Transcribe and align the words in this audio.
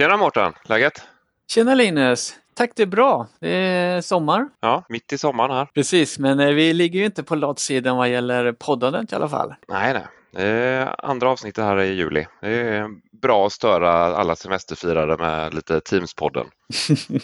Tjena 0.00 0.16
Mårten, 0.16 0.52
läget? 0.64 1.02
Tjena 1.48 1.74
Linus! 1.74 2.34
Tack, 2.54 2.70
det 2.76 2.82
är 2.82 2.86
bra. 2.86 3.26
Det 3.40 3.48
är 3.48 4.00
sommar. 4.00 4.48
Ja, 4.60 4.84
mitt 4.88 5.12
i 5.12 5.18
sommaren 5.18 5.50
här. 5.50 5.64
Precis, 5.74 6.18
men 6.18 6.40
eh, 6.40 6.48
vi 6.48 6.72
ligger 6.72 7.00
ju 7.00 7.06
inte 7.06 7.22
på 7.22 7.34
latsidan 7.34 7.96
vad 7.96 8.08
gäller 8.08 8.52
poddandet 8.52 9.12
i 9.12 9.14
alla 9.14 9.28
fall. 9.28 9.54
Nej, 9.68 9.92
nej. 9.92 10.46
Är 10.46 11.06
andra 11.06 11.30
avsnittet 11.30 11.64
här 11.64 11.80
i 11.80 11.92
juli. 11.92 12.26
Det 12.40 12.48
är 12.48 12.88
bra 13.12 13.46
att 13.46 13.52
störa 13.52 13.92
alla 13.92 14.36
semesterfirare 14.36 15.16
med 15.16 15.54
lite 15.54 15.78
Teams-podden. 15.78 16.46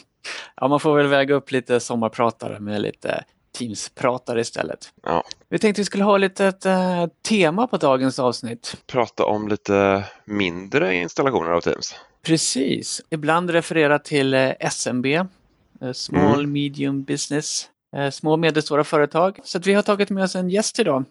ja, 0.56 0.68
man 0.68 0.80
får 0.80 0.96
väl 0.96 1.06
väga 1.06 1.34
upp 1.34 1.50
lite 1.52 1.80
sommarpratare 1.80 2.60
med 2.60 2.80
lite 2.80 3.24
Teams-pratare 3.58 4.40
istället. 4.40 4.92
Ja. 5.02 5.24
Vi 5.48 5.58
tänkte 5.58 5.80
vi 5.80 5.84
skulle 5.84 6.04
ha 6.04 6.16
lite 6.16 6.46
ett 6.46 6.66
uh, 6.66 7.06
tema 7.28 7.66
på 7.66 7.76
dagens 7.76 8.18
avsnitt. 8.18 8.76
Prata 8.86 9.24
om 9.24 9.48
lite 9.48 10.04
mindre 10.24 10.94
installationer 10.94 11.50
av 11.50 11.60
Teams. 11.60 11.94
Precis. 12.26 13.02
Ibland 13.10 13.50
referera 13.50 13.98
till 13.98 14.34
uh, 14.34 14.52
SMB, 14.60 15.06
uh, 15.06 15.92
Small 15.92 16.38
mm. 16.38 16.52
Medium 16.52 17.04
Business, 17.04 17.68
små 18.12 18.32
och 18.32 18.38
medelstora 18.38 18.84
företag. 18.84 19.38
Så 19.44 19.58
vi 19.58 19.74
har 19.74 19.82
tagit 19.82 20.10
med 20.10 20.24
oss 20.24 20.36
en 20.36 20.50
gäst 20.50 20.78
idag, 20.78 21.04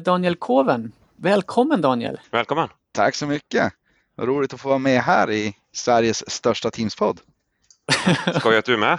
Daniel 0.00 0.36
Koven. 0.36 0.92
Välkommen 1.16 1.80
Daniel! 1.80 2.20
Välkommen! 2.30 2.68
Tack 2.92 3.14
så 3.14 3.26
mycket! 3.26 3.72
Vad 4.14 4.28
roligt 4.28 4.54
att 4.54 4.60
få 4.60 4.68
vara 4.68 4.78
med 4.78 5.00
här 5.00 5.30
i 5.30 5.54
Sveriges 5.72 6.30
största 6.30 6.70
Teams-podd. 6.70 7.20
Skoj 8.38 8.56
att 8.56 8.64
du 8.64 8.74
är 8.74 8.78
med! 8.78 8.98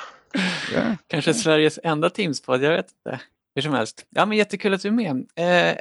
Yeah. 0.71 0.93
Kanske 1.07 1.33
Sveriges 1.33 1.79
enda 1.83 2.09
Teams-podd, 2.09 2.63
jag 2.63 2.71
vet 2.71 2.87
inte. 2.91 3.19
Hur 3.55 3.61
som 3.61 3.73
helst. 3.73 4.05
Ja, 4.09 4.25
men 4.25 4.37
jättekul 4.37 4.73
att 4.73 4.81
du 4.81 4.87
är 4.87 4.91
med. 4.91 5.15
Eh, 5.35 5.75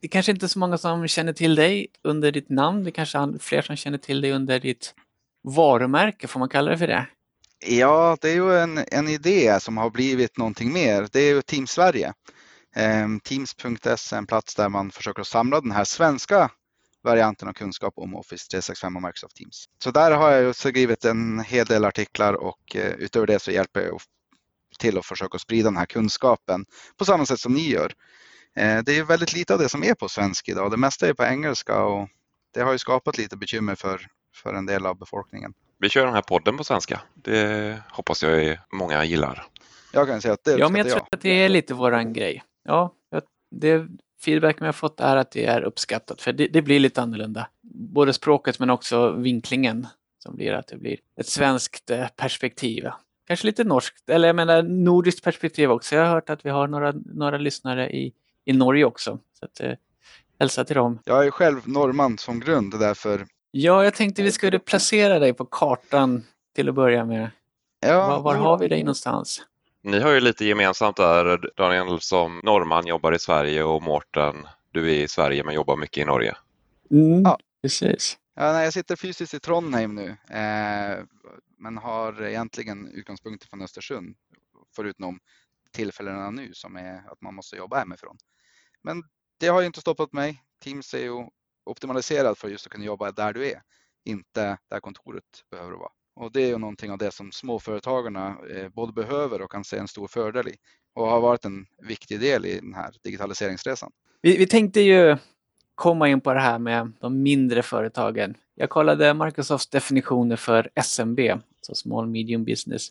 det 0.00 0.08
kanske 0.08 0.32
inte 0.32 0.46
är 0.46 0.48
så 0.48 0.58
många 0.58 0.78
som 0.78 1.08
känner 1.08 1.32
till 1.32 1.54
dig 1.54 1.86
under 2.02 2.32
ditt 2.32 2.48
namn. 2.48 2.84
Det 2.84 2.90
kanske 2.90 3.18
är 3.18 3.38
fler 3.38 3.62
som 3.62 3.76
känner 3.76 3.98
till 3.98 4.20
dig 4.20 4.32
under 4.32 4.60
ditt 4.60 4.94
varumärke, 5.44 6.28
får 6.28 6.40
man 6.40 6.48
kalla 6.48 6.70
det 6.70 6.78
för 6.78 6.86
det? 6.86 7.06
Ja, 7.66 8.16
det 8.20 8.30
är 8.30 8.34
ju 8.34 8.58
en, 8.58 8.84
en 8.90 9.08
idé 9.08 9.60
som 9.60 9.76
har 9.76 9.90
blivit 9.90 10.38
någonting 10.38 10.72
mer. 10.72 11.08
Det 11.12 11.20
är 11.20 11.34
ju 11.34 11.42
Team 11.42 11.66
Sverige. 11.66 12.12
Ehm, 12.76 13.20
Teams.se 13.20 14.14
är 14.14 14.18
en 14.18 14.26
plats 14.26 14.54
där 14.54 14.68
man 14.68 14.90
försöker 14.90 15.22
samla 15.22 15.60
den 15.60 15.70
här 15.70 15.84
svenska 15.84 16.50
varianten 17.02 17.48
av 17.48 17.52
kunskap 17.52 17.94
om 17.96 18.16
Office 18.16 18.48
365 18.50 18.96
och 18.96 19.02
Microsoft 19.02 19.36
Teams. 19.36 19.64
Så 19.84 19.90
där 19.90 20.10
har 20.10 20.30
jag 20.30 20.56
skrivit 20.56 21.04
en 21.04 21.40
hel 21.40 21.66
del 21.66 21.84
artiklar 21.84 22.34
och 22.34 22.76
eh, 22.76 22.92
utöver 22.92 23.26
det 23.26 23.38
så 23.38 23.50
hjälper 23.50 23.80
jag 23.80 24.00
till 24.78 24.98
att 24.98 25.06
försöka 25.06 25.38
sprida 25.38 25.68
den 25.68 25.76
här 25.76 25.86
kunskapen 25.86 26.64
på 26.98 27.04
samma 27.04 27.26
sätt 27.26 27.40
som 27.40 27.54
ni 27.54 27.68
gör. 27.68 27.92
Eh, 28.56 28.78
det 28.82 28.98
är 28.98 29.04
väldigt 29.04 29.32
lite 29.32 29.52
av 29.52 29.58
det 29.58 29.68
som 29.68 29.84
är 29.84 29.94
på 29.94 30.08
svenska 30.08 30.52
idag. 30.52 30.70
Det 30.70 30.76
mesta 30.76 31.08
är 31.08 31.14
på 31.14 31.24
engelska 31.24 31.82
och 31.82 32.08
det 32.54 32.60
har 32.60 32.72
ju 32.72 32.78
skapat 32.78 33.18
lite 33.18 33.36
bekymmer 33.36 33.74
för, 33.74 34.06
för 34.34 34.54
en 34.54 34.66
del 34.66 34.86
av 34.86 34.98
befolkningen. 34.98 35.54
Vi 35.78 35.88
kör 35.88 36.04
den 36.04 36.14
här 36.14 36.22
podden 36.22 36.56
på 36.56 36.64
svenska. 36.64 37.00
Det 37.14 37.82
hoppas 37.90 38.22
jag 38.22 38.58
många 38.72 39.04
gillar. 39.04 39.46
Jag 39.92 40.06
kan 40.06 40.20
säga 40.20 40.34
att 40.34 40.44
det 40.44 40.58
Ja, 40.58 40.68
men 40.68 40.78
jag 40.78 40.88
tror 40.88 41.06
att 41.10 41.20
det 41.20 41.30
är 41.30 41.48
lite 41.48 41.74
våran 41.74 42.12
grej. 42.12 42.44
Ja, 42.64 42.94
det 43.52 43.86
feedbacken 44.24 44.66
jag 44.66 44.74
fått 44.74 45.00
är 45.00 45.16
att 45.16 45.30
det 45.30 45.46
är 45.46 45.62
uppskattat 45.62 46.22
för 46.22 46.32
det, 46.32 46.48
det, 46.48 46.62
blir 46.62 46.80
lite 46.80 47.02
annorlunda. 47.02 47.48
Både 47.92 48.12
språket 48.12 48.58
men 48.58 48.70
också 48.70 49.10
vinklingen 49.10 49.86
som 50.18 50.36
blir 50.36 50.52
att 50.52 50.66
det 50.66 50.76
blir 50.76 50.98
ett 51.16 51.26
svenskt 51.26 51.90
eh, 51.90 52.06
perspektiv. 52.16 52.88
Kanske 53.26 53.46
lite 53.46 53.64
norskt, 53.64 54.10
eller 54.10 54.28
jag 54.28 54.36
menar 54.36 54.62
nordiskt 54.62 55.24
perspektiv 55.24 55.70
också. 55.70 55.94
Jag 55.94 56.04
har 56.04 56.10
hört 56.10 56.30
att 56.30 56.46
vi 56.46 56.50
har 56.50 56.68
några, 56.68 56.92
några 56.92 57.38
lyssnare 57.38 57.90
i, 57.90 58.12
i 58.44 58.52
Norge 58.52 58.84
också. 58.84 59.18
Så 59.38 59.44
att, 59.44 59.60
eh, 59.60 59.72
hälsa 60.38 60.64
till 60.64 60.76
dem. 60.76 60.98
Jag 61.04 61.26
är 61.26 61.30
själv 61.30 61.68
norrman 61.68 62.18
som 62.18 62.40
grund 62.40 62.78
därför. 62.78 63.26
Ja, 63.54 63.84
jag 63.84 63.94
tänkte 63.94 64.22
vi 64.22 64.32
skulle 64.32 64.58
placera 64.58 65.18
dig 65.18 65.32
på 65.32 65.44
kartan 65.44 66.24
till 66.54 66.68
att 66.68 66.74
börja 66.74 67.04
med. 67.04 67.30
Ja, 67.80 68.08
var, 68.08 68.20
var 68.22 68.34
har 68.34 68.58
vi 68.58 68.68
dig 68.68 68.82
någonstans? 68.82 69.42
Ni 69.82 70.00
har 70.00 70.10
ju 70.10 70.20
lite 70.20 70.44
gemensamt 70.44 70.96
där, 70.96 71.50
Daniel 71.56 72.00
som 72.00 72.40
norrman 72.44 72.86
jobbar 72.86 73.12
i 73.12 73.18
Sverige 73.18 73.64
och 73.64 73.82
Mårten, 73.82 74.46
du 74.70 74.90
är 74.90 74.94
i 74.94 75.08
Sverige 75.08 75.44
men 75.44 75.54
jobbar 75.54 75.76
mycket 75.76 76.02
i 76.02 76.04
Norge. 76.04 76.36
Mm, 76.90 77.22
ja, 77.22 77.38
precis. 77.62 78.18
Ja, 78.34 78.52
nej, 78.52 78.64
jag 78.64 78.72
sitter 78.72 78.96
fysiskt 78.96 79.34
i 79.34 79.40
Trondheim 79.40 79.94
nu, 79.94 80.08
eh, 80.08 81.04
men 81.58 81.78
har 81.78 82.22
egentligen 82.22 82.92
utgångspunkter 82.94 83.48
från 83.48 83.62
Östersund, 83.62 84.16
förutom 84.76 85.20
tillfällena 85.72 86.30
nu 86.30 86.54
som 86.54 86.76
är 86.76 86.96
att 87.12 87.20
man 87.20 87.34
måste 87.34 87.56
jobba 87.56 87.78
hemifrån. 87.78 88.16
Men 88.82 89.02
det 89.38 89.48
har 89.48 89.60
ju 89.60 89.66
inte 89.66 89.80
stoppat 89.80 90.12
mig. 90.12 90.42
Teams 90.64 90.94
är 90.94 90.98
ju 90.98 91.26
optimaliserad 91.64 92.38
för 92.38 92.48
just 92.48 92.66
att 92.66 92.72
kunna 92.72 92.84
jobba 92.84 93.12
där 93.12 93.32
du 93.32 93.46
är, 93.46 93.62
inte 94.04 94.58
där 94.70 94.80
kontoret 94.80 95.24
behöver 95.50 95.72
vara. 95.72 95.90
Och 96.16 96.32
det 96.32 96.42
är 96.42 96.48
ju 96.48 96.58
någonting 96.58 96.90
av 96.90 96.98
det 96.98 97.12
som 97.12 97.32
småföretagarna 97.32 98.36
eh, 98.50 98.68
både 98.68 98.92
behöver 98.92 99.42
och 99.42 99.50
kan 99.50 99.64
se 99.64 99.76
en 99.76 99.88
stor 99.88 100.08
fördel 100.08 100.48
i 100.48 100.56
och 100.94 101.06
har 101.06 101.20
varit 101.20 101.44
en 101.44 101.66
viktig 101.88 102.20
del 102.20 102.46
i 102.46 102.60
den 102.60 102.74
här 102.74 102.90
digitaliseringsresan. 103.04 103.92
Vi, 104.22 104.36
vi 104.36 104.46
tänkte 104.46 104.80
ju 104.80 105.16
komma 105.74 106.08
in 106.08 106.20
på 106.20 106.34
det 106.34 106.40
här 106.40 106.58
med 106.58 106.92
de 107.00 107.22
mindre 107.22 107.62
företagen. 107.62 108.34
Jag 108.54 108.70
kollade 108.70 109.14
Microsofts 109.14 109.70
definitioner 109.70 110.36
för 110.36 110.70
SMB, 110.74 111.18
så 111.20 111.32
alltså 111.32 111.74
Small 111.74 112.06
Medium 112.06 112.44
Business. 112.44 112.88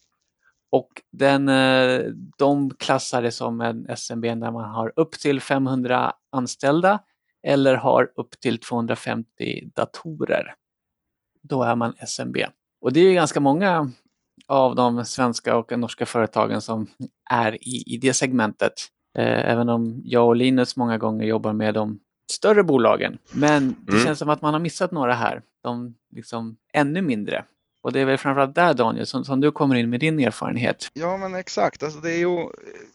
Och 0.70 1.02
den, 1.12 1.50
eh, 1.50 2.02
de 2.38 2.70
klassar 2.70 3.22
det 3.22 3.32
som 3.32 3.62
en 3.62 3.90
SMB 3.90 4.22
där 4.36 4.52
man 4.52 4.70
har 4.70 4.94
upp 4.96 5.12
till 5.12 5.42
500 5.42 6.14
anställda 6.30 7.00
eller 7.44 7.76
har 7.76 8.12
upp 8.16 8.40
till 8.40 8.58
250 8.60 9.70
datorer. 9.76 10.56
Då 11.42 11.64
är 11.64 11.76
man 11.76 11.94
SMB. 11.98 12.38
Och 12.82 12.94
det 12.94 13.00
är 13.00 13.14
ganska 13.14 13.40
många 13.40 13.92
av 14.48 14.76
de 14.76 15.06
svenska 15.06 15.58
och 15.58 15.80
norska 15.80 16.06
företagen 16.06 16.62
som 16.62 16.88
är 17.30 17.68
i, 17.68 17.84
i 17.86 17.98
det 17.98 18.14
segmentet. 18.14 18.74
Eh, 19.18 19.52
även 19.52 19.70
om 19.70 20.02
jag 20.06 20.28
och 20.28 20.36
Linus 20.36 20.76
många 20.76 20.98
gånger 20.98 21.26
jobbar 21.26 21.54
med 21.54 21.74
de 21.74 22.00
större 22.32 22.64
bolagen. 22.64 23.18
Men 23.32 23.76
det 23.80 23.92
mm. 23.92 24.06
känns 24.06 24.20
som 24.20 24.30
att 24.30 24.42
man 24.42 24.54
har 24.54 24.60
missat 24.60 24.92
några 24.92 25.14
här, 25.14 25.42
de 25.64 25.96
liksom 26.16 26.58
ännu 26.74 27.02
mindre. 27.02 27.46
Och 27.84 27.92
det 27.92 28.00
är 28.00 28.06
väl 28.06 28.18
framförallt 28.18 28.56
där 28.56 28.74
Daniel, 28.74 29.06
som, 29.06 29.26
som, 29.26 29.42
du 29.42 29.52
kommer 29.52 29.76
in 29.76 29.90
med 29.90 30.00
din 30.00 30.20
erfarenhet. 30.20 30.90
Ja 30.94 31.18
men 31.18 31.36
exakt, 31.36 31.84
alltså, 31.84 32.00
det 32.00 32.12
är 32.12 32.18
ju 32.18 32.50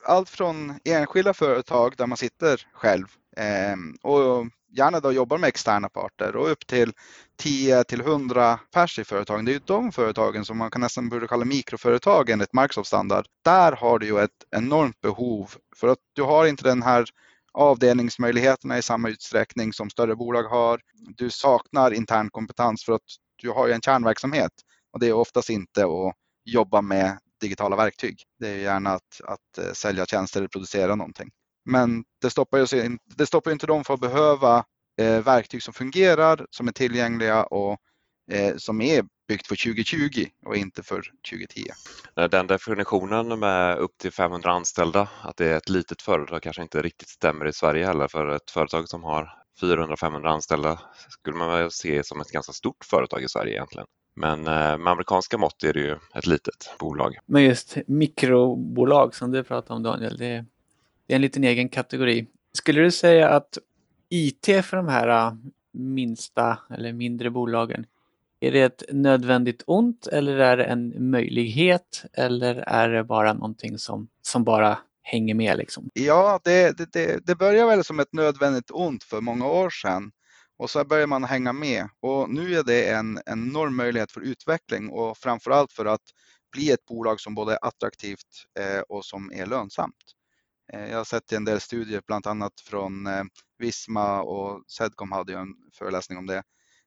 allt 0.04 0.28
från 0.28 0.74
enskilda 0.84 1.34
företag 1.34 1.94
där 1.96 2.06
man 2.06 2.16
sitter 2.16 2.60
själv 2.72 3.06
Ehm, 3.36 3.96
och 4.02 4.46
gärna 4.76 5.00
då 5.00 5.12
jobbar 5.12 5.38
med 5.38 5.48
externa 5.48 5.88
parter 5.88 6.36
och 6.36 6.50
upp 6.50 6.66
till 6.66 6.92
10 7.36 7.84
till 7.84 8.00
100 8.00 8.60
pers 8.74 8.98
i 8.98 9.04
företagen. 9.04 9.44
Det 9.44 9.50
är 9.50 9.54
ju 9.54 9.60
de 9.64 9.92
företagen 9.92 10.44
som 10.44 10.58
man 10.58 10.70
kan 10.70 10.80
nästan 10.80 11.08
borde 11.08 11.28
kalla 11.28 11.44
mikroföretag 11.44 12.30
enligt 12.30 12.52
Microsoft 12.52 12.88
standard. 12.88 13.26
Där 13.44 13.72
har 13.72 13.98
du 13.98 14.06
ju 14.06 14.20
ett 14.20 14.44
enormt 14.56 15.00
behov 15.00 15.50
för 15.76 15.88
att 15.88 15.98
du 16.12 16.22
har 16.22 16.46
inte 16.46 16.64
den 16.64 16.82
här 16.82 17.04
avdelningsmöjligheterna 17.52 18.78
i 18.78 18.82
samma 18.82 19.08
utsträckning 19.08 19.72
som 19.72 19.90
större 19.90 20.16
bolag 20.16 20.42
har. 20.42 20.80
Du 21.16 21.30
saknar 21.30 21.90
intern 21.90 22.30
kompetens 22.30 22.84
för 22.84 22.92
att 22.92 23.02
du 23.42 23.50
har 23.50 23.66
ju 23.66 23.72
en 23.72 23.80
kärnverksamhet 23.80 24.52
och 24.92 25.00
det 25.00 25.06
är 25.06 25.12
oftast 25.12 25.50
inte 25.50 25.84
att 25.84 26.14
jobba 26.44 26.80
med 26.80 27.18
digitala 27.40 27.76
verktyg. 27.76 28.22
Det 28.38 28.48
är 28.48 28.56
gärna 28.56 28.90
att, 28.90 29.20
att 29.24 29.58
eh, 29.58 29.72
sälja 29.72 30.06
tjänster 30.06 30.40
eller 30.40 30.48
producera 30.48 30.94
någonting. 30.94 31.30
Men 31.66 32.04
det 32.22 32.30
stoppar 32.30 32.58
ju, 32.58 32.98
det 33.16 33.26
stoppar 33.26 33.50
inte 33.50 33.66
dem 33.66 33.84
för 33.84 33.94
att 33.94 34.00
behöva 34.00 34.64
eh, 35.00 35.24
verktyg 35.24 35.62
som 35.62 35.74
fungerar, 35.74 36.46
som 36.50 36.68
är 36.68 36.72
tillgängliga 36.72 37.44
och 37.44 37.78
eh, 38.32 38.56
som 38.56 38.80
är 38.80 39.04
byggt 39.28 39.46
för 39.46 39.56
2020 39.56 40.26
och 40.46 40.56
inte 40.56 40.82
för 40.82 41.02
2010. 41.30 41.64
Den 42.30 42.46
definitionen 42.46 43.38
med 43.38 43.78
upp 43.78 43.98
till 43.98 44.12
500 44.12 44.50
anställda, 44.50 45.08
att 45.22 45.36
det 45.36 45.46
är 45.46 45.56
ett 45.56 45.68
litet 45.68 46.02
företag 46.02 46.42
kanske 46.42 46.62
inte 46.62 46.82
riktigt 46.82 47.08
stämmer 47.08 47.46
i 47.46 47.52
Sverige 47.52 47.86
heller 47.86 48.08
för 48.08 48.28
ett 48.28 48.50
företag 48.50 48.88
som 48.88 49.04
har 49.04 49.32
400-500 49.60 50.26
anställda 50.26 50.80
skulle 51.08 51.36
man 51.36 51.48
väl 51.48 51.70
se 51.70 52.04
som 52.04 52.20
ett 52.20 52.30
ganska 52.30 52.52
stort 52.52 52.84
företag 52.84 53.22
i 53.22 53.28
Sverige 53.28 53.52
egentligen. 53.52 53.86
Men 54.16 54.38
eh, 54.38 54.78
med 54.78 54.88
amerikanska 54.88 55.38
mått 55.38 55.64
är 55.64 55.72
det 55.72 55.80
ju 55.80 55.96
ett 56.14 56.26
litet 56.26 56.74
bolag. 56.78 57.16
Men 57.26 57.44
just 57.44 57.76
mikrobolag 57.86 59.14
som 59.14 59.30
du 59.30 59.44
pratar 59.44 59.74
om 59.74 59.82
Daniel, 59.82 60.16
det 60.16 60.44
det 61.06 61.14
är 61.14 61.16
en 61.16 61.22
liten 61.22 61.44
egen 61.44 61.68
kategori. 61.68 62.26
Skulle 62.52 62.80
du 62.80 62.90
säga 62.90 63.28
att 63.28 63.58
IT 64.08 64.46
för 64.46 64.76
de 64.76 64.88
här 64.88 65.08
äh, 65.08 65.34
minsta 65.72 66.58
eller 66.70 66.92
mindre 66.92 67.30
bolagen, 67.30 67.86
är 68.40 68.52
det 68.52 68.62
ett 68.62 68.82
nödvändigt 68.92 69.62
ont 69.66 70.06
eller 70.06 70.38
är 70.38 70.56
det 70.56 70.64
en 70.64 71.10
möjlighet 71.10 72.04
eller 72.12 72.54
är 72.54 72.88
det 72.88 73.04
bara 73.04 73.32
någonting 73.32 73.78
som, 73.78 74.08
som 74.22 74.44
bara 74.44 74.78
hänger 75.02 75.34
med? 75.34 75.58
Liksom? 75.58 75.90
Ja, 75.94 76.40
det, 76.44 76.92
det, 76.92 77.26
det 77.26 77.34
börjar 77.34 77.66
väl 77.66 77.84
som 77.84 78.00
ett 78.00 78.12
nödvändigt 78.12 78.70
ont 78.70 79.04
för 79.04 79.20
många 79.20 79.46
år 79.46 79.70
sedan 79.70 80.10
och 80.58 80.70
så 80.70 80.84
börjar 80.84 81.06
man 81.06 81.24
hänga 81.24 81.52
med 81.52 81.88
och 82.00 82.30
nu 82.30 82.54
är 82.54 82.62
det 82.62 82.90
en 82.90 83.18
enorm 83.26 83.76
möjlighet 83.76 84.12
för 84.12 84.20
utveckling 84.20 84.90
och 84.90 85.18
framförallt 85.18 85.72
för 85.72 85.84
att 85.84 86.02
bli 86.52 86.70
ett 86.70 86.84
bolag 86.84 87.20
som 87.20 87.34
både 87.34 87.52
är 87.52 87.58
attraktivt 87.62 88.46
eh, 88.58 88.80
och 88.80 89.04
som 89.04 89.32
är 89.32 89.46
lönsamt. 89.46 89.94
Eh, 90.72 90.90
jag 90.90 90.96
har 90.96 91.04
sett 91.04 91.32
en 91.32 91.44
del 91.44 91.60
studier, 91.60 92.02
bland 92.06 92.26
annat 92.26 92.60
från 92.60 93.06
eh, 93.06 93.24
Visma 93.58 94.22
och 94.22 94.62
Sedcom 94.66 95.12
hade 95.12 95.32
ju 95.32 95.38
en 95.38 95.54
föreläsning 95.78 96.18
om 96.18 96.26
det, 96.26 96.42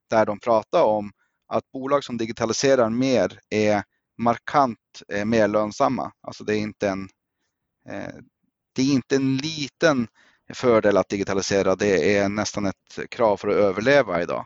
där 0.09 0.25
de 0.25 0.39
pratar 0.39 0.83
om 0.83 1.11
att 1.47 1.71
bolag 1.71 2.03
som 2.03 2.17
digitaliserar 2.17 2.89
mer 2.89 3.39
är 3.49 3.83
markant 4.17 4.79
eh, 5.13 5.25
mer 5.25 5.47
lönsamma. 5.47 6.11
Alltså 6.21 6.43
det 6.43 6.55
är 6.55 6.59
inte 6.59 6.89
en, 6.89 7.09
det 8.75 8.81
är 8.81 8.93
inte 8.93 9.15
en 9.15 9.37
liten 9.37 10.07
fördel 10.53 10.97
att 10.97 11.09
digitalisera, 11.09 11.75
det 11.75 12.17
är 12.17 12.29
nästan 12.29 12.65
ett 12.65 12.99
krav 13.09 13.37
för 13.37 13.47
att 13.47 13.55
överleva 13.55 14.21
idag. 14.21 14.45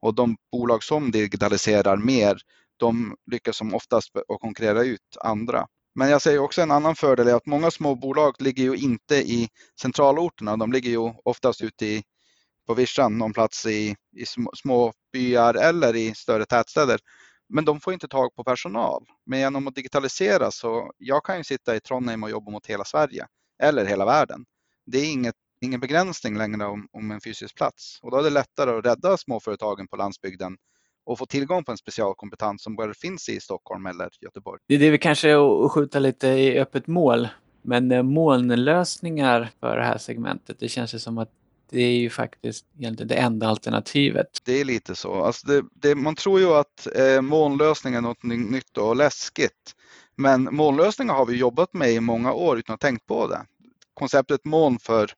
Och 0.00 0.14
de 0.14 0.36
bolag 0.52 0.82
som 0.82 1.10
digitaliserar 1.10 1.96
mer, 1.96 2.38
de 2.76 3.16
lyckas 3.30 3.56
som 3.56 3.74
oftast 3.74 4.16
att 4.16 4.40
konkurrera 4.40 4.82
ut 4.82 5.16
andra. 5.20 5.66
Men 5.94 6.10
jag 6.10 6.22
säger 6.22 6.38
också 6.38 6.62
en 6.62 6.70
annan 6.70 6.96
fördel 6.96 7.28
är 7.28 7.34
att 7.34 7.46
många 7.46 7.70
små 7.70 7.94
bolag 7.94 8.34
ligger 8.38 8.64
ju 8.64 8.76
inte 8.76 9.16
i 9.16 9.48
centralorterna. 9.80 10.56
De 10.56 10.72
ligger 10.72 10.90
ju 10.90 11.12
oftast 11.24 11.62
ute 11.62 11.86
i, 11.86 12.02
på 12.66 12.74
vischan, 12.74 13.18
någon 13.18 13.32
plats 13.32 13.66
i, 13.66 13.96
i 14.16 14.26
små 14.56 14.92
byar 15.12 15.54
eller 15.54 15.96
i 15.96 16.14
större 16.14 16.46
tätstäder. 16.46 17.00
Men 17.48 17.64
de 17.64 17.80
får 17.80 17.92
inte 17.92 18.08
tag 18.08 18.34
på 18.34 18.44
personal. 18.44 19.04
Men 19.26 19.38
genom 19.38 19.68
att 19.68 19.74
digitalisera 19.74 20.50
så 20.50 20.92
jag 20.98 21.24
kan 21.24 21.38
ju 21.38 21.44
sitta 21.44 21.76
i 21.76 21.80
Trondheim 21.80 22.22
och 22.22 22.30
jobba 22.30 22.50
mot 22.50 22.66
hela 22.66 22.84
Sverige 22.84 23.26
eller 23.62 23.84
hela 23.84 24.04
världen. 24.04 24.44
Det 24.86 24.98
är 24.98 25.12
inget, 25.12 25.34
ingen 25.60 25.80
begränsning 25.80 26.38
längre 26.38 26.66
om, 26.66 26.88
om 26.92 27.10
en 27.10 27.20
fysisk 27.20 27.56
plats 27.56 27.98
och 28.02 28.10
då 28.10 28.16
är 28.16 28.22
det 28.22 28.30
lättare 28.30 28.78
att 28.78 28.86
rädda 28.86 29.16
småföretagen 29.16 29.88
på 29.88 29.96
landsbygden 29.96 30.56
och 31.10 31.18
få 31.18 31.26
tillgång 31.26 31.64
på 31.64 31.72
en 31.72 31.78
specialkompetens 31.78 32.62
som 32.62 32.76
bara 32.76 32.94
finns 32.94 33.28
i 33.28 33.40
Stockholm 33.40 33.86
eller 33.86 34.08
Göteborg. 34.20 34.60
Det 34.66 34.74
är 34.74 34.78
det 34.78 34.90
vi 34.90 34.98
kanske 34.98 35.36
att 35.36 35.72
skjuta 35.72 35.98
lite 35.98 36.28
i 36.28 36.58
öppet 36.58 36.86
mål. 36.86 37.28
Men 37.62 37.92
eh, 37.92 38.02
molnlösningar 38.02 39.50
för 39.60 39.76
det 39.76 39.84
här 39.84 39.98
segmentet, 39.98 40.56
det 40.60 40.68
känns 40.68 40.94
ju 40.94 40.98
som 40.98 41.18
att 41.18 41.30
det 41.70 41.82
är 41.82 41.98
ju 41.98 42.10
faktiskt 42.10 42.66
egentligen 42.78 43.08
det 43.08 43.14
enda 43.14 43.48
alternativet. 43.48 44.26
Det 44.44 44.60
är 44.60 44.64
lite 44.64 44.94
så. 44.94 45.24
Alltså 45.24 45.46
det, 45.46 45.64
det, 45.74 45.94
man 45.94 46.14
tror 46.14 46.40
ju 46.40 46.54
att 46.54 46.86
eh, 46.96 47.20
molnlösning 47.20 47.94
är 47.94 48.00
något 48.00 48.22
nytt 48.22 48.78
och 48.78 48.96
läskigt. 48.96 49.74
Men 50.16 50.48
molnlösningar 50.54 51.14
har 51.14 51.26
vi 51.26 51.36
jobbat 51.36 51.72
med 51.72 51.92
i 51.92 52.00
många 52.00 52.32
år 52.32 52.58
utan 52.58 52.74
att 52.74 52.80
tänkt 52.80 53.06
på 53.06 53.26
det. 53.26 53.40
Konceptet 53.94 54.44
moln 54.44 54.78
för 54.78 55.10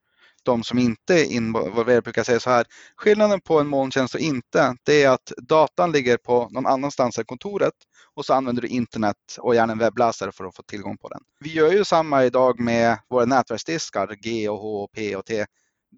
de 0.42 0.64
som 0.64 0.78
inte 0.78 1.14
är 1.14 1.24
involverade 1.24 2.02
brukar 2.02 2.24
säga 2.24 2.40
så 2.40 2.50
här. 2.50 2.66
Skillnaden 2.96 3.40
på 3.40 3.60
en 3.60 3.66
molntjänst 3.66 4.14
och 4.14 4.20
inte, 4.20 4.76
det 4.82 5.02
är 5.02 5.10
att 5.10 5.32
datan 5.36 5.92
ligger 5.92 6.16
på 6.16 6.48
någon 6.50 6.66
annanstans 6.66 7.18
än 7.18 7.24
kontoret 7.24 7.74
och 8.14 8.24
så 8.24 8.34
använder 8.34 8.62
du 8.62 8.68
internet 8.68 9.16
och 9.38 9.54
gärna 9.54 9.72
en 9.72 9.78
webbläsare 9.78 10.32
för 10.32 10.44
att 10.44 10.56
få 10.56 10.62
tillgång 10.62 10.98
på 10.98 11.08
den. 11.08 11.20
Vi 11.40 11.52
gör 11.52 11.72
ju 11.72 11.84
samma 11.84 12.24
idag 12.24 12.60
med 12.60 12.98
våra 13.10 13.24
nätverksdiskar, 13.24 14.16
G 14.22 14.48
och 14.48 14.58
H, 14.58 14.82
och 14.82 14.92
P 14.92 15.16
och 15.16 15.26
T. 15.26 15.44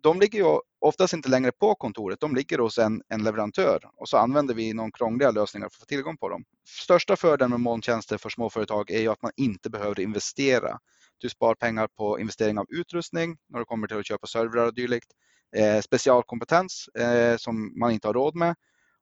De 0.03 0.21
ligger 0.21 0.39
ju 0.39 0.59
oftast 0.81 1.15
inte 1.15 1.29
längre 1.29 1.53
på 1.53 1.75
kontoret, 1.75 2.21
de 2.21 2.35
ligger 2.35 2.59
hos 2.59 2.79
en, 2.79 3.03
en 3.09 3.25
leverantör 3.25 3.81
och 3.97 4.09
så 4.09 4.17
använder 4.17 4.55
vi 4.55 4.73
någon 4.73 4.93
krångliga 4.93 5.31
lösningar 5.31 5.69
för 5.69 5.77
att 5.77 5.81
få 5.81 5.87
tillgång 5.87 6.17
på 6.17 6.29
dem. 6.29 6.45
Största 6.69 7.17
fördelen 7.17 7.51
med 7.51 7.61
molntjänster 7.61 8.19
för 8.19 8.31
småföretag 8.31 8.91
är 8.91 9.01
ju 9.01 9.09
att 9.09 9.23
man 9.23 9.33
inte 9.37 9.71
behöver 9.71 10.01
investera 10.01 10.79
du 11.25 11.31
spar 11.31 11.55
pengar 11.55 11.87
på 11.87 12.21
investering 12.21 12.59
av 12.59 12.67
utrustning 12.69 13.37
när 13.49 13.59
det 13.59 13.65
kommer 13.65 13.87
till 13.87 13.97
att 13.97 14.07
köpa 14.07 14.27
servrar 14.27 14.67
och 14.67 14.75
dylikt. 14.75 15.13
Eh, 15.57 15.81
specialkompetens 15.81 16.89
eh, 16.89 17.37
som 17.37 17.79
man 17.79 17.93
inte 17.93 18.09
har 18.09 18.15
råd 18.15 18.35
med 18.35 18.55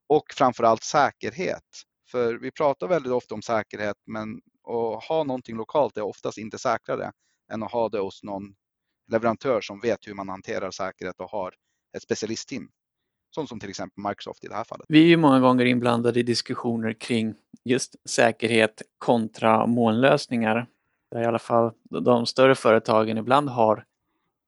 och 0.08 0.24
framförallt 0.36 0.82
säkerhet. 0.82 1.64
För 2.10 2.34
vi 2.34 2.50
pratar 2.50 2.88
väldigt 2.88 3.12
ofta 3.12 3.34
om 3.34 3.42
säkerhet 3.42 3.96
men 4.06 4.40
att 4.68 5.04
ha 5.04 5.24
någonting 5.24 5.56
lokalt 5.56 5.96
är 5.96 6.02
oftast 6.02 6.38
inte 6.38 6.58
säkrare 6.58 7.12
än 7.52 7.62
att 7.62 7.72
ha 7.72 7.88
det 7.88 7.98
hos 7.98 8.22
någon 8.22 8.54
leverantör 9.12 9.60
som 9.60 9.80
vet 9.80 10.08
hur 10.08 10.14
man 10.14 10.28
hanterar 10.28 10.70
säkerhet 10.70 11.20
och 11.20 11.30
har 11.30 11.54
ett 11.96 12.02
specialistteam. 12.02 12.68
Sånt 13.34 13.48
som 13.48 13.60
till 13.60 13.70
exempel 13.70 14.04
Microsoft 14.08 14.44
i 14.44 14.48
det 14.48 14.54
här 14.54 14.64
fallet. 14.64 14.86
Vi 14.88 15.02
är 15.02 15.08
ju 15.08 15.16
många 15.16 15.40
gånger 15.40 15.64
inblandade 15.64 16.20
i 16.20 16.22
diskussioner 16.22 16.92
kring 16.92 17.34
just 17.64 18.08
säkerhet 18.08 18.82
kontra 18.98 19.66
molnlösningar 19.66 20.66
där 21.12 21.22
i 21.22 21.26
alla 21.26 21.38
fall 21.38 21.72
de 21.82 22.26
större 22.26 22.54
företagen 22.54 23.18
ibland 23.18 23.48
har 23.48 23.84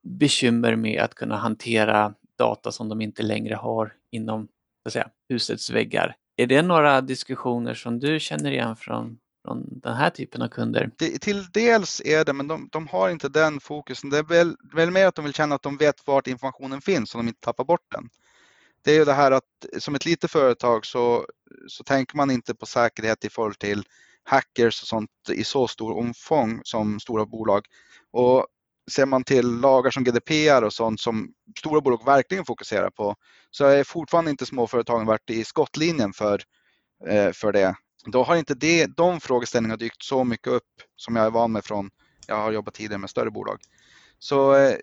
bekymmer 0.02 0.76
med 0.76 1.00
att 1.00 1.14
kunna 1.14 1.36
hantera 1.36 2.14
data 2.38 2.72
som 2.72 2.88
de 2.88 3.00
inte 3.00 3.22
längre 3.22 3.54
har 3.54 3.92
inom 4.10 4.48
så 4.82 4.88
att 4.88 4.92
säga, 4.92 5.08
husets 5.28 5.70
väggar. 5.70 6.16
Är 6.36 6.46
det 6.46 6.62
några 6.62 7.00
diskussioner 7.00 7.74
som 7.74 7.98
du 7.98 8.20
känner 8.20 8.50
igen 8.50 8.76
från, 8.76 9.18
från 9.44 9.80
den 9.80 9.94
här 9.94 10.10
typen 10.10 10.42
av 10.42 10.48
kunder? 10.48 10.90
Det, 10.96 11.18
till 11.18 11.46
dels 11.52 12.02
är 12.04 12.24
det, 12.24 12.32
men 12.32 12.48
de, 12.48 12.68
de, 12.72 12.86
har 12.86 13.10
inte 13.10 13.28
den 13.28 13.60
fokusen. 13.60 14.10
Det 14.10 14.18
är 14.18 14.22
väl, 14.22 14.56
väl 14.74 14.90
mer 14.90 15.06
att 15.06 15.14
de 15.14 15.24
vill 15.24 15.34
känna 15.34 15.54
att 15.54 15.62
de 15.62 15.76
vet 15.76 16.06
vart 16.06 16.26
informationen 16.26 16.80
finns 16.80 17.10
så 17.10 17.18
de 17.18 17.28
inte 17.28 17.40
tappar 17.40 17.64
bort 17.64 17.86
den. 17.90 18.08
Det 18.84 18.90
är 18.90 18.94
ju 18.94 19.04
det 19.04 19.12
här 19.12 19.30
att 19.30 19.66
som 19.78 19.94
ett 19.94 20.06
litet 20.06 20.30
företag 20.30 20.86
så, 20.86 21.26
så 21.68 21.84
tänker 21.84 22.16
man 22.16 22.30
inte 22.30 22.54
på 22.54 22.66
säkerhet 22.66 23.24
i 23.24 23.30
förhållande 23.30 23.58
till 23.58 23.84
hackers 24.24 24.82
och 24.82 24.88
sånt 24.88 25.10
i 25.32 25.44
så 25.44 25.68
stor 25.68 25.98
omfång 25.98 26.60
som 26.64 27.00
stora 27.00 27.26
bolag. 27.26 27.66
Och 28.12 28.46
ser 28.90 29.06
man 29.06 29.24
till 29.24 29.46
lagar 29.46 29.90
som 29.90 30.04
GDPR 30.04 30.62
och 30.62 30.72
sånt 30.72 31.00
som 31.00 31.28
stora 31.58 31.80
bolag 31.80 32.04
verkligen 32.04 32.44
fokuserar 32.44 32.90
på 32.90 33.16
så 33.50 33.64
är 33.64 33.84
fortfarande 33.84 34.30
inte 34.30 34.46
småföretagen 34.46 35.06
varit 35.06 35.30
i 35.30 35.44
skottlinjen 35.44 36.12
för, 36.12 36.42
eh, 37.08 37.32
för 37.32 37.52
det. 37.52 37.74
Då 38.06 38.22
har 38.22 38.36
inte 38.36 38.54
det, 38.54 38.86
de 38.96 39.20
frågeställningarna 39.20 39.76
dykt 39.76 40.02
så 40.02 40.24
mycket 40.24 40.46
upp 40.46 40.82
som 40.96 41.16
jag 41.16 41.26
är 41.26 41.30
van 41.30 41.52
med 41.52 41.64
från, 41.64 41.90
jag 42.26 42.36
har 42.36 42.52
jobbat 42.52 42.74
tidigare 42.74 42.98
med 42.98 43.10
större 43.10 43.30
bolag. 43.30 43.58
Så 44.18 44.54
eh, 44.54 44.76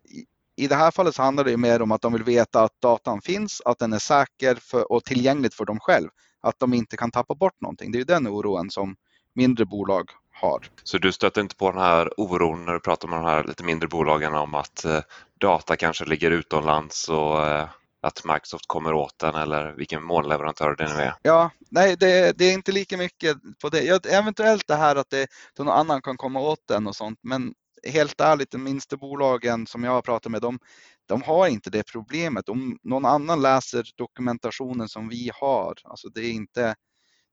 i 0.55 0.67
det 0.67 0.75
här 0.75 0.91
fallet 0.91 1.15
så 1.15 1.21
handlar 1.21 1.43
det 1.43 1.57
mer 1.57 1.81
om 1.81 1.91
att 1.91 2.01
de 2.01 2.13
vill 2.13 2.23
veta 2.23 2.63
att 2.63 2.81
datan 2.81 3.21
finns, 3.21 3.61
att 3.65 3.79
den 3.79 3.93
är 3.93 3.99
säker 3.99 4.55
för, 4.55 4.91
och 4.91 5.03
tillgänglig 5.03 5.53
för 5.53 5.65
dem 5.65 5.79
själv. 5.79 6.09
Att 6.41 6.59
de 6.59 6.73
inte 6.73 6.97
kan 6.97 7.11
tappa 7.11 7.35
bort 7.35 7.61
någonting. 7.61 7.91
Det 7.91 7.99
är 7.99 8.05
den 8.05 8.27
oron 8.27 8.69
som 8.69 8.95
mindre 9.35 9.65
bolag 9.65 10.09
har. 10.33 10.69
Så 10.83 10.97
du 10.97 11.11
stöter 11.11 11.41
inte 11.41 11.55
på 11.55 11.71
den 11.71 11.81
här 11.81 12.19
oron 12.19 12.65
när 12.65 12.73
du 12.73 12.79
pratar 12.79 13.07
med 13.07 13.19
de 13.19 13.25
här 13.25 13.43
lite 13.43 13.63
mindre 13.63 13.87
bolagen 13.87 14.35
om 14.35 14.55
att 14.55 14.85
eh, 14.85 14.99
data 15.39 15.75
kanske 15.75 16.05
ligger 16.05 16.31
utomlands 16.31 17.09
och 17.09 17.47
eh, 17.47 17.69
att 18.01 18.25
Microsoft 18.25 18.67
kommer 18.67 18.93
åt 18.93 19.19
den 19.19 19.35
eller 19.35 19.71
vilken 19.71 20.03
molnleverantör 20.03 20.75
det 20.75 20.93
nu 20.93 21.01
är? 21.01 21.13
Ja, 21.21 21.51
nej 21.69 21.95
det, 21.99 22.37
det, 22.37 22.45
är 22.45 22.53
inte 22.53 22.71
lika 22.71 22.97
mycket 22.97 23.37
på 23.61 23.69
det. 23.69 23.81
Ja, 23.83 23.99
eventuellt 24.09 24.67
det 24.67 24.75
här 24.75 24.95
att 24.95 25.09
det, 25.09 25.27
någon 25.57 25.69
annan 25.69 26.01
kan 26.01 26.17
komma 26.17 26.39
åt 26.39 26.67
den 26.67 26.87
och 26.87 26.95
sånt 26.95 27.19
men 27.23 27.53
helt 27.87 28.21
ärligt, 28.21 28.51
de 28.51 28.63
minsta 28.63 28.97
bolagen 28.97 29.67
som 29.67 29.83
jag 29.83 29.91
har 29.91 30.01
pratat 30.01 30.31
med, 30.31 30.41
de, 30.41 30.59
de 31.07 31.21
har 31.21 31.47
inte 31.47 31.69
det 31.69 31.83
problemet. 31.91 32.49
Om 32.49 32.77
någon 32.83 33.05
annan 33.05 33.41
läser 33.41 33.85
dokumentationen 33.97 34.89
som 34.89 35.09
vi 35.09 35.31
har, 35.33 35.75
alltså 35.83 36.09
det 36.09 36.21
är 36.21 36.31
inte 36.31 36.75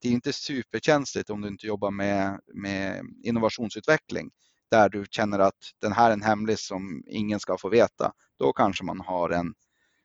det 0.00 0.08
är 0.08 0.12
inte 0.12 0.32
superkänsligt 0.32 1.30
om 1.30 1.40
du 1.40 1.48
inte 1.48 1.66
jobbar 1.66 1.90
med, 1.90 2.40
med 2.54 3.04
innovationsutveckling 3.22 4.30
där 4.70 4.88
du 4.88 5.06
känner 5.10 5.38
att 5.38 5.54
den 5.80 5.92
här 5.92 6.08
är 6.08 6.12
en 6.12 6.22
hemlis 6.22 6.66
som 6.66 7.02
ingen 7.06 7.40
ska 7.40 7.58
få 7.58 7.68
veta. 7.68 8.12
Då 8.38 8.52
kanske 8.52 8.84
man 8.84 9.00
har 9.00 9.30
en, 9.30 9.54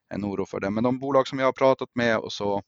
en 0.10 0.26
oro 0.26 0.46
för 0.46 0.60
det. 0.60 0.70
Men 0.70 0.84
de 0.84 1.00
bolag 1.00 1.28
som 1.28 1.40
jag 1.40 1.46
har 1.46 1.54
pratat 1.54 1.90
med 1.96 2.18
och 2.18 2.34
så 2.34 2.62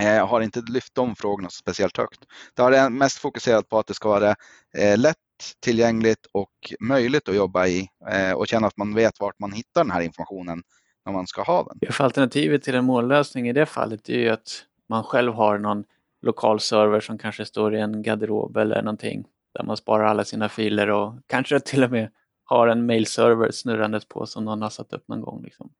eh, 0.00 0.26
har 0.26 0.40
inte 0.40 0.60
lyft 0.60 0.94
de 0.94 1.16
frågorna 1.16 1.50
speciellt 1.50 1.96
högt. 1.96 2.20
Det 2.54 2.62
har 2.62 2.90
mest 2.90 3.18
fokuserat 3.18 3.68
på 3.68 3.78
att 3.78 3.86
det 3.86 3.94
ska 3.94 4.08
vara 4.08 4.34
eh, 4.78 4.98
lätt 4.98 5.16
tillgängligt 5.60 6.26
och 6.32 6.52
möjligt 6.80 7.28
att 7.28 7.34
jobba 7.34 7.66
i 7.66 7.88
eh, 8.10 8.32
och 8.32 8.48
känna 8.48 8.66
att 8.66 8.76
man 8.76 8.94
vet 8.94 9.20
vart 9.20 9.38
man 9.38 9.52
hittar 9.52 9.84
den 9.84 9.90
här 9.90 10.00
informationen 10.00 10.62
när 11.04 11.12
man 11.12 11.26
ska 11.26 11.42
ha 11.42 11.64
den. 11.64 11.92
För 11.92 12.04
alternativet 12.04 12.62
till 12.62 12.74
en 12.74 12.84
mållösning 12.84 13.48
i 13.48 13.52
det 13.52 13.66
fallet 13.66 14.08
är 14.08 14.18
ju 14.18 14.28
att 14.28 14.64
man 14.88 15.04
själv 15.04 15.32
har 15.32 15.58
någon 15.58 15.84
lokal 16.22 16.60
server 16.60 17.00
som 17.00 17.18
kanske 17.18 17.44
står 17.44 17.74
i 17.74 17.80
en 17.80 18.02
garderob 18.02 18.56
eller 18.56 18.82
någonting 18.82 19.24
där 19.54 19.64
man 19.64 19.76
sparar 19.76 20.04
alla 20.04 20.24
sina 20.24 20.48
filer 20.48 20.90
och 20.90 21.14
kanske 21.26 21.60
till 21.64 21.84
och 21.84 21.90
med 21.90 22.10
har 22.44 22.68
en 22.68 22.86
mailserver 22.86 23.50
snurrandes 23.50 24.04
på 24.04 24.26
som 24.26 24.44
någon 24.44 24.62
har 24.62 24.70
satt 24.70 24.92
upp 24.92 25.08
någon 25.08 25.20
gång. 25.20 25.42
Liksom. 25.42 25.72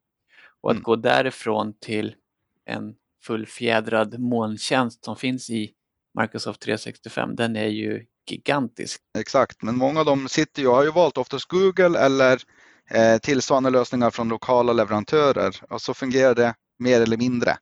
Och 0.60 0.70
att 0.70 0.74
mm. 0.74 0.82
gå 0.82 0.96
därifrån 0.96 1.74
till 1.80 2.14
en 2.64 2.94
fullfjädrad 3.22 4.18
molntjänst 4.18 5.04
som 5.04 5.16
finns 5.16 5.50
i 5.50 5.72
Microsoft 6.20 6.60
365, 6.60 7.36
den 7.36 7.56
är 7.56 7.66
ju 7.66 8.06
gigantisk. 8.30 9.00
Exakt, 9.18 9.62
men 9.62 9.76
många 9.76 10.00
av 10.00 10.06
dem 10.06 10.28
sitter 10.28 10.62
ju, 10.62 10.68
har 10.68 10.84
ju 10.84 10.90
valt 10.90 11.18
oftast 11.18 11.48
Google 11.48 11.98
eller 11.98 12.40
eh, 12.90 13.18
tillsvarande 13.18 13.70
lösningar 13.70 14.10
från 14.10 14.28
lokala 14.28 14.72
leverantörer 14.72 15.56
och 15.70 15.80
så 15.80 15.94
fungerar 15.94 16.34
det 16.34 16.54
mer 16.78 17.00
eller 17.00 17.16
mindre 17.16 17.56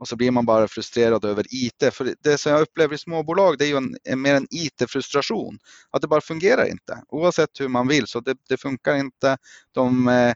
och 0.00 0.08
så 0.08 0.16
blir 0.16 0.30
man 0.30 0.46
bara 0.46 0.68
frustrerad 0.68 1.24
över 1.24 1.46
IT. 1.50 1.94
För 1.94 2.14
det 2.22 2.38
som 2.38 2.52
jag 2.52 2.60
upplever 2.60 2.94
i 2.94 2.98
småbolag 2.98 3.58
det 3.58 3.64
är 3.64 3.68
ju 3.68 3.76
en, 3.76 3.96
en 4.04 4.20
mer 4.20 4.34
en 4.34 4.46
IT-frustration. 4.50 5.58
Att 5.90 6.02
det 6.02 6.08
bara 6.08 6.20
fungerar 6.20 6.70
inte 6.70 7.02
oavsett 7.08 7.60
hur 7.60 7.68
man 7.68 7.88
vill. 7.88 8.06
Så 8.06 8.20
det, 8.20 8.36
det 8.48 8.56
funkar 8.56 8.94
inte. 8.94 9.38
De 9.72 10.08
eh, 10.08 10.34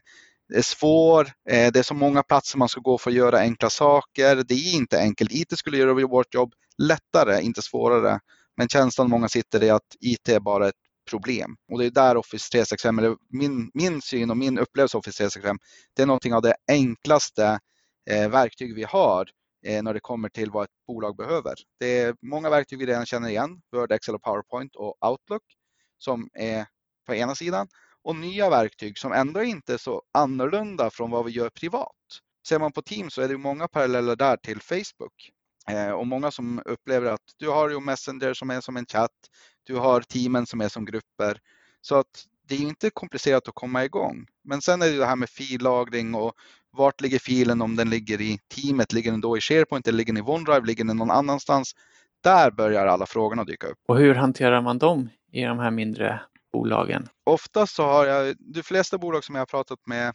är 0.53 0.61
svår. 0.61 1.27
Eh, 1.49 1.71
det 1.71 1.79
är 1.79 1.83
så 1.83 1.93
många 1.93 2.23
platser 2.23 2.57
man 2.57 2.69
ska 2.69 2.81
gå 2.81 2.97
för 2.97 3.09
att 3.09 3.17
göra 3.17 3.39
enkla 3.39 3.69
saker. 3.69 4.35
Det 4.35 4.53
är 4.53 4.75
inte 4.75 4.99
enkelt. 4.99 5.31
IT 5.31 5.57
skulle 5.57 5.77
göra 5.77 6.07
vårt 6.07 6.33
jobb 6.33 6.53
lättare, 6.77 7.41
inte 7.41 7.61
svårare. 7.61 8.19
Men 8.57 8.67
känslan 8.67 9.09
många 9.09 9.29
sitter 9.29 9.63
i 9.63 9.69
att 9.69 9.95
IT 9.99 10.29
är 10.29 10.39
bara 10.39 10.67
ett 10.67 10.75
problem. 11.09 11.55
Och 11.71 11.79
det 11.79 11.85
är 11.85 11.89
där 11.89 12.17
Office 12.17 12.51
365, 12.51 12.99
eller 12.99 13.15
min, 13.29 13.71
min 13.73 14.01
syn 14.01 14.29
och 14.29 14.37
min 14.37 14.59
upplevelse 14.59 14.97
av 14.97 14.99
Office 14.99 15.17
365, 15.17 15.57
det 15.95 16.01
är 16.01 16.05
någonting 16.05 16.33
av 16.33 16.41
det 16.41 16.55
enklaste 16.67 17.59
eh, 18.09 18.29
verktyg 18.29 18.75
vi 18.75 18.83
har 18.83 19.25
Eh, 19.65 19.83
när 19.83 19.93
det 19.93 19.99
kommer 19.99 20.29
till 20.29 20.51
vad 20.51 20.63
ett 20.63 20.85
bolag 20.87 21.15
behöver. 21.15 21.53
Det 21.79 21.99
är 21.99 22.15
många 22.21 22.49
verktyg 22.49 22.79
vi 22.79 22.85
redan 22.85 23.05
känner 23.05 23.29
igen, 23.29 23.61
Word, 23.71 23.91
Excel 23.91 24.15
och 24.15 24.21
PowerPoint 24.21 24.75
och 24.75 25.05
Outlook 25.05 25.43
som 25.97 26.29
är 26.33 26.65
på 27.05 27.15
ena 27.15 27.35
sidan 27.35 27.67
och 28.03 28.15
nya 28.15 28.49
verktyg 28.49 28.97
som 28.97 29.11
ändå 29.11 29.43
inte 29.43 29.73
är 29.73 29.77
så 29.77 30.01
annorlunda 30.11 30.89
från 30.89 31.11
vad 31.11 31.25
vi 31.25 31.31
gör 31.31 31.49
privat. 31.49 31.95
Ser 32.47 32.59
man 32.59 32.71
på 32.71 32.81
Teams 32.81 33.13
så 33.13 33.21
är 33.21 33.27
det 33.27 33.37
många 33.37 33.67
paralleller 33.67 34.15
där 34.15 34.37
till 34.37 34.61
Facebook 34.61 35.31
eh, 35.69 35.91
och 35.91 36.07
många 36.07 36.31
som 36.31 36.61
upplever 36.65 37.11
att 37.11 37.33
du 37.37 37.49
har 37.49 37.69
ju 37.69 37.79
Messenger 37.79 38.33
som 38.33 38.49
är 38.49 38.61
som 38.61 38.77
en 38.77 38.85
chatt. 38.85 39.11
Du 39.63 39.75
har 39.75 40.01
teamen 40.01 40.45
som 40.45 40.61
är 40.61 40.69
som 40.69 40.85
grupper 40.85 41.39
så 41.81 41.95
att 41.95 42.25
det 42.47 42.55
är 42.55 42.59
inte 42.59 42.89
komplicerat 42.89 43.47
att 43.47 43.55
komma 43.55 43.85
igång. 43.85 44.25
Men 44.43 44.61
sen 44.61 44.81
är 44.81 44.89
det 44.89 44.97
det 44.97 45.05
här 45.05 45.15
med 45.15 45.29
fillagring 45.29 46.15
och 46.15 46.33
vart 46.71 47.01
ligger 47.01 47.19
filen 47.19 47.61
om 47.61 47.75
den 47.75 47.89
ligger 47.89 48.21
i 48.21 48.39
teamet? 48.55 48.93
Ligger 48.93 49.11
den 49.11 49.21
då 49.21 49.37
i 49.37 49.41
SharePoint 49.41 49.87
eller 49.87 49.97
ligger 49.97 50.13
den 50.13 50.23
i 50.23 50.29
OneDrive? 50.29 50.65
Ligger 50.65 50.83
den 50.83 50.97
någon 50.97 51.11
annanstans? 51.11 51.75
Där 52.23 52.51
börjar 52.51 52.85
alla 52.85 53.05
frågorna 53.05 53.43
dyka 53.43 53.67
upp. 53.67 53.77
Och 53.87 53.97
hur 53.97 54.15
hanterar 54.15 54.61
man 54.61 54.77
dem 54.77 55.09
i 55.31 55.41
de 55.41 55.59
här 55.59 55.71
mindre 55.71 56.21
bolagen? 56.53 57.07
Oftast 57.23 57.75
så 57.75 57.83
har 57.83 58.05
jag, 58.05 58.35
de 58.39 58.63
flesta 58.63 58.97
bolag 58.97 59.23
som 59.23 59.35
jag 59.35 59.41
har 59.41 59.45
pratat 59.45 59.79
med 59.85 60.13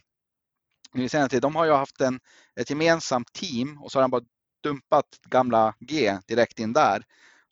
i 0.94 1.08
senare 1.08 1.28
tid, 1.28 1.42
de 1.42 1.56
har 1.56 1.64
ju 1.64 1.72
haft 1.72 2.00
en, 2.00 2.20
ett 2.60 2.70
gemensamt 2.70 3.32
team 3.32 3.82
och 3.82 3.92
så 3.92 3.98
har 3.98 4.02
de 4.02 4.10
bara 4.10 4.22
dumpat 4.62 5.06
gamla 5.28 5.74
G 5.80 6.18
direkt 6.28 6.58
in 6.58 6.72
där 6.72 7.02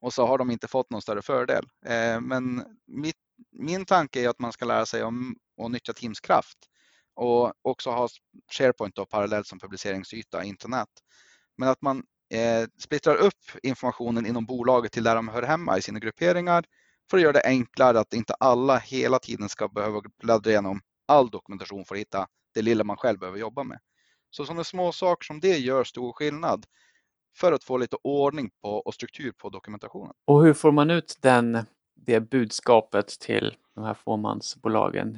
och 0.01 0.13
så 0.13 0.27
har 0.27 0.39
de 0.39 0.51
inte 0.51 0.69
fått 0.69 0.91
någon 0.91 1.03
större 1.03 1.23
fördel. 1.23 1.65
Eh, 1.87 2.21
men 2.21 2.65
mitt, 2.87 3.17
min 3.53 3.85
tanke 3.85 4.21
är 4.21 4.29
att 4.29 4.39
man 4.39 4.53
ska 4.53 4.65
lära 4.65 4.87
sig 4.87 5.03
om 5.03 5.37
att 5.63 5.71
nyttja 5.71 5.93
Teams 5.93 6.21
kraft 6.21 6.59
och 7.15 7.53
också 7.63 7.91
ha 7.91 8.09
SharePoint 8.53 8.95
då, 8.95 9.07
parallellt 9.07 9.47
som 9.47 9.59
publiceringsyta, 9.59 10.45
internet. 10.45 10.89
Men 11.57 11.69
att 11.69 11.83
man 11.83 12.03
eh, 12.31 12.69
splittrar 12.79 13.17
upp 13.17 13.41
informationen 13.63 14.27
inom 14.27 14.47
bolaget 14.47 14.93
till 14.93 15.05
där 15.05 15.15
de 15.15 15.29
hör 15.29 15.43
hemma 15.43 15.79
i 15.79 15.83
sina 15.83 15.99
grupperingar 15.99 16.65
för 17.11 17.17
att 17.17 17.23
göra 17.23 17.33
det 17.33 17.45
enklare 17.45 18.01
att 18.01 18.15
inte 18.15 18.35
alla 18.35 18.79
hela 18.79 19.19
tiden 19.19 19.49
ska 19.49 19.69
behöva 19.69 20.03
bläddra 20.23 20.51
igenom 20.51 20.81
all 21.09 21.31
dokumentation 21.31 21.85
för 21.85 21.95
att 21.95 22.01
hitta 22.01 22.27
det 22.55 22.63
lilla 22.63 22.85
man 22.85 22.97
själv 22.97 23.19
behöver 23.19 23.39
jobba 23.39 23.65
med. 23.65 23.79
Så 24.31 24.45
sådana 24.45 24.65
små 24.65 24.93
saker 24.93 25.25
som 25.25 25.41
det 25.41 25.59
gör 25.59 25.85
stor 25.85 26.13
skillnad 26.13 26.67
för 27.37 27.53
att 27.53 27.65
få 27.65 27.77
lite 27.77 27.97
ordning 28.03 28.51
på 28.63 28.69
och 28.69 28.95
struktur 28.95 29.33
på 29.33 29.49
dokumentationen. 29.49 30.13
Och 30.25 30.45
hur 30.45 30.55
får 30.55 30.73
man 30.73 30.91
ut 30.91 31.19
den, 31.21 31.59
det 31.95 32.21
budskapet 32.21 33.09
till 33.09 33.57
de 33.75 33.85
här 33.85 33.95
fåmansbolagen? 33.95 35.17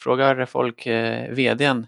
Frågar 0.00 0.46
folk 0.46 0.86
eh, 0.86 1.30
vdn 1.34 1.86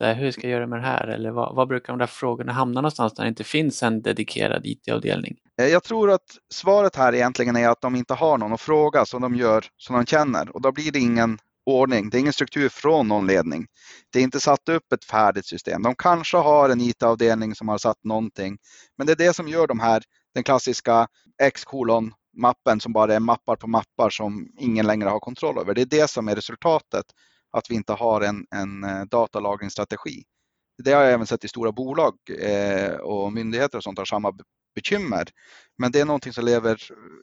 här, 0.00 0.14
hur 0.14 0.30
ska 0.30 0.42
jag 0.42 0.50
göra 0.50 0.66
med 0.66 0.78
det 0.78 0.86
här? 0.86 1.06
Eller 1.06 1.30
vad, 1.30 1.56
vad 1.56 1.68
brukar 1.68 1.92
de 1.92 1.98
där 1.98 2.06
frågorna 2.06 2.52
hamna 2.52 2.80
någonstans 2.80 3.18
när 3.18 3.24
det 3.24 3.28
inte 3.28 3.44
finns 3.44 3.82
en 3.82 4.02
dedikerad 4.02 4.66
IT-avdelning? 4.66 5.36
Eh, 5.60 5.66
jag 5.66 5.82
tror 5.82 6.10
att 6.10 6.36
svaret 6.52 6.96
här 6.96 7.14
egentligen 7.14 7.56
är 7.56 7.68
att 7.68 7.80
de 7.80 7.96
inte 7.96 8.14
har 8.14 8.38
någon 8.38 8.52
att 8.52 8.60
fråga 8.60 9.04
som 9.04 9.22
de 9.22 9.34
gör 9.34 9.64
som 9.76 9.96
de 9.96 10.06
känner 10.06 10.56
och 10.56 10.62
då 10.62 10.72
blir 10.72 10.92
det 10.92 10.98
ingen 10.98 11.38
ordning. 11.66 12.10
Det 12.10 12.16
är 12.16 12.20
ingen 12.20 12.32
struktur 12.32 12.68
från 12.68 13.08
någon 13.08 13.26
ledning. 13.26 13.66
Det 14.12 14.18
är 14.18 14.22
inte 14.22 14.40
satt 14.40 14.68
upp 14.68 14.92
ett 14.92 15.04
färdigt 15.04 15.46
system. 15.46 15.82
De 15.82 15.94
kanske 15.94 16.36
har 16.36 16.70
en 16.70 16.80
IT-avdelning 16.80 17.54
som 17.54 17.68
har 17.68 17.78
satt 17.78 18.04
någonting, 18.04 18.58
men 18.98 19.06
det 19.06 19.12
är 19.12 19.16
det 19.16 19.36
som 19.36 19.48
gör 19.48 19.66
de 19.66 19.80
här, 19.80 20.02
den 20.34 20.44
klassiska 20.44 21.06
X-kolon 21.42 22.12
mappen 22.36 22.80
som 22.80 22.92
bara 22.92 23.14
är 23.14 23.20
mappar 23.20 23.56
på 23.56 23.66
mappar 23.66 24.10
som 24.10 24.48
ingen 24.58 24.86
längre 24.86 25.08
har 25.08 25.20
kontroll 25.20 25.58
över. 25.58 25.74
Det 25.74 25.80
är 25.80 25.86
det 25.86 26.10
som 26.10 26.28
är 26.28 26.34
resultatet, 26.34 27.04
att 27.50 27.70
vi 27.70 27.74
inte 27.74 27.92
har 27.92 28.20
en, 28.20 28.46
en 28.54 28.84
eh, 28.84 29.04
datalagringsstrategi. 29.04 30.22
Det 30.84 30.92
har 30.92 31.02
jag 31.02 31.12
även 31.12 31.26
sett 31.26 31.44
i 31.44 31.48
stora 31.48 31.72
bolag 31.72 32.14
eh, 32.40 32.94
och 32.94 33.32
myndigheter 33.32 33.78
och 33.78 33.84
sånt 33.84 33.98
har 33.98 34.04
samma 34.04 34.32
bekymmer. 34.74 35.24
Men 35.78 35.92
det 35.92 36.00
är 36.00 36.04
någonting 36.04 36.32
som 36.32 36.44
lever 36.44 36.78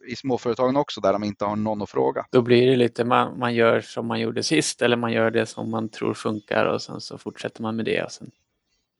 i 0.08 0.16
småföretagen 0.16 0.76
också 0.76 1.00
där 1.00 1.12
de 1.12 1.24
inte 1.24 1.44
har 1.44 1.56
någon 1.56 1.82
att 1.82 1.90
fråga. 1.90 2.26
Då 2.30 2.42
blir 2.42 2.70
det 2.70 2.76
lite 2.76 3.04
man, 3.04 3.38
man 3.38 3.54
gör 3.54 3.80
som 3.80 4.06
man 4.06 4.20
gjorde 4.20 4.42
sist 4.42 4.82
eller 4.82 4.96
man 4.96 5.12
gör 5.12 5.30
det 5.30 5.46
som 5.46 5.70
man 5.70 5.88
tror 5.88 6.14
funkar 6.14 6.64
och 6.64 6.82
sen 6.82 7.00
så 7.00 7.18
fortsätter 7.18 7.62
man 7.62 7.76
med 7.76 7.84
det. 7.84 8.02
Och 8.02 8.12
sen 8.12 8.30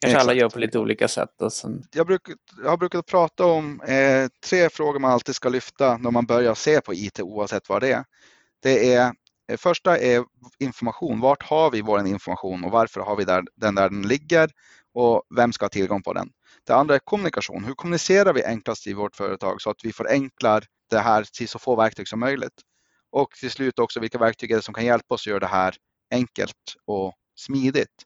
kanske 0.04 0.16
Exakt. 0.16 0.30
alla 0.30 0.40
gör 0.40 0.48
på 0.48 0.58
lite 0.58 0.78
olika 0.78 1.08
sätt. 1.08 1.42
Och 1.42 1.52
sen... 1.52 1.82
jag, 1.94 2.06
bruk, 2.06 2.22
jag 2.62 2.70
har 2.70 2.76
brukat 2.76 3.06
prata 3.06 3.46
om 3.46 3.80
eh, 3.80 4.28
tre 4.46 4.70
frågor 4.70 4.98
man 4.98 5.10
alltid 5.10 5.34
ska 5.34 5.48
lyfta 5.48 5.96
när 5.96 6.10
man 6.10 6.26
börjar 6.26 6.54
se 6.54 6.80
på 6.80 6.94
IT 6.94 7.20
oavsett 7.20 7.68
vad 7.68 7.82
det 7.82 7.92
är. 7.92 8.04
Det 8.62 8.94
är 8.94 9.12
eh, 9.50 9.56
Första 9.56 9.98
är 9.98 10.24
information. 10.58 11.20
Vart 11.20 11.42
har 11.42 11.70
vi 11.70 11.80
vår 11.80 12.06
information 12.06 12.64
och 12.64 12.70
varför 12.70 13.00
har 13.00 13.16
vi 13.16 13.24
där, 13.24 13.42
den 13.56 13.74
där 13.74 13.90
den 13.90 14.02
ligger 14.02 14.50
och 14.94 15.22
vem 15.36 15.52
ska 15.52 15.64
ha 15.64 15.70
tillgång 15.70 16.02
på 16.02 16.12
den? 16.12 16.28
Det 16.66 16.74
andra 16.74 16.94
är 16.94 16.98
kommunikation. 16.98 17.64
Hur 17.64 17.74
kommunicerar 17.74 18.32
vi 18.32 18.44
enklast 18.44 18.86
i 18.86 18.92
vårt 18.92 19.16
företag 19.16 19.62
så 19.62 19.70
att 19.70 19.84
vi 19.84 19.92
förenklar 19.92 20.64
det 20.90 20.98
här 20.98 21.24
till 21.32 21.48
så 21.48 21.58
få 21.58 21.76
verktyg 21.76 22.08
som 22.08 22.20
möjligt? 22.20 22.60
Och 23.12 23.30
till 23.30 23.50
slut 23.50 23.78
också 23.78 24.00
vilka 24.00 24.18
verktyg 24.18 24.50
är 24.50 24.56
det 24.56 24.62
som 24.62 24.74
kan 24.74 24.84
hjälpa 24.84 25.14
oss 25.14 25.22
att 25.22 25.26
göra 25.26 25.40
det 25.40 25.46
här 25.46 25.74
enkelt 26.10 26.74
och 26.86 27.12
smidigt? 27.36 28.04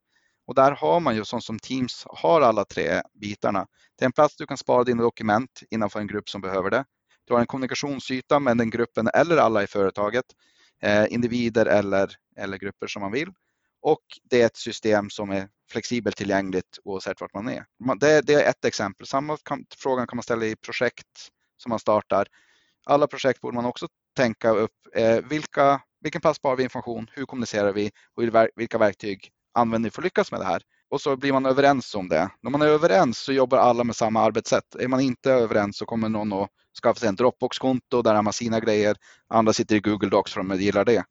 Och 0.48 0.54
där 0.54 0.72
har 0.72 1.00
man 1.00 1.16
ju 1.16 1.24
sånt 1.24 1.44
som 1.44 1.58
Teams 1.58 2.04
har 2.06 2.40
alla 2.40 2.64
tre 2.64 3.02
bitarna. 3.20 3.66
Det 3.98 4.04
är 4.04 4.06
en 4.06 4.12
plats 4.12 4.36
du 4.36 4.46
kan 4.46 4.56
spara 4.56 4.84
dina 4.84 5.02
dokument 5.02 5.62
innanför 5.70 6.00
en 6.00 6.06
grupp 6.06 6.28
som 6.28 6.40
behöver 6.40 6.70
det. 6.70 6.84
Du 7.24 7.34
har 7.34 7.40
en 7.40 7.46
kommunikationsyta 7.46 8.38
med 8.38 8.58
den 8.58 8.70
gruppen 8.70 9.08
eller 9.14 9.36
alla 9.36 9.62
i 9.62 9.66
företaget, 9.66 10.24
eh, 10.82 11.12
individer 11.12 11.66
eller, 11.66 12.10
eller 12.36 12.58
grupper 12.58 12.86
som 12.86 13.02
man 13.02 13.12
vill. 13.12 13.28
Och 13.82 14.02
det 14.30 14.42
är 14.42 14.46
ett 14.46 14.56
system 14.56 15.10
som 15.10 15.30
är 15.30 15.48
flexibelt 15.70 16.16
tillgängligt 16.16 16.78
oavsett 16.84 17.20
vart 17.20 17.34
man 17.34 17.48
är. 17.48 17.64
Det, 18.00 18.20
det 18.20 18.34
är 18.34 18.50
ett 18.50 18.64
exempel. 18.64 19.06
Samma 19.06 19.36
kan, 19.36 19.64
frågan 19.76 20.06
kan 20.06 20.16
man 20.16 20.22
ställa 20.22 20.44
i 20.44 20.56
projekt 20.56 21.28
som 21.62 21.70
man 21.70 21.78
startar. 21.78 22.26
Alla 22.86 23.06
projekt 23.06 23.40
borde 23.40 23.54
man 23.54 23.64
också 23.64 23.88
tänka 24.16 24.50
upp. 24.50 24.72
Eh, 24.94 25.18
vilka, 25.18 25.80
vilken 26.00 26.20
plats 26.20 26.36
sparar 26.36 26.56
vi 26.56 26.62
information? 26.62 27.10
Hur 27.12 27.26
kommunicerar 27.26 27.72
vi? 27.72 27.90
Och 28.14 28.22
vilka 28.56 28.78
verktyg 28.78 29.32
använder 29.54 29.90
för 29.90 30.02
att 30.02 30.04
lyckas 30.04 30.32
med 30.32 30.40
det 30.40 30.46
här? 30.46 30.62
Och 30.90 31.00
så 31.00 31.16
blir 31.16 31.32
man 31.32 31.46
överens 31.46 31.94
om 31.94 32.08
det. 32.08 32.30
När 32.42 32.50
man 32.50 32.62
är 32.62 32.66
överens 32.66 33.18
så 33.18 33.32
jobbar 33.32 33.58
alla 33.58 33.84
med 33.84 33.96
samma 33.96 34.20
arbetssätt. 34.20 34.74
Är 34.78 34.88
man 34.88 35.00
inte 35.00 35.32
överens 35.32 35.76
så 35.76 35.86
kommer 35.86 36.08
någon 36.08 36.32
att 36.32 36.48
skaffa 36.82 37.00
sig 37.00 37.08
en 37.08 37.16
Dropbox-konto 37.16 38.02
där 38.02 38.14
har 38.14 38.22
man 38.22 38.32
sina 38.32 38.60
grejer. 38.60 38.96
Andra 39.28 39.52
sitter 39.52 39.76
i 39.76 39.80
Google 39.80 40.08
Docs 40.08 40.32
för 40.32 40.42
de 40.42 40.60
gillar 40.60 40.84
det. 40.84 41.04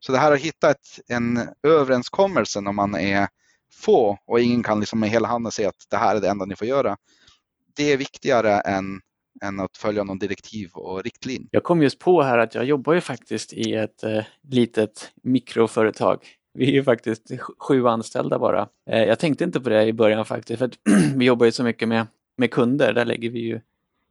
Så 0.00 0.12
det 0.12 0.18
här 0.18 0.32
att 0.32 0.40
hitta 0.40 0.70
ett, 0.70 1.00
en 1.08 1.48
överenskommelse 1.62 2.60
när 2.60 2.72
man 2.72 2.94
är 2.94 3.28
få 3.72 4.18
och 4.26 4.40
ingen 4.40 4.62
kan 4.62 4.80
liksom 4.80 5.00
med 5.00 5.10
hela 5.10 5.28
handen 5.28 5.52
säga 5.52 5.68
att 5.68 5.86
det 5.90 5.96
här 5.96 6.16
är 6.16 6.20
det 6.20 6.28
enda 6.28 6.44
ni 6.44 6.56
får 6.56 6.66
göra. 6.66 6.96
Det 7.76 7.92
är 7.92 7.96
viktigare 7.96 8.60
än, 8.60 9.00
än 9.42 9.60
att 9.60 9.76
följa 9.76 10.04
någon 10.04 10.18
direktiv 10.18 10.70
och 10.72 11.02
riktlinje. 11.02 11.48
Jag 11.50 11.64
kom 11.64 11.82
just 11.82 11.98
på 11.98 12.22
här 12.22 12.38
att 12.38 12.54
jag 12.54 12.64
jobbar 12.64 12.94
ju 12.94 13.00
faktiskt 13.00 13.52
i 13.52 13.74
ett 13.74 14.02
eh, 14.04 14.24
litet 14.42 15.12
mikroföretag. 15.22 16.18
Vi 16.54 16.68
är 16.68 16.72
ju 16.72 16.84
faktiskt 16.84 17.30
sju 17.58 17.86
anställda 17.86 18.38
bara. 18.38 18.68
Eh, 18.86 19.04
jag 19.04 19.18
tänkte 19.18 19.44
inte 19.44 19.60
på 19.60 19.68
det 19.68 19.84
i 19.84 19.92
början 19.92 20.24
faktiskt, 20.24 20.58
för 20.58 20.66
att 20.66 20.78
vi 21.16 21.24
jobbar 21.24 21.46
ju 21.46 21.52
så 21.52 21.64
mycket 21.64 21.88
med, 21.88 22.06
med 22.36 22.50
kunder. 22.50 22.92
Där 22.92 23.04
lägger 23.04 23.30
vi 23.30 23.40
ju 23.40 23.60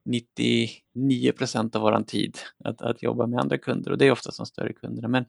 99 0.03 1.31
procent 1.31 1.75
av 1.75 1.81
vår 1.81 2.03
tid 2.03 2.37
att, 2.63 2.81
att 2.81 3.03
jobba 3.03 3.27
med 3.27 3.39
andra 3.39 3.57
kunder 3.57 3.91
och 3.91 3.97
det 3.97 4.07
är 4.07 4.11
oftast 4.11 4.37
de 4.37 4.45
större 4.45 4.73
kunderna. 4.73 5.07
Men 5.07 5.25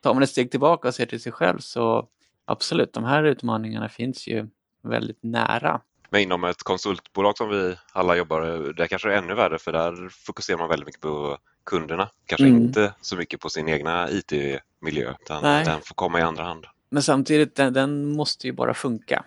tar 0.00 0.14
man 0.14 0.22
ett 0.22 0.30
steg 0.30 0.50
tillbaka 0.50 0.88
och 0.88 0.94
ser 0.94 1.06
till 1.06 1.20
sig 1.20 1.32
själv 1.32 1.58
så 1.58 2.08
absolut, 2.44 2.92
de 2.92 3.04
här 3.04 3.24
utmaningarna 3.24 3.88
finns 3.88 4.28
ju 4.28 4.48
väldigt 4.82 5.22
nära. 5.22 5.80
Men 6.10 6.20
inom 6.20 6.44
ett 6.44 6.62
konsultbolag 6.62 7.36
som 7.36 7.48
vi 7.48 7.76
alla 7.92 8.16
jobbar, 8.16 8.72
där 8.72 8.86
kanske 8.86 9.08
det 9.08 9.14
är 9.14 9.18
ännu 9.18 9.34
värre 9.34 9.58
för 9.58 9.72
där 9.72 10.08
fokuserar 10.08 10.58
man 10.58 10.68
väldigt 10.68 10.86
mycket 10.86 11.00
på 11.00 11.38
kunderna. 11.64 12.08
Kanske 12.26 12.46
mm. 12.46 12.62
inte 12.62 12.94
så 13.00 13.16
mycket 13.16 13.40
på 13.40 13.48
sin 13.48 13.68
egna 13.68 14.10
IT-miljö, 14.10 15.14
utan 15.20 15.42
Nej. 15.42 15.64
den 15.64 15.80
får 15.80 15.94
komma 15.94 16.18
i 16.18 16.22
andra 16.22 16.44
hand. 16.44 16.66
Men 16.90 17.02
samtidigt, 17.02 17.54
den, 17.54 17.72
den 17.72 18.12
måste 18.12 18.46
ju 18.46 18.52
bara 18.52 18.74
funka 18.74 19.24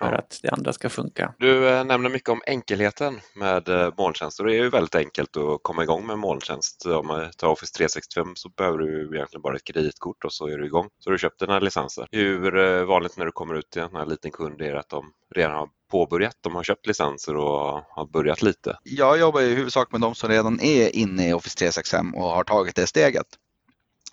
för 0.00 0.12
ja. 0.12 0.18
att 0.18 0.40
det 0.42 0.50
andra 0.50 0.72
ska 0.72 0.88
funka. 0.88 1.34
Du 1.38 1.68
eh, 1.68 1.84
nämner 1.84 2.10
mycket 2.10 2.28
om 2.28 2.42
enkelheten 2.46 3.20
med 3.34 3.68
eh, 3.68 3.92
molntjänster. 3.98 4.44
Det 4.44 4.52
är 4.52 4.62
ju 4.62 4.68
väldigt 4.68 4.94
enkelt 4.94 5.36
att 5.36 5.62
komma 5.62 5.82
igång 5.82 6.06
med 6.06 6.18
molntjänst. 6.18 6.86
Om 6.86 7.06
man 7.06 7.30
tar 7.36 7.48
Office 7.48 7.74
365 7.74 8.32
så 8.36 8.48
behöver 8.48 8.78
du 8.78 9.16
egentligen 9.16 9.42
bara 9.42 9.56
ett 9.56 9.64
kreditkort 9.64 10.24
och 10.24 10.32
så 10.32 10.46
är 10.46 10.58
du 10.58 10.66
igång. 10.66 10.88
Så 10.98 11.10
har 11.10 11.12
du 11.12 11.18
köpt 11.18 11.40
dina 11.40 11.58
licenser. 11.58 12.06
Hur 12.10 12.58
eh, 12.58 12.84
vanligt 12.84 13.16
när 13.16 13.24
du 13.24 13.32
kommer 13.32 13.54
ut 13.54 13.70
till 13.70 13.82
en 13.82 13.96
här 13.96 14.06
liten 14.06 14.30
kund 14.30 14.60
är 14.62 14.74
att 14.74 14.88
de 14.88 15.12
redan 15.34 15.52
har 15.56 15.68
påbörjat, 15.90 16.36
de 16.40 16.54
har 16.54 16.62
köpt 16.62 16.86
licenser 16.86 17.36
och 17.36 17.82
har 17.88 18.06
börjat 18.12 18.42
lite? 18.42 18.78
Jag 18.82 19.18
jobbar 19.18 19.40
i 19.40 19.54
huvudsak 19.54 19.92
med 19.92 20.00
de 20.00 20.14
som 20.14 20.28
redan 20.28 20.60
är 20.60 20.96
inne 20.96 21.28
i 21.28 21.32
Office 21.32 21.58
365 21.58 22.14
och 22.14 22.24
har 22.24 22.44
tagit 22.44 22.76
det 22.76 22.86
steget. 22.86 23.26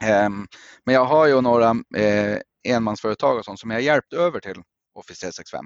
Ehm, 0.02 0.48
men 0.86 0.96
jag 0.96 1.06
har 1.06 1.28
ju 1.28 1.42
några 1.42 1.70
eh, 1.96 2.38
enmansföretag 2.64 3.38
och 3.38 3.46
sånt 3.46 3.60
som 3.60 3.72
jag 3.72 3.82
hjälpt 3.82 4.14
över 4.14 4.40
till 4.40 4.62
Office 4.94 5.20
365. 5.20 5.66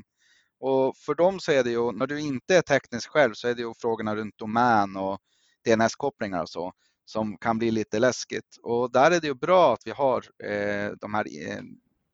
Och 0.60 0.98
för 0.98 1.15
dem 1.15 1.39
så 1.39 1.51
är 1.51 1.63
det 1.63 1.72
ju, 1.72 1.91
när 1.91 2.08
du 2.08 2.20
inte 2.20 2.56
är 2.56 2.62
teknisk 2.62 3.10
själv 3.10 3.34
så 3.34 3.48
är 3.48 3.56
det 3.56 3.62
ju 3.62 3.74
frågorna 3.82 4.15
runt 4.15 4.38
domän 4.38 4.98
och 4.98 5.20
DNS-kopplingar 5.65 6.41
och 6.41 6.50
så 6.50 6.74
som 7.06 7.38
kan 7.38 7.58
bli 7.58 7.72
lite 7.72 8.00
läskigt. 8.00 8.58
Och 8.63 8.91
där 8.91 9.12
är 9.12 9.20
det 9.20 9.27
ju 9.27 9.34
bra 9.34 9.74
att 9.74 9.82
vi 9.86 9.91
har 9.91 10.25
eh, 10.44 10.91
de 11.01 11.13
här 11.13 11.25
eh, 11.48 11.62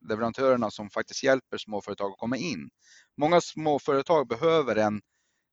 leverantörerna 0.09 0.71
som 0.71 0.89
faktiskt 0.89 1.23
hjälper 1.23 1.57
småföretag 1.57 2.11
att 2.11 2.17
komma 2.17 2.37
in. 2.37 2.69
Många 3.17 3.41
småföretag 3.41 4.27
behöver 4.27 4.75
en, 4.75 5.01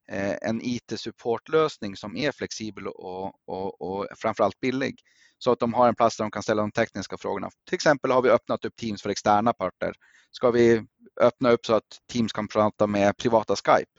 eh, 0.08 0.36
en 0.42 0.60
IT-supportlösning 0.62 1.96
som 1.96 2.16
är 2.16 2.32
flexibel 2.32 2.86
och, 2.86 3.48
och, 3.48 3.80
och 3.82 4.06
framförallt 4.16 4.60
billig. 4.60 5.00
Så 5.38 5.52
att 5.52 5.58
de 5.58 5.74
har 5.74 5.88
en 5.88 5.94
plats 5.94 6.16
där 6.16 6.24
de 6.24 6.30
kan 6.30 6.42
ställa 6.42 6.62
de 6.62 6.72
tekniska 6.72 7.16
frågorna. 7.18 7.50
Till 7.68 7.74
exempel 7.74 8.10
har 8.10 8.22
vi 8.22 8.30
öppnat 8.30 8.64
upp 8.64 8.76
Teams 8.76 9.02
för 9.02 9.10
externa 9.10 9.52
parter. 9.52 9.94
Ska 10.30 10.50
vi 10.50 10.82
öppna 11.20 11.50
upp 11.50 11.66
så 11.66 11.74
att 11.74 12.00
Teams 12.12 12.32
kan 12.32 12.48
prata 12.48 12.86
med 12.86 13.16
privata 13.16 13.56
Skype? 13.56 13.90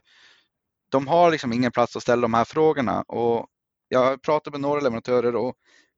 De 0.91 1.07
har 1.07 1.31
liksom 1.31 1.53
ingen 1.53 1.71
plats 1.71 1.95
att 1.95 2.03
ställa 2.03 2.21
de 2.21 2.33
här 2.33 2.45
frågorna 2.45 3.01
och 3.01 3.47
jag 3.87 3.99
har 3.99 4.17
pratat 4.17 4.53
med 4.53 4.61
några 4.61 4.81
leverantörer 4.81 5.35
och 5.35 5.55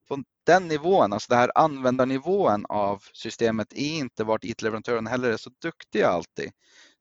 på 0.07 0.23
den 0.45 0.67
nivån, 0.67 1.13
alltså 1.13 1.29
den 1.29 1.39
här 1.39 1.51
användarnivån 1.55 2.65
av 2.69 3.03
systemet 3.13 3.73
är 3.73 3.97
inte 3.97 4.23
vart 4.23 4.43
IT-leverantören 4.43 5.07
heller 5.07 5.29
är 5.29 5.37
så 5.37 5.49
duktiga 5.61 6.07
alltid. 6.07 6.51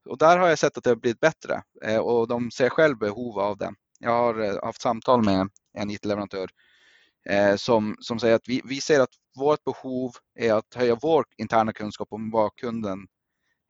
Och 0.06 0.18
där 0.18 0.38
har 0.38 0.48
jag 0.48 0.58
sett 0.58 0.78
att 0.78 0.84
det 0.84 0.90
har 0.90 0.96
blivit 0.96 1.20
bättre 1.20 1.62
eh, 1.84 1.98
och 1.98 2.28
de 2.28 2.50
ser 2.50 2.68
själv 2.68 2.98
behov 2.98 3.38
av 3.38 3.56
det. 3.56 3.72
Jag 3.98 4.10
har 4.10 4.40
eh, 4.40 4.64
haft 4.64 4.82
samtal 4.82 5.25
med 5.25 5.48
en 5.78 5.90
IT-leverantör 5.90 6.48
eh, 7.28 7.56
som, 7.56 7.96
som 8.00 8.18
säger 8.18 8.34
att 8.34 8.48
vi, 8.48 8.62
vi 8.64 8.80
ser 8.80 9.00
att 9.00 9.14
vårt 9.38 9.64
behov 9.64 10.12
är 10.34 10.54
att 10.54 10.75
höja 10.75 10.98
vår 11.02 11.25
interna 11.36 11.72
kunskap 11.72 12.08
om 12.10 12.30
vad 12.30 12.54
kunden 12.56 12.98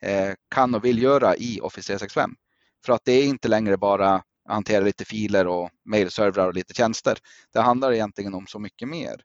eh, 0.02 0.34
kan 0.54 0.74
och 0.74 0.84
vill 0.84 1.02
göra 1.02 1.36
i 1.36 1.60
Office 1.60 1.86
365. 1.86 2.34
För 2.86 2.92
att 2.92 3.04
det 3.04 3.12
är 3.12 3.24
inte 3.26 3.48
längre 3.48 3.76
bara 3.76 4.22
hantera 4.48 4.84
lite 4.84 5.04
filer 5.04 5.46
och 5.46 5.70
mejlservrar 5.84 6.46
och 6.46 6.54
lite 6.54 6.74
tjänster. 6.74 7.18
Det 7.52 7.60
handlar 7.60 7.92
egentligen 7.92 8.34
om 8.34 8.46
så 8.46 8.58
mycket 8.58 8.88
mer. 8.88 9.22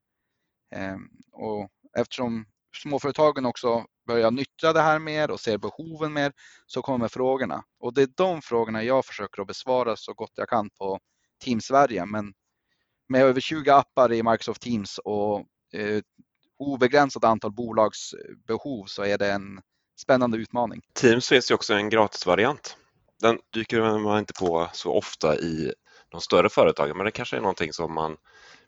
Ehm, 0.76 1.10
och 1.32 1.70
eftersom 1.98 2.46
småföretagen 2.76 3.46
också 3.46 3.86
börjar 4.08 4.32
nyttja 4.32 4.74
det 4.74 4.82
här 4.82 5.00
mer 5.00 5.32
och 5.32 5.40
ser 5.40 5.58
behoven 5.58 6.14
mer 6.14 6.32
så 6.66 6.82
kommer 6.82 7.08
frågorna. 7.08 7.64
Och 7.80 7.94
det 7.94 8.02
är 8.02 8.10
de 8.16 8.42
frågorna 8.42 8.84
jag 8.84 9.06
försöker 9.06 9.42
att 9.42 9.48
besvara 9.48 9.96
så 9.96 10.14
gott 10.14 10.32
jag 10.36 10.50
kan 10.50 10.70
på 10.70 11.00
Team 11.44 11.62
Sverige. 11.62 12.06
Men 12.06 12.34
med 13.10 13.22
över 13.22 13.42
20 13.42 13.72
appar 13.72 14.14
i 14.14 14.24
Microsoft 14.24 14.62
Teams 14.62 14.98
och 14.98 15.40
eh, 15.74 16.02
obegränsat 16.60 17.24
antal 17.24 17.52
bolagsbehov 17.52 18.86
så 18.86 19.04
är 19.04 19.18
det 19.18 19.32
en 19.32 19.62
spännande 20.02 20.38
utmaning. 20.38 20.82
Teams 20.94 21.30
finns 21.30 21.52
ju 21.52 21.56
också 21.56 21.74
en 21.74 21.90
gratisvariant 21.90 22.78
den 23.22 23.40
dyker 23.54 24.00
man 24.00 24.20
inte 24.20 24.34
på 24.34 24.70
så 24.74 24.94
ofta 24.94 25.38
i 25.38 25.74
de 26.10 26.22
större 26.22 26.50
företagen, 26.50 26.98
men 26.98 27.06
det 27.06 27.12
kanske 27.12 27.38
är 27.38 27.42
någonting 27.42 27.74
som 27.74 27.94
man 27.94 28.18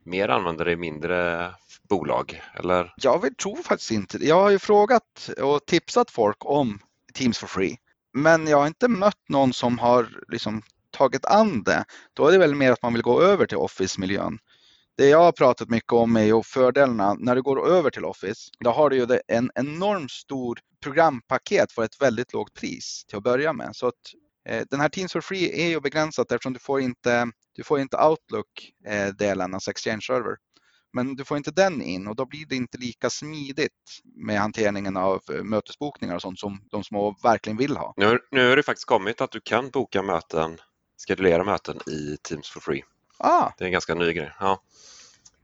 mer 0.03 0.29
använder 0.29 0.69
i 0.69 0.75
mindre 0.75 1.51
bolag, 1.89 2.41
eller? 2.55 2.93
Jag 2.97 3.21
vill, 3.21 3.35
tror 3.35 3.55
faktiskt 3.55 3.91
inte 3.91 4.27
Jag 4.27 4.41
har 4.41 4.49
ju 4.49 4.59
frågat 4.59 5.29
och 5.41 5.65
tipsat 5.65 6.11
folk 6.11 6.37
om 6.39 6.79
Teams 7.13 7.37
for 7.37 7.47
Free, 7.47 7.77
men 8.13 8.47
jag 8.47 8.57
har 8.57 8.67
inte 8.67 8.87
mött 8.87 9.29
någon 9.29 9.53
som 9.53 9.79
har 9.79 10.09
liksom 10.27 10.61
tagit 10.91 11.25
an 11.25 11.63
det. 11.63 11.85
Då 12.13 12.27
är 12.27 12.31
det 12.31 12.37
väl 12.37 12.55
mer 12.55 12.71
att 12.71 12.81
man 12.81 12.93
vill 12.93 13.01
gå 13.01 13.21
över 13.21 13.45
till 13.45 13.57
Office-miljön. 13.57 14.37
Det 14.97 15.09
jag 15.09 15.19
har 15.19 15.31
pratat 15.31 15.69
mycket 15.69 15.93
om 15.93 16.15
är 16.15 16.23
ju 16.23 16.43
fördelarna. 16.43 17.13
När 17.13 17.35
du 17.35 17.41
går 17.41 17.67
över 17.67 17.89
till 17.89 18.05
Office, 18.05 18.51
då 18.59 18.69
har 18.69 18.89
du 18.89 18.95
ju 18.95 19.19
en 19.27 19.51
enormt 19.55 20.11
stor 20.11 20.59
programpaket 20.83 21.71
för 21.71 21.83
ett 21.83 22.01
väldigt 22.01 22.33
lågt 22.33 22.53
pris 22.53 23.05
till 23.07 23.17
att 23.17 23.23
börja 23.23 23.53
med. 23.53 23.75
Så 23.75 23.87
att 23.87 23.95
Eh, 24.49 24.63
den 24.69 24.79
här 24.79 24.89
Teams 24.89 25.13
for 25.13 25.21
Free 25.21 25.65
är 25.65 25.69
ju 25.69 25.79
begränsat 25.79 26.31
eftersom 26.31 26.53
du 26.53 26.59
får 26.59 26.81
inte, 26.81 27.27
du 27.55 27.63
får 27.63 27.79
inte 27.79 27.97
Outlook-delen, 27.97 29.51
eh, 29.51 29.55
alltså 29.55 29.71
Exchange 29.71 30.01
Server. 30.01 30.35
Men 30.93 31.15
du 31.15 31.25
får 31.25 31.37
inte 31.37 31.51
den 31.51 31.81
in 31.81 32.07
och 32.07 32.15
då 32.15 32.25
blir 32.25 32.45
det 32.45 32.55
inte 32.55 32.77
lika 32.77 33.09
smidigt 33.09 34.01
med 34.15 34.39
hanteringen 34.39 34.97
av 34.97 35.21
eh, 35.33 35.43
mötesbokningar 35.43 36.15
och 36.15 36.21
sånt 36.21 36.39
som 36.39 36.61
de 36.71 36.83
små 36.83 37.15
verkligen 37.23 37.57
vill 37.57 37.77
ha. 37.77 37.93
Nu, 37.97 38.19
nu 38.31 38.49
har 38.49 38.55
det 38.55 38.63
faktiskt 38.63 38.87
kommit 38.87 39.21
att 39.21 39.31
du 39.31 39.41
kan 39.41 39.69
boka 39.69 40.01
möten, 40.01 40.57
skedulera 41.07 41.43
möten 41.43 41.79
i 41.87 42.17
Teams 42.21 42.49
for 42.49 42.59
Free. 42.59 42.83
Ah. 43.17 43.51
Det 43.57 43.63
är 43.63 43.65
en 43.65 43.71
ganska 43.71 43.95
ny 43.95 44.13
grej. 44.13 44.31
Ja. 44.39 44.63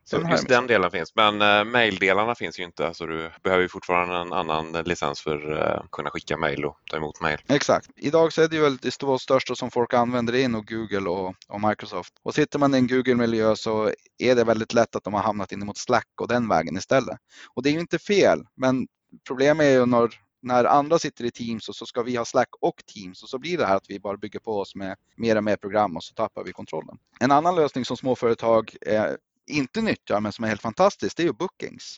Så 0.10 0.28
just 0.32 0.48
den 0.48 0.68
delen 0.68 0.92
finns, 0.92 1.16
men 1.16 1.42
uh, 1.42 1.64
maildelarna 1.64 2.36
finns 2.36 2.60
ju 2.60 2.64
inte 2.64 2.94
så 2.94 3.06
du 3.06 3.32
behöver 3.44 3.68
fortfarande 3.68 4.16
en 4.16 4.34
annan 4.34 4.72
licens 4.72 5.22
för 5.22 5.52
att 5.52 5.82
uh, 5.82 5.88
kunna 5.92 6.10
skicka 6.10 6.38
mail 6.38 6.66
och 6.66 6.78
ta 6.92 6.98
emot 6.98 7.22
mail. 7.22 7.38
Exakt. 7.48 7.90
Idag 7.96 8.34
så 8.34 8.42
är 8.42 8.48
det 8.48 8.56
ju 8.56 8.62
väl 8.62 8.78
det 8.78 8.92
största 9.20 9.56
som 9.56 9.72
folk 9.72 9.94
använder 9.94 10.36
är 10.36 10.50
nog 10.50 10.68
Google 10.68 11.10
och, 11.10 11.36
och, 11.48 11.62
Microsoft. 11.62 12.14
Och 12.24 12.36
sitter 12.36 12.60
man 12.60 12.76
i 12.76 12.78
en 12.78 12.88
Google-miljö 12.88 13.56
så 13.56 13.92
är 14.18 14.36
det 14.36 14.44
väldigt 14.44 14.74
lätt 14.74 14.96
att 14.96 15.04
de 15.04 15.14
har 15.14 15.22
hamnat 15.22 15.52
in 15.52 15.66
mot 15.66 15.78
Slack 15.78 16.08
och 16.22 16.28
den 16.28 16.50
vägen 16.50 16.78
istället. 16.78 17.18
Och 17.54 17.64
det 17.64 17.70
är 17.70 17.74
ju 17.74 17.80
inte 17.80 18.00
fel, 18.00 18.40
men 18.56 18.88
problemet 19.28 19.66
är 19.66 19.72
ju 19.72 19.86
när 19.86 20.10
när 20.42 20.66
andra 20.66 21.00
sitter 21.00 21.26
i 21.26 21.32
Teams 21.32 21.70
och 21.70 21.76
så 21.76 21.86
ska 21.86 22.04
vi 22.04 22.16
ha 22.16 22.26
Slack 22.26 22.50
och 22.62 22.76
Teams 22.94 23.24
och 23.24 23.30
så 23.30 23.40
blir 23.40 23.58
det 23.58 23.66
här 23.66 23.76
att 23.76 23.90
vi 23.90 24.00
bara 24.00 24.18
bygger 24.18 24.40
på 24.40 24.60
oss 24.60 24.76
med 24.76 24.96
mer 25.18 25.36
och 25.36 25.44
mer 25.44 25.56
program 25.56 25.98
och 25.98 26.04
så 26.04 26.14
tappar 26.14 26.44
vi 26.44 26.52
kontrollen. 26.52 26.98
En 27.20 27.32
annan 27.32 27.56
lösning 27.56 27.86
som 27.86 27.98
småföretag 27.98 28.76
eh, 28.82 29.06
inte 29.50 29.82
nyttjar 29.82 30.20
men 30.20 30.32
som 30.32 30.44
är 30.46 30.50
helt 30.50 30.62
fantastiskt 30.62 31.18
det 31.18 31.24
är 31.24 31.28
ju 31.28 31.34
bookings. 31.34 31.98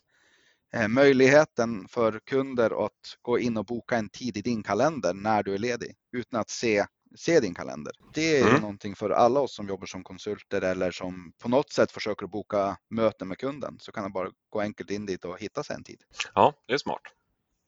Eh, 0.73 0.87
möjligheten 0.87 1.87
för 1.87 2.19
kunder 2.19 2.85
att 2.85 3.17
gå 3.21 3.39
in 3.39 3.57
och 3.57 3.65
boka 3.65 3.97
en 3.97 4.09
tid 4.09 4.37
i 4.37 4.41
din 4.41 4.63
kalender 4.63 5.13
när 5.13 5.43
du 5.43 5.53
är 5.53 5.57
ledig 5.57 5.95
utan 6.11 6.39
att 6.39 6.49
se, 6.49 6.85
se 7.15 7.39
din 7.39 7.53
kalender. 7.53 7.93
Det 8.13 8.37
är 8.39 8.47
mm. 8.49 8.61
någonting 8.61 8.95
för 8.95 9.09
alla 9.09 9.39
oss 9.39 9.55
som 9.55 9.67
jobbar 9.67 9.85
som 9.85 10.03
konsulter 10.03 10.61
eller 10.61 10.91
som 10.91 11.33
på 11.41 11.49
något 11.49 11.71
sätt 11.71 11.91
försöker 11.91 12.27
boka 12.27 12.77
möten 12.89 13.27
med 13.27 13.37
kunden 13.37 13.77
så 13.79 13.91
kan 13.91 14.03
man 14.03 14.11
bara 14.11 14.29
gå 14.49 14.61
enkelt 14.61 14.91
in 14.91 15.05
dit 15.05 15.25
och 15.25 15.39
hitta 15.39 15.63
sig 15.63 15.75
en 15.75 15.83
tid. 15.83 16.03
Ja, 16.35 16.53
det 16.67 16.73
är 16.73 16.77
smart. 16.77 17.01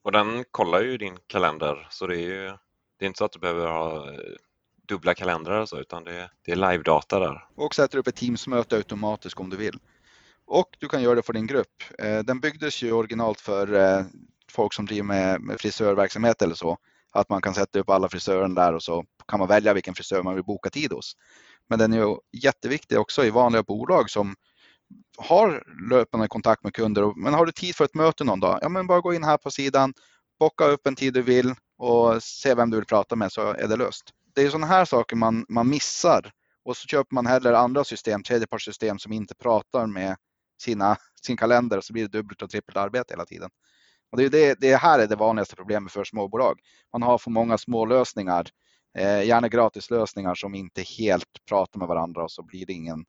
Och 0.02 0.12
den 0.12 0.44
kollar 0.50 0.82
ju 0.82 0.98
din 0.98 1.18
kalender 1.26 1.86
så 1.90 2.06
det 2.06 2.16
är 2.16 2.20
ju 2.20 2.56
det 2.98 3.04
är 3.04 3.06
inte 3.06 3.18
så 3.18 3.24
att 3.24 3.32
du 3.32 3.38
behöver 3.38 3.66
ha 3.66 4.12
eh, 4.12 4.18
dubbla 4.88 5.14
kalendrar 5.14 5.60
och 5.60 5.68
så, 5.68 5.78
utan 5.78 6.04
det, 6.04 6.30
det 6.44 6.52
är 6.52 6.56
live-data 6.56 7.18
där. 7.18 7.48
Och 7.54 7.74
sätter 7.74 7.98
upp 7.98 8.06
ett 8.06 8.16
Teams-möte 8.16 8.76
automatiskt 8.76 9.40
om 9.40 9.50
du 9.50 9.56
vill. 9.56 9.78
Och 10.46 10.68
du 10.78 10.88
kan 10.88 11.02
göra 11.02 11.14
det 11.14 11.22
för 11.22 11.32
din 11.32 11.46
grupp. 11.46 11.82
Eh, 11.98 12.18
den 12.18 12.40
byggdes 12.40 12.82
ju 12.82 12.92
originalt 12.92 13.40
för 13.40 13.74
eh, 13.74 14.04
folk 14.50 14.72
som 14.72 14.86
driver 14.86 15.02
med, 15.02 15.40
med 15.40 15.60
frisörverksamhet 15.60 16.42
eller 16.42 16.54
så. 16.54 16.78
Att 17.12 17.28
man 17.28 17.42
kan 17.42 17.54
sätta 17.54 17.78
upp 17.78 17.90
alla 17.90 18.08
frisören 18.08 18.54
där 18.54 18.72
och 18.74 18.82
så 18.82 19.04
kan 19.28 19.38
man 19.38 19.48
välja 19.48 19.74
vilken 19.74 19.94
frisör 19.94 20.22
man 20.22 20.34
vill 20.34 20.44
boka 20.44 20.70
tid 20.70 20.92
hos. 20.92 21.12
Men 21.68 21.78
den 21.78 21.92
är 21.92 21.96
ju 21.96 22.16
jätteviktig 22.42 22.98
också 22.98 23.24
i 23.24 23.30
vanliga 23.30 23.62
bolag 23.62 24.10
som 24.10 24.34
har 25.18 25.64
löpande 25.90 26.28
kontakt 26.28 26.64
med 26.64 26.74
kunder. 26.74 27.22
Men 27.22 27.34
har 27.34 27.46
du 27.46 27.52
tid 27.52 27.76
för 27.76 27.84
ett 27.84 27.94
möte 27.94 28.24
någon 28.24 28.40
dag? 28.40 28.58
Ja, 28.62 28.68
men 28.68 28.86
bara 28.86 29.00
gå 29.00 29.14
in 29.14 29.24
här 29.24 29.36
på 29.36 29.50
sidan, 29.50 29.94
bocka 30.38 30.64
upp 30.64 30.86
en 30.86 30.96
tid 30.96 31.14
du 31.14 31.22
vill 31.22 31.54
och 31.78 32.22
se 32.22 32.54
vem 32.54 32.70
du 32.70 32.76
vill 32.76 32.86
prata 32.86 33.16
med 33.16 33.32
så 33.32 33.52
är 33.52 33.68
det 33.68 33.76
löst 33.76 34.12
det 34.34 34.42
är 34.42 34.50
sådana 34.50 34.66
här 34.66 34.84
saker 34.84 35.16
man, 35.16 35.46
man 35.48 35.68
missar 35.68 36.32
och 36.64 36.76
så 36.76 36.86
köper 36.86 37.14
man 37.14 37.26
heller 37.26 37.52
andra 37.52 37.84
system, 37.84 38.22
tredjepartssystem 38.22 38.98
som 38.98 39.12
inte 39.12 39.34
pratar 39.34 39.86
med 39.86 40.16
sina, 40.62 40.96
sin 41.26 41.36
kalender 41.36 41.80
så 41.80 41.92
blir 41.92 42.02
det 42.02 42.18
dubbelt 42.18 42.42
och 42.42 42.50
trippelt 42.50 42.76
arbete 42.76 43.12
hela 43.14 43.26
tiden. 43.26 43.50
Och 44.12 44.18
det, 44.18 44.24
är 44.24 44.30
det, 44.30 44.60
det 44.60 44.76
här 44.76 44.98
är 44.98 45.06
det 45.06 45.16
vanligaste 45.16 45.56
problemet 45.56 45.92
för 45.92 46.04
småbolag. 46.04 46.58
Man 46.92 47.02
har 47.02 47.18
för 47.18 47.30
många 47.30 47.58
små 47.58 47.86
lösningar, 47.86 48.46
eh, 48.98 49.22
gärna 49.22 49.48
gratislösningar 49.48 50.34
som 50.34 50.54
inte 50.54 50.82
helt 50.82 51.28
pratar 51.48 51.78
med 51.78 51.88
varandra 51.88 52.22
och 52.22 52.30
så 52.30 52.42
blir 52.42 52.66
det 52.66 52.72
ingen, 52.72 53.04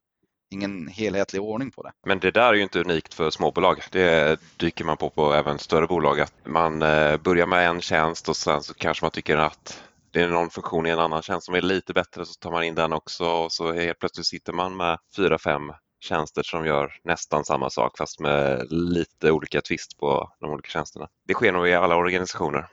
ingen 0.50 0.88
helhetlig 0.88 1.42
ordning 1.42 1.70
på 1.70 1.82
det. 1.82 1.92
Men 2.06 2.18
det 2.18 2.30
där 2.30 2.48
är 2.48 2.54
ju 2.54 2.62
inte 2.62 2.80
unikt 2.80 3.14
för 3.14 3.30
småbolag. 3.30 3.82
Det 3.90 4.40
dyker 4.56 4.84
man 4.84 4.96
på 4.96 5.10
på 5.10 5.32
även 5.32 5.58
större 5.58 5.86
bolag. 5.86 6.20
Att 6.20 6.34
man 6.44 6.82
eh, 6.82 7.16
börjar 7.16 7.46
med 7.46 7.68
en 7.68 7.80
tjänst 7.80 8.28
och 8.28 8.36
sen 8.36 8.62
så 8.62 8.74
kanske 8.74 9.04
man 9.04 9.10
tycker 9.10 9.36
att 9.36 9.82
det 10.16 10.22
är 10.22 10.28
någon 10.28 10.50
funktion 10.50 10.86
i 10.86 10.90
en 10.90 10.98
annan 10.98 11.22
tjänst 11.22 11.46
som 11.46 11.54
är 11.54 11.62
lite 11.62 11.92
bättre 11.92 12.26
så 12.26 12.34
tar 12.34 12.50
man 12.50 12.64
in 12.64 12.74
den 12.74 12.92
också 12.92 13.24
och 13.24 13.52
så 13.52 13.72
helt 13.72 13.98
plötsligt 13.98 14.26
sitter 14.26 14.52
man 14.52 14.76
med 14.76 14.98
fyra, 15.16 15.38
fem 15.38 15.72
tjänster 16.00 16.42
som 16.42 16.66
gör 16.66 16.92
nästan 17.04 17.44
samma 17.44 17.70
sak 17.70 17.98
fast 17.98 18.20
med 18.20 18.66
lite 18.70 19.30
olika 19.30 19.60
twist 19.60 19.98
på 19.98 20.32
de 20.40 20.50
olika 20.50 20.68
tjänsterna. 20.68 21.08
Det 21.26 21.34
sker 21.34 21.52
nog 21.52 21.68
i 21.68 21.74
alla 21.74 21.96
organisationer. 21.96 22.66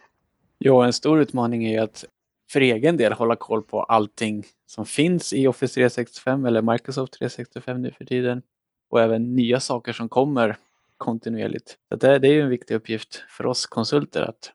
Ja, 0.58 0.86
en 0.86 0.94
stor 0.94 1.20
utmaning 1.20 1.66
är 1.66 1.82
att 1.82 2.06
för 2.52 2.62
egen 2.62 2.98
del 2.98 3.14
hålla 3.14 3.36
koll 3.36 3.64
på 3.64 3.84
allting 3.84 4.46
som 4.66 4.86
finns 4.86 5.34
i 5.34 5.48
Office 5.48 5.74
365 5.74 6.46
eller 6.46 6.62
Microsoft 6.62 7.14
365 7.14 7.82
nu 7.82 7.92
för 7.92 8.06
tiden 8.06 8.42
och 8.90 9.02
även 9.02 9.36
nya 9.36 9.60
saker 9.60 9.94
som 9.94 10.10
kommer 10.10 10.58
kontinuerligt. 10.98 11.78
Så 11.90 11.96
det, 11.96 12.20
det 12.20 12.28
är 12.28 12.34
ju 12.34 12.42
en 12.42 12.50
viktig 12.50 12.76
uppgift 12.76 13.24
för 13.30 13.46
oss 13.46 13.66
konsulter 13.66 14.22
att 14.22 14.52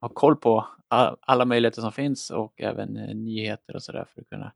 ha 0.00 0.08
koll 0.08 0.36
på 0.36 0.66
alla 0.88 1.44
möjligheter 1.44 1.80
som 1.80 1.92
finns 1.92 2.30
och 2.30 2.60
även 2.60 2.96
eh, 2.96 3.14
nyheter 3.14 3.76
och 3.76 3.82
sådär 3.82 4.06
för 4.14 4.20
att 4.20 4.28
kunna 4.28 4.52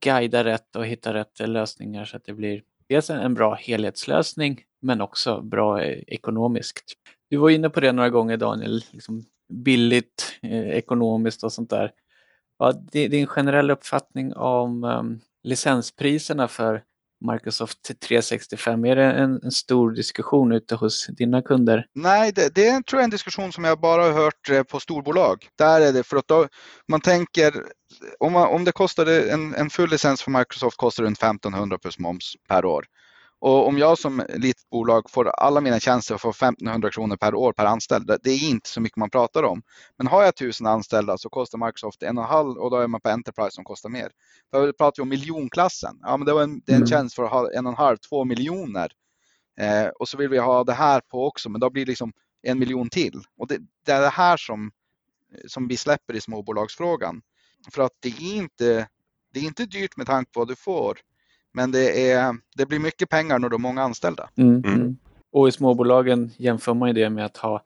guida 0.00 0.44
rätt 0.44 0.76
och 0.76 0.86
hitta 0.86 1.14
rätt 1.14 1.48
lösningar 1.48 2.04
så 2.04 2.16
att 2.16 2.24
det 2.24 2.32
blir 2.32 2.62
dels 2.88 3.10
en 3.10 3.34
bra 3.34 3.54
helhetslösning 3.54 4.64
men 4.80 5.00
också 5.00 5.40
bra 5.40 5.82
eh, 5.82 6.02
ekonomiskt. 6.06 6.92
Du 7.28 7.36
var 7.36 7.50
inne 7.50 7.70
på 7.70 7.80
det 7.80 7.92
några 7.92 8.10
gånger 8.10 8.36
Daniel, 8.36 8.84
liksom 8.90 9.24
billigt, 9.48 10.38
eh, 10.42 10.68
ekonomiskt 10.68 11.44
och 11.44 11.52
sånt 11.52 11.70
där. 11.70 11.92
Ja, 12.58 12.72
din 12.90 13.26
generella 13.26 13.72
uppfattning 13.72 14.34
om 14.34 14.84
um, 14.84 15.20
licenspriserna 15.42 16.48
för 16.48 16.82
Microsoft 17.32 18.00
365? 18.00 18.84
Är 18.84 18.96
det 18.96 19.04
en, 19.04 19.40
en 19.42 19.50
stor 19.50 19.90
diskussion 19.90 20.52
ute 20.52 20.74
hos 20.74 21.06
dina 21.06 21.42
kunder? 21.42 21.86
Nej, 21.94 22.32
det, 22.32 22.54
det 22.54 22.68
är 22.68 22.82
tror 22.82 23.00
jag 23.00 23.04
en 23.04 23.10
diskussion 23.10 23.52
som 23.52 23.64
jag 23.64 23.80
bara 23.80 24.02
har 24.02 24.12
hört 24.12 24.50
eh, 24.50 24.62
på 24.62 24.80
storbolag. 24.80 25.48
Där 25.58 25.80
är 25.80 25.92
det 25.92 26.02
för 26.02 26.16
att 26.16 26.28
då, 26.28 26.48
man 26.88 27.00
tänker 27.00 27.54
om, 28.18 28.32
man, 28.32 28.48
om 28.48 28.64
det 28.64 28.72
kostade 28.72 29.30
en, 29.30 29.54
en 29.54 29.70
full 29.70 29.90
licens 29.90 30.22
för 30.22 30.30
Microsoft 30.30 30.76
kostar 30.76 31.04
runt 31.04 31.18
1500 31.18 31.78
plus 31.78 31.98
moms 31.98 32.34
per 32.48 32.64
år. 32.64 32.84
Och 33.46 33.68
om 33.68 33.78
jag 33.78 33.98
som 33.98 34.22
litet 34.28 34.70
bolag 34.70 35.10
får 35.10 35.28
alla 35.28 35.60
mina 35.60 35.80
tjänster 35.80 36.16
för 36.16 36.30
1500 36.30 36.90
kronor 36.90 37.16
per 37.16 37.34
år 37.34 37.52
per 37.52 37.64
anställd, 37.64 38.10
det 38.22 38.30
är 38.30 38.48
inte 38.48 38.68
så 38.68 38.80
mycket 38.80 38.96
man 38.96 39.10
pratar 39.10 39.42
om. 39.42 39.62
Men 39.98 40.06
har 40.06 40.22
jag 40.22 40.28
1000 40.28 40.66
anställda 40.66 41.18
så 41.18 41.28
kostar 41.28 41.66
Microsoft 41.66 42.02
en 42.02 42.18
och 42.18 42.24
en 42.24 42.30
halv 42.30 42.58
och 42.58 42.70
då 42.70 42.76
är 42.76 42.86
man 42.86 43.00
på 43.00 43.08
Enterprise 43.08 43.50
som 43.50 43.64
kostar 43.64 43.88
mer. 43.88 44.10
Då 44.52 44.72
pratar 44.72 44.96
vi 44.96 45.02
om 45.02 45.08
miljonklassen. 45.08 45.98
Ja, 46.02 46.16
men 46.16 46.26
det, 46.26 46.32
var 46.32 46.42
en, 46.42 46.60
det 46.66 46.72
är 46.72 46.76
en 46.76 46.82
mm. 46.82 46.88
tjänst 46.88 47.14
för 47.14 47.24
att 47.24 47.30
ha 47.30 47.52
en 47.52 47.66
och 47.66 47.72
en 47.72 47.78
halv, 47.78 47.96
två 47.96 48.24
miljoner. 48.24 48.92
Eh, 49.60 49.86
och 49.86 50.08
så 50.08 50.16
vill 50.16 50.28
vi 50.28 50.38
ha 50.38 50.64
det 50.64 50.72
här 50.72 51.00
på 51.00 51.26
också, 51.26 51.48
men 51.48 51.60
då 51.60 51.70
blir 51.70 51.84
det 51.84 51.90
liksom 51.90 52.12
en 52.42 52.58
miljon 52.58 52.90
till. 52.90 53.20
Och 53.38 53.46
det, 53.46 53.58
det 53.84 53.92
är 53.92 54.00
det 54.00 54.08
här 54.08 54.36
som, 54.36 54.70
som 55.46 55.68
vi 55.68 55.76
släpper 55.76 56.14
i 56.14 56.20
småbolagsfrågan. 56.20 57.22
För 57.72 57.82
att 57.82 57.92
det 58.00 58.08
är 58.08 58.36
inte, 58.36 58.88
det 59.32 59.40
är 59.40 59.44
inte 59.44 59.66
dyrt 59.66 59.96
med 59.96 60.06
tanke 60.06 60.30
på 60.32 60.40
vad 60.40 60.48
du 60.48 60.56
får. 60.56 60.98
Men 61.56 61.70
det, 61.70 62.10
är, 62.10 62.36
det 62.56 62.66
blir 62.66 62.78
mycket 62.78 63.08
pengar 63.08 63.38
när 63.38 63.48
du 63.48 63.54
har 63.54 63.58
många 63.58 63.82
anställda. 63.82 64.28
Mm. 64.36 64.62
Mm. 64.64 64.96
Och 65.32 65.48
i 65.48 65.52
småbolagen 65.52 66.30
jämför 66.36 66.74
man 66.74 66.88
ju 66.88 66.92
det 66.92 67.10
med 67.10 67.24
att 67.24 67.36
ha 67.36 67.62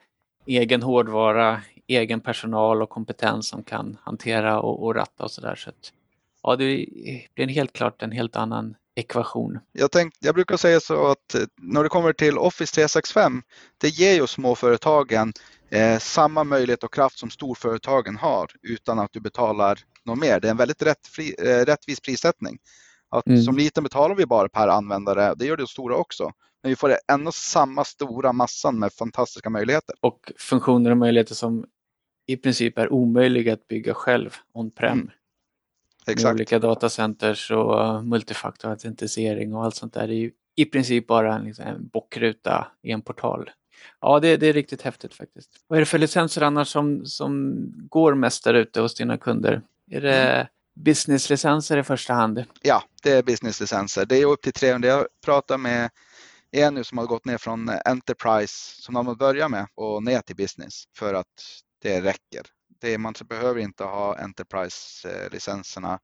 egen 0.47 0.83
hårdvara, 0.83 1.61
egen 1.87 2.21
personal 2.21 2.83
och 2.83 2.91
kompetens 2.91 3.49
som 3.49 3.63
kan 3.63 3.97
hantera 4.03 4.61
och, 4.61 4.85
och 4.85 4.95
ratta 4.95 5.25
och 5.25 5.31
sådär. 5.31 5.55
Så 5.55 5.71
att, 5.71 5.93
ja, 6.43 6.57
det 6.57 6.87
blir 7.35 7.49
helt 7.49 7.73
klart 7.73 8.03
en 8.03 8.13
helt 8.13 8.37
annan 8.37 8.75
ekvation. 8.95 9.59
Jag, 9.73 9.91
tänk, 9.91 10.15
jag 10.21 10.35
brukar 10.35 10.57
säga 10.57 10.81
så 10.81 11.11
att 11.11 11.37
när 11.57 11.83
det 11.83 11.89
kommer 11.89 12.13
till 12.13 12.39
Office 12.39 12.75
365, 12.75 13.43
det 13.79 13.89
ger 13.89 14.15
ju 14.15 14.27
småföretagen 14.27 15.33
eh, 15.71 15.99
samma 15.99 16.45
möjlighet 16.45 16.85
och 16.85 16.95
kraft 16.95 17.19
som 17.19 17.31
storföretagen 17.31 18.17
har 18.17 18.51
utan 18.63 18.99
att 18.99 19.13
du 19.13 19.21
betalar 19.21 19.79
något 20.05 20.19
mer. 20.19 20.41
Det 20.41 20.49
är 20.49 20.51
en 20.51 20.57
väldigt 20.57 20.83
rättfri, 20.83 21.35
eh, 21.39 21.65
rättvis 21.65 22.01
prissättning. 22.01 22.59
Att 23.11 23.27
mm. 23.27 23.43
Som 23.43 23.57
liten 23.57 23.85
betalar 23.85 24.15
vi 24.15 24.27
bara 24.27 24.49
per 24.49 24.69
användare, 24.69 25.35
det 25.35 25.47
gör 25.47 25.57
det 25.57 25.67
stora 25.67 25.97
också. 25.97 26.33
Men 26.63 26.71
vi 26.71 26.77
får 26.77 26.97
ändå 27.13 27.33
samma 27.33 27.85
stora 27.85 28.33
massan 28.33 28.79
med 28.79 28.93
fantastiska 28.93 29.51
möjligheter. 29.51 29.95
Och 30.01 30.33
funktioner 30.39 30.91
och 30.91 30.97
möjligheter 30.97 31.35
som 31.35 31.67
i 32.27 32.37
princip 32.37 32.79
är 32.79 32.93
omöjliga 32.93 33.53
att 33.53 33.69
bygga 33.69 33.95
själv 33.95 34.37
on-prem. 34.53 34.93
Mm. 34.93 35.11
Exakt. 36.07 36.25
Med 36.25 36.35
olika 36.35 36.59
datacenters 36.59 37.51
och 37.51 38.05
multifaktorautentisering 38.05 39.55
och 39.55 39.65
allt 39.65 39.75
sånt 39.75 39.95
där. 39.95 40.07
Det 40.09 40.15
är 40.15 40.19
ju 40.19 40.31
i 40.57 40.65
princip 40.65 41.07
bara 41.07 41.35
en, 41.35 41.45
liksom, 41.45 41.67
en 41.67 41.89
bockruta 41.89 42.67
i 42.83 42.91
en 42.91 43.03
portal. 43.03 43.51
Ja, 44.01 44.21
det, 44.21 44.37
det, 44.37 44.47
är 44.47 44.53
riktigt 44.53 44.83
häftigt 44.83 45.15
faktiskt. 45.15 45.51
Vad 45.67 45.77
är 45.77 45.81
det 45.81 45.87
för 45.87 45.99
licenser 45.99 46.43
annars 46.43 46.69
som, 46.69 47.07
som 47.07 47.57
går 47.89 48.15
mest 48.15 48.45
där 48.45 48.55
ute 48.55 48.81
hos 48.81 48.95
dina 48.95 49.19
kunder? 49.19 49.63
Är 49.91 50.01
det 50.01 50.25
mm 50.25 50.47
businesslicenser 50.75 51.77
i 51.77 51.83
första 51.83 52.15
hand? 52.15 52.45
Ja, 52.63 52.83
det 53.03 53.13
är 53.13 53.23
businesslicenser. 53.23 54.07
Det 54.07 54.17
är 54.17 54.27
upp 54.27 54.43
till 54.43 54.53
300. 54.53 54.89
Jag 54.89 55.07
pratar 55.25 55.59
med 55.59 55.91
en 56.51 56.75
nu 56.75 56.85
som 56.85 56.99
har 56.99 57.07
gått 57.07 57.25
ner 57.25 57.39
från 57.39 57.71
Enterprise 57.85 58.83
som 58.83 58.95
de 58.95 59.07
har 59.07 59.15
börjat 59.15 59.51
med 59.51 59.67
och 59.75 60.03
ner 60.03 60.21
till 60.21 60.37
business 60.37 60.85
för 60.97 61.15
att 61.15 61.27
det 61.83 62.01
räcker. 62.01 62.43
Det, 62.81 62.99
man 62.99 63.15
behöver 63.29 63.61
inte 63.61 63.85
ha 63.85 64.19
Enterprise-licenserna. 64.19 65.99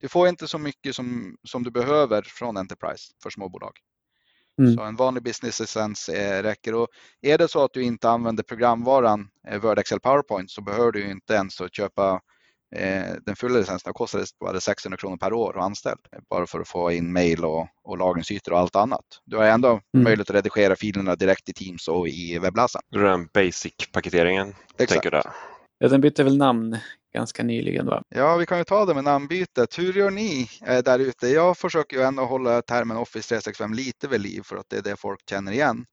Du 0.00 0.08
får 0.08 0.28
inte 0.28 0.48
så 0.48 0.58
mycket 0.58 0.94
som, 0.94 1.36
som 1.44 1.62
du 1.62 1.70
behöver 1.70 2.22
från 2.22 2.56
Enterprise 2.56 3.12
för 3.22 3.30
småbolag. 3.30 3.72
Mm. 4.58 4.76
Så 4.76 4.82
en 4.82 4.96
vanlig 4.96 5.22
business-licens 5.22 6.08
räcker. 6.42 6.74
Och 6.74 6.88
är 7.20 7.38
det 7.38 7.48
så 7.48 7.64
att 7.64 7.72
du 7.72 7.82
inte 7.82 8.10
använder 8.10 8.42
programvaran 8.42 9.28
eh, 9.48 9.60
Word, 9.60 9.78
Excel, 9.78 10.00
PowerPoint 10.00 10.50
så 10.50 10.62
behöver 10.62 10.92
du 10.92 11.10
inte 11.10 11.34
ens 11.34 11.58
köpa 11.72 12.12
Eh, 12.12 12.20
den 13.26 13.36
fulla 13.36 13.58
licensen 13.58 13.92
kostade 13.92 14.24
bara 14.40 14.60
600 14.60 14.96
kronor 14.96 15.16
per 15.16 15.32
år 15.32 15.56
och 15.56 15.64
anställd. 15.64 16.00
Bara 16.30 16.46
för 16.46 16.60
att 16.60 16.68
få 16.68 16.92
in 16.92 17.12
mail 17.12 17.44
och, 17.44 17.68
och 17.84 17.98
lagringsytor 17.98 18.52
och 18.52 18.58
allt 18.58 18.76
annat. 18.76 19.04
Du 19.24 19.36
har 19.36 19.44
ändå 19.44 19.68
mm. 19.68 19.80
möjlighet 20.04 20.30
att 20.30 20.36
redigera 20.36 20.76
filerna 20.76 21.16
direkt 21.16 21.48
i 21.48 21.52
Teams 21.52 21.88
och 21.88 22.08
i 22.08 22.38
webbläsaren. 22.38 22.82
Den 22.90 23.28
basic-paketeringen 23.34 24.54
tänker 24.76 25.10
du 25.10 25.22
Ja, 25.78 25.88
den 25.88 26.00
bytte 26.00 26.24
väl 26.24 26.36
namn 26.36 26.78
ganska 27.14 27.42
nyligen 27.42 27.86
va? 27.86 28.02
Ja, 28.08 28.36
vi 28.36 28.46
kan 28.46 28.58
ju 28.58 28.64
ta 28.64 28.84
det 28.84 28.94
med 28.94 29.04
namnbytet. 29.04 29.78
Hur 29.78 29.92
gör 29.92 30.10
ni 30.10 30.48
eh, 30.66 30.78
där 30.78 30.98
ute? 30.98 31.28
Jag 31.28 31.58
försöker 31.58 31.96
ju 31.96 32.02
ändå 32.02 32.24
hålla 32.24 32.62
termen 32.62 32.96
Office 32.96 33.28
365 33.28 33.74
lite 33.74 34.08
vid 34.08 34.20
liv 34.20 34.42
för 34.44 34.56
att 34.56 34.66
det 34.68 34.76
är 34.76 34.82
det 34.82 34.96
folk 34.96 35.20
känner 35.30 35.52
igen. 35.52 35.84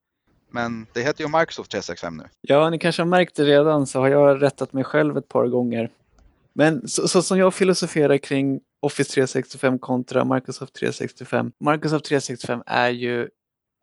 Men 0.51 0.85
det 0.93 1.01
heter 1.01 1.23
ju 1.23 1.27
Microsoft 1.27 1.71
365 1.71 2.17
nu. 2.17 2.23
Ja, 2.41 2.69
ni 2.69 2.79
kanske 2.79 3.01
har 3.01 3.07
märkt 3.07 3.35
det 3.35 3.43
redan 3.43 3.87
så 3.87 3.99
har 3.99 4.07
jag 4.07 4.41
rättat 4.41 4.73
mig 4.73 4.83
själv 4.83 5.17
ett 5.17 5.27
par 5.27 5.47
gånger. 5.47 5.89
Men 6.55 6.87
så, 6.87 7.07
så, 7.07 7.21
som 7.21 7.37
jag 7.37 7.53
filosoferar 7.53 8.17
kring 8.17 8.61
Office 8.81 9.13
365 9.13 9.79
kontra 9.79 10.25
Microsoft 10.25 10.73
365. 10.73 11.51
Microsoft 11.59 12.05
365 12.05 12.63
är 12.65 12.89
ju 12.89 13.29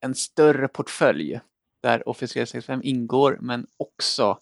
en 0.01 0.15
större 0.15 0.69
portfölj 0.69 1.41
där 1.83 2.09
Office 2.09 2.33
365 2.33 2.81
ingår 2.85 3.39
men 3.41 3.67
också 3.77 4.39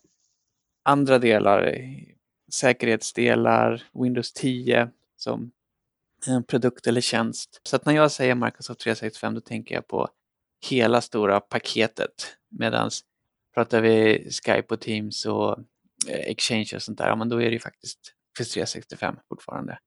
andra 0.84 1.18
delar, 1.18 1.80
säkerhetsdelar, 2.52 3.82
Windows 3.92 4.32
10 4.32 4.90
som 5.16 5.50
en 6.26 6.44
produkt 6.44 6.86
eller 6.86 7.00
tjänst. 7.00 7.60
Så 7.62 7.76
att 7.76 7.86
när 7.86 7.94
jag 7.94 8.10
säger 8.10 8.34
Microsoft 8.34 8.80
365 8.80 9.34
då 9.34 9.40
tänker 9.40 9.74
jag 9.74 9.86
på 9.86 10.08
hela 10.66 11.00
stora 11.00 11.40
paketet. 11.40 12.36
Medan 12.48 12.90
pratar 13.54 13.80
vi 13.80 14.28
Skype 14.30 14.74
och 14.74 14.80
Teams 14.80 15.26
och 15.26 15.58
eh, 16.08 16.30
Exchange 16.30 16.70
och 16.74 16.82
sånt 16.82 16.98
där, 16.98 17.08
ja, 17.08 17.16
men 17.16 17.28
då 17.28 17.42
är 17.42 17.46
det 17.46 17.52
ju 17.52 17.60
faktiskt 17.60 18.14
Office 18.38 18.54
365 18.54 19.16
fortfarande. 19.28 19.78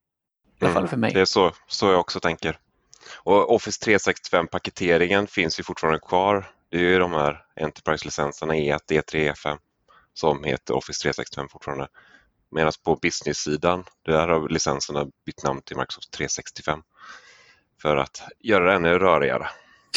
I 0.62 0.66
alla 0.66 0.74
fall 0.74 0.88
för 0.88 0.98
mig. 0.98 1.14
Det 1.14 1.22
är 1.22 1.26
så, 1.26 1.52
så 1.68 1.86
jag 1.86 2.00
också 2.00 2.20
tänker. 2.20 2.60
Och 3.24 3.56
Office 3.56 3.86
365-paketeringen 3.86 5.28
finns 5.28 5.60
ju 5.60 5.64
fortfarande 5.64 6.00
kvar. 6.00 6.52
Det 6.70 6.78
är 6.78 6.82
ju 6.82 7.00
de 7.00 7.12
här 7.12 7.46
Enterprise-licenserna 7.56 8.54
E1, 8.54 8.80
E3, 8.90 9.34
E5 9.34 9.58
som 10.14 10.44
heter 10.44 10.74
Office 10.74 11.02
365 11.02 11.48
fortfarande. 11.50 11.88
Medan 12.52 12.72
på 12.84 12.96
business-sidan, 12.96 13.84
där 14.06 14.28
har 14.28 14.50
licenserna 14.50 15.06
bytt 15.26 15.44
namn 15.44 15.62
till 15.62 15.78
Microsoft 15.78 16.12
365 16.12 16.82
för 17.82 17.98
att 17.98 18.22
göra 18.40 18.66
det 18.66 18.74
ännu 18.76 19.00
rörigare. 19.00 19.50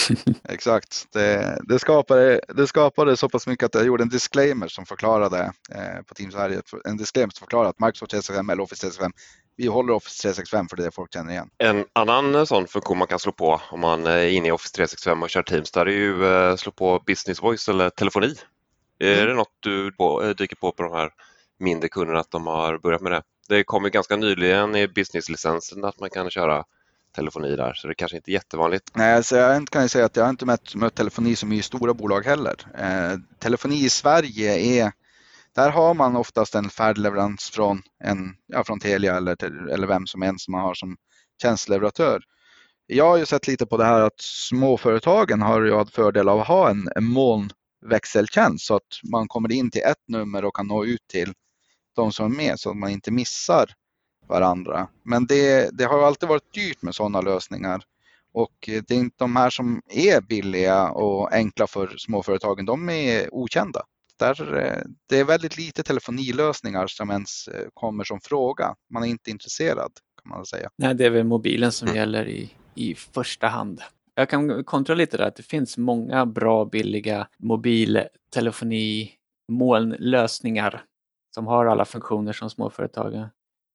Exakt. 0.49 1.07
Det, 1.13 1.59
det, 1.69 1.79
skapade, 1.79 2.41
det 2.49 2.67
skapade 2.67 3.17
så 3.17 3.29
pass 3.29 3.47
mycket 3.47 3.67
att 3.67 3.75
jag 3.75 3.87
gjorde 3.87 4.03
en 4.03 4.09
disclaimer 4.09 4.69
som 4.69 4.87
förklarade 4.87 5.53
eh, 5.71 6.03
på 6.07 6.15
Team 6.15 6.31
Sverige, 6.31 6.63
en 6.85 6.97
disclaimer 6.97 7.31
som 7.31 7.45
förklarade 7.45 7.69
att 7.69 7.81
Microsoft 7.81 8.11
365 8.11 8.51
eller 8.51 8.63
Office 8.63 8.81
365, 8.81 9.13
vi 9.57 9.67
håller 9.67 9.93
Office 9.93 10.23
365 10.23 10.69
för 10.69 10.77
det 10.77 10.83
är 10.83 10.85
det 10.85 10.91
folk 10.91 11.13
känner 11.13 11.33
igen. 11.33 11.51
En 11.59 11.85
annan 11.93 12.47
sån 12.47 12.67
funktion 12.67 12.99
man 12.99 13.09
kan 13.09 13.19
slå 13.19 13.33
på 13.33 13.61
om 13.71 13.81
man 13.81 14.07
är 14.07 14.27
inne 14.27 14.49
i 14.49 14.53
Office 14.53 14.75
365 14.75 15.23
och 15.23 15.31
kör 15.31 15.43
Teams, 15.43 15.71
där 15.71 15.87
är 15.87 15.91
ju 15.91 16.27
eh, 16.27 16.57
slå 16.57 16.73
på 16.73 17.03
Business 17.07 17.43
Voice 17.43 17.69
eller 17.69 17.91
telefoni. 17.91 18.35
Mm. 19.01 19.19
Är 19.19 19.27
det 19.27 19.35
något 19.35 19.57
du 19.61 19.93
på, 19.93 20.23
eh, 20.23 20.31
dyker 20.31 20.57
på 20.57 20.73
på 20.73 20.83
de 20.83 20.93
här 20.93 21.11
mindre 21.59 21.89
kunderna 21.89 22.21
att 22.21 22.31
de 22.31 22.47
har 22.47 22.79
börjat 22.79 23.01
med 23.01 23.13
det? 23.13 23.23
Det 23.49 23.65
kom 23.65 23.85
ju 23.85 23.91
ganska 23.91 24.17
nyligen 24.17 24.77
i 24.77 24.89
business-licensen 24.89 25.85
att 25.85 26.01
man 26.01 26.11
kan 26.11 26.31
köra 26.31 26.65
telefoni 27.15 27.57
där, 27.57 27.75
så 27.75 27.89
det 27.89 27.95
kanske 27.95 28.17
inte 28.17 28.31
är 28.31 28.33
jättevanligt. 28.33 28.91
Nej, 28.95 29.15
alltså 29.15 29.37
jag 29.37 29.69
kan 29.69 29.83
ju 29.83 29.89
säga 29.89 30.05
att 30.05 30.17
jag 30.17 30.25
har 30.25 30.31
inte 30.31 30.47
mött, 30.47 30.75
mött 30.75 30.95
telefoni 30.95 31.37
som 31.37 31.53
i 31.53 31.63
stora 31.63 31.95
bolag 31.95 32.25
heller. 32.25 32.55
Eh, 32.79 33.19
telefoni 33.39 33.85
i 33.85 33.89
Sverige 33.89 34.59
är 34.59 34.93
där 35.55 35.71
har 35.71 35.95
man 35.95 36.17
oftast 36.17 36.55
en 36.55 36.71
färdleverans 36.71 37.51
från, 37.51 37.83
en, 38.05 38.35
ja, 38.47 38.65
från 38.65 38.81
Telia 38.81 39.17
eller, 39.17 39.45
eller 39.71 39.87
vem 39.87 40.07
som 40.07 40.23
helst 40.23 40.49
man 40.49 40.61
har 40.61 40.75
som 40.75 40.97
tjänsteleverantör. 41.43 42.23
Jag 42.87 43.09
har 43.09 43.17
ju 43.17 43.27
sett 43.27 43.47
lite 43.47 43.67
på 43.67 43.77
det 43.77 43.85
här 43.85 44.01
att 44.01 44.21
småföretagen 44.21 45.43
har 45.43 45.63
ju 45.63 45.75
haft 45.75 45.95
fördel 45.95 46.29
av 46.29 46.41
att 46.41 46.47
ha 46.47 46.71
en, 46.71 46.89
en 46.97 47.05
molnväxeltjänst 47.05 48.67
så 48.67 48.77
att 48.77 49.11
man 49.13 49.29
kommer 49.29 49.53
in 49.53 49.71
till 49.71 49.83
ett 49.83 50.09
nummer 50.09 50.45
och 50.45 50.57
kan 50.57 50.67
nå 50.67 50.85
ut 50.85 51.07
till 51.09 51.33
de 51.97 52.13
som 52.13 52.33
är 52.33 52.37
med 52.37 52.61
så 52.61 52.71
att 52.71 52.77
man 52.77 52.91
inte 52.91 53.11
missar 53.11 53.71
varandra. 54.29 54.89
Men 55.03 55.27
det, 55.27 55.71
det 55.79 55.85
har 55.85 56.07
alltid 56.07 56.29
varit 56.29 56.55
dyrt 56.55 56.83
med 56.83 56.95
sådana 56.95 57.21
lösningar. 57.21 57.83
Och 58.33 58.55
det 58.61 58.91
är 58.91 58.99
inte 58.99 59.17
de 59.19 59.37
här 59.37 59.51
som 59.51 59.83
är 59.89 60.21
billiga 60.21 60.91
och 60.91 61.33
enkla 61.33 61.67
för 61.67 61.95
småföretagen, 61.99 62.65
de 62.65 62.89
är 62.89 63.35
okända. 63.35 63.83
Där, 64.19 64.57
eh, 64.57 64.83
det 65.09 65.19
är 65.21 65.25
väldigt 65.25 65.57
lite 65.57 65.83
telefonilösningar 65.83 66.87
som 66.87 67.11
ens 67.11 67.49
eh, 67.49 67.69
kommer 67.75 68.05
som 68.05 68.21
fråga. 68.21 68.75
Man 68.91 69.03
är 69.03 69.07
inte 69.07 69.31
intresserad 69.31 69.93
kan 70.23 70.31
man 70.31 70.47
säga. 70.47 70.71
Nej, 70.77 70.95
det 70.95 71.07
är 71.07 71.11
väl 71.11 71.25
mobilen 71.25 71.73
som 71.73 71.89
mm. 71.89 71.97
gäller 71.97 72.29
i, 72.29 72.51
i 72.75 72.95
första 72.95 73.49
hand. 73.49 73.81
Jag 74.15 74.29
kan 74.31 74.65
kontra 74.65 74.95
lite 74.95 75.17
där 75.17 75.25
att 75.25 75.37
det 75.37 75.43
finns 75.43 75.79
många 75.79 76.27
bra 76.27 76.65
billiga 76.65 77.29
mobiltelefoni 77.39 79.13
molnlösningar 79.53 80.85
som 81.35 81.47
har 81.47 81.67
alla 81.67 81.85
funktioner 81.85 82.33
som 82.33 82.51
småföretagen 82.51 83.29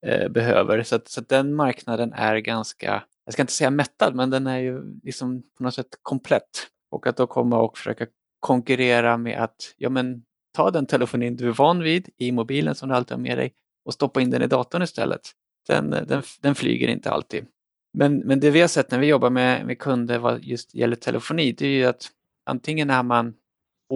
eh, 0.05 0.29
behöver. 0.29 0.83
Så, 0.83 0.95
att, 0.95 1.07
så 1.07 1.21
att 1.21 1.29
den 1.29 1.53
marknaden 1.53 2.13
är 2.13 2.37
ganska 2.37 3.03
jag 3.29 3.33
ska 3.33 3.43
inte 3.43 3.53
säga 3.53 3.71
mättad, 3.71 4.15
men 4.15 4.29
den 4.29 4.47
är 4.47 4.57
ju 4.57 4.99
liksom 5.03 5.43
på 5.57 5.63
något 5.63 5.73
sätt 5.73 5.99
komplett. 6.01 6.67
Och 6.91 7.07
att 7.07 7.17
då 7.17 7.27
komma 7.27 7.61
och 7.61 7.77
försöka 7.77 8.07
konkurrera 8.39 9.17
med 9.17 9.43
att 9.43 9.73
ja, 9.77 9.89
men, 9.89 10.23
ta 10.55 10.71
den 10.71 10.85
telefonin 10.85 11.35
du 11.35 11.47
är 11.47 11.51
van 11.51 11.83
vid 11.83 12.09
i 12.17 12.31
mobilen 12.31 12.75
som 12.75 12.89
du 12.89 12.95
alltid 12.95 13.11
har 13.11 13.21
med 13.21 13.37
dig 13.37 13.53
och 13.85 13.93
stoppa 13.93 14.21
in 14.21 14.29
den 14.29 14.41
i 14.41 14.47
datorn 14.47 14.81
istället. 14.81 15.21
Den, 15.67 15.89
den, 15.89 16.23
den 16.41 16.55
flyger 16.55 16.87
inte 16.87 17.11
alltid. 17.11 17.45
Men, 17.93 18.17
men 18.17 18.39
det 18.39 18.51
vi 18.51 18.61
har 18.61 18.67
sett 18.67 18.91
när 18.91 18.99
vi 18.99 19.07
jobbar 19.07 19.29
med, 19.29 19.65
med 19.65 19.79
kunder 19.79 20.17
vad 20.17 20.43
just 20.43 20.75
gäller 20.75 20.95
telefoni, 20.95 21.51
det 21.51 21.65
är 21.65 21.71
ju 21.71 21.85
att 21.85 22.11
antingen 22.45 22.89
är 22.89 23.03
man 23.03 23.33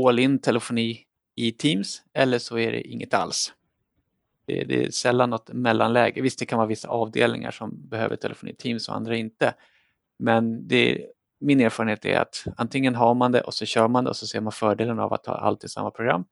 all 0.07 0.19
in 0.19 0.39
telefoni 0.39 0.99
i 1.35 1.51
Teams 1.51 2.01
eller 2.13 2.39
så 2.39 2.57
är 2.57 2.71
det 2.71 2.81
inget 2.81 3.13
alls. 3.13 3.53
Det, 4.45 4.63
det, 4.63 4.85
är 4.85 4.91
sällan 4.91 5.29
något 5.29 5.49
mellanläge. 5.53 6.21
Visst, 6.21 6.39
det 6.39 6.45
kan 6.45 6.57
vara 6.57 6.67
vissa 6.67 6.87
avdelningar 6.87 7.51
som 7.51 7.89
behöver 7.89 8.15
telefoni 8.15 8.55
Teams 8.55 8.89
och 8.89 8.95
andra 8.95 9.15
inte. 9.15 9.53
Men 10.19 10.67
det, 10.67 11.05
min 11.39 11.61
erfarenhet 11.61 12.05
är 12.05 12.19
att 12.19 12.43
antingen 12.57 12.95
har 12.95 13.13
man 13.13 13.31
det 13.31 13.41
och 13.41 13.53
så 13.53 13.65
kör 13.65 13.87
man 13.87 14.03
det 14.03 14.09
och 14.09 14.15
så 14.15 14.27
ser 14.27 14.41
man 14.41 14.51
fördelen 14.51 14.99
av 14.99 15.13
att 15.13 15.25
ha 15.25 15.33
allt 15.33 15.63
i 15.63 15.69
samma 15.69 15.91
program. 15.91 16.25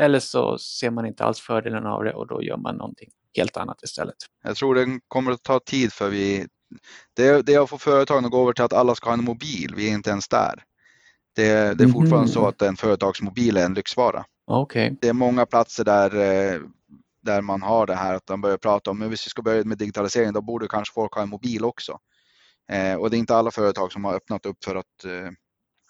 Eller 0.00 0.18
så 0.18 0.58
ser 0.58 0.90
man 0.90 1.06
inte 1.06 1.24
alls 1.24 1.40
fördelen 1.40 1.86
av 1.86 2.04
det 2.04 2.14
och 2.14 2.26
då 2.26 2.42
gör 2.42 2.56
man 2.56 2.76
någonting 2.76 3.10
helt 3.36 3.56
annat 3.56 3.82
istället. 3.82 4.16
Jag 4.44 4.56
tror 4.56 4.74
det 4.74 5.00
kommer 5.08 5.32
att 5.32 5.42
ta 5.42 5.60
tid 5.60 5.92
för 5.92 6.08
vi 6.08 6.46
det, 7.14 7.46
det 7.46 7.54
är 7.54 7.60
att 7.60 7.70
få 7.70 7.78
företagen 7.78 8.24
att 8.24 8.30
gå 8.30 8.42
över 8.42 8.52
till 8.52 8.64
att 8.64 8.72
alla 8.72 8.94
ska 8.94 9.08
ha 9.08 9.14
en 9.14 9.24
mobil. 9.24 9.74
Vi 9.76 9.88
är 9.88 9.92
inte 9.92 10.10
ens 10.10 10.28
där. 10.28 10.62
Det, 11.36 11.78
det 11.78 11.84
är 11.84 11.88
fortfarande 11.88 12.16
mm. 12.16 12.28
så 12.28 12.46
att 12.46 12.62
en 12.62 12.76
företagsmobil 12.76 13.56
är 13.56 13.64
en 13.64 13.74
lyxvara. 13.74 14.24
Okay. 14.46 14.90
Det 15.00 15.08
är 15.08 15.12
många 15.12 15.46
platser 15.46 15.84
där, 15.84 16.14
eh, 16.16 16.60
där 17.26 17.42
man 17.42 17.62
har 17.62 17.86
det 17.86 17.94
här 17.94 18.14
att 18.14 18.26
de 18.26 18.40
börjar 18.40 18.56
prata 18.56 18.90
om, 18.90 18.98
men 18.98 19.10
vi 19.10 19.16
ska 19.16 19.42
börja 19.42 19.64
med 19.64 19.78
digitalisering, 19.78 20.32
då 20.32 20.42
borde 20.42 20.68
kanske 20.68 20.94
folk 20.94 21.14
ha 21.14 21.22
en 21.22 21.28
mobil 21.28 21.64
också. 21.64 21.98
Eh, 22.72 22.94
och 22.94 23.10
det 23.10 23.16
är 23.16 23.18
inte 23.18 23.36
alla 23.36 23.50
företag 23.50 23.92
som 23.92 24.04
har 24.04 24.14
öppnat 24.14 24.46
upp 24.46 24.64
för 24.64 24.76
att 24.76 25.04
eh, 25.04 25.30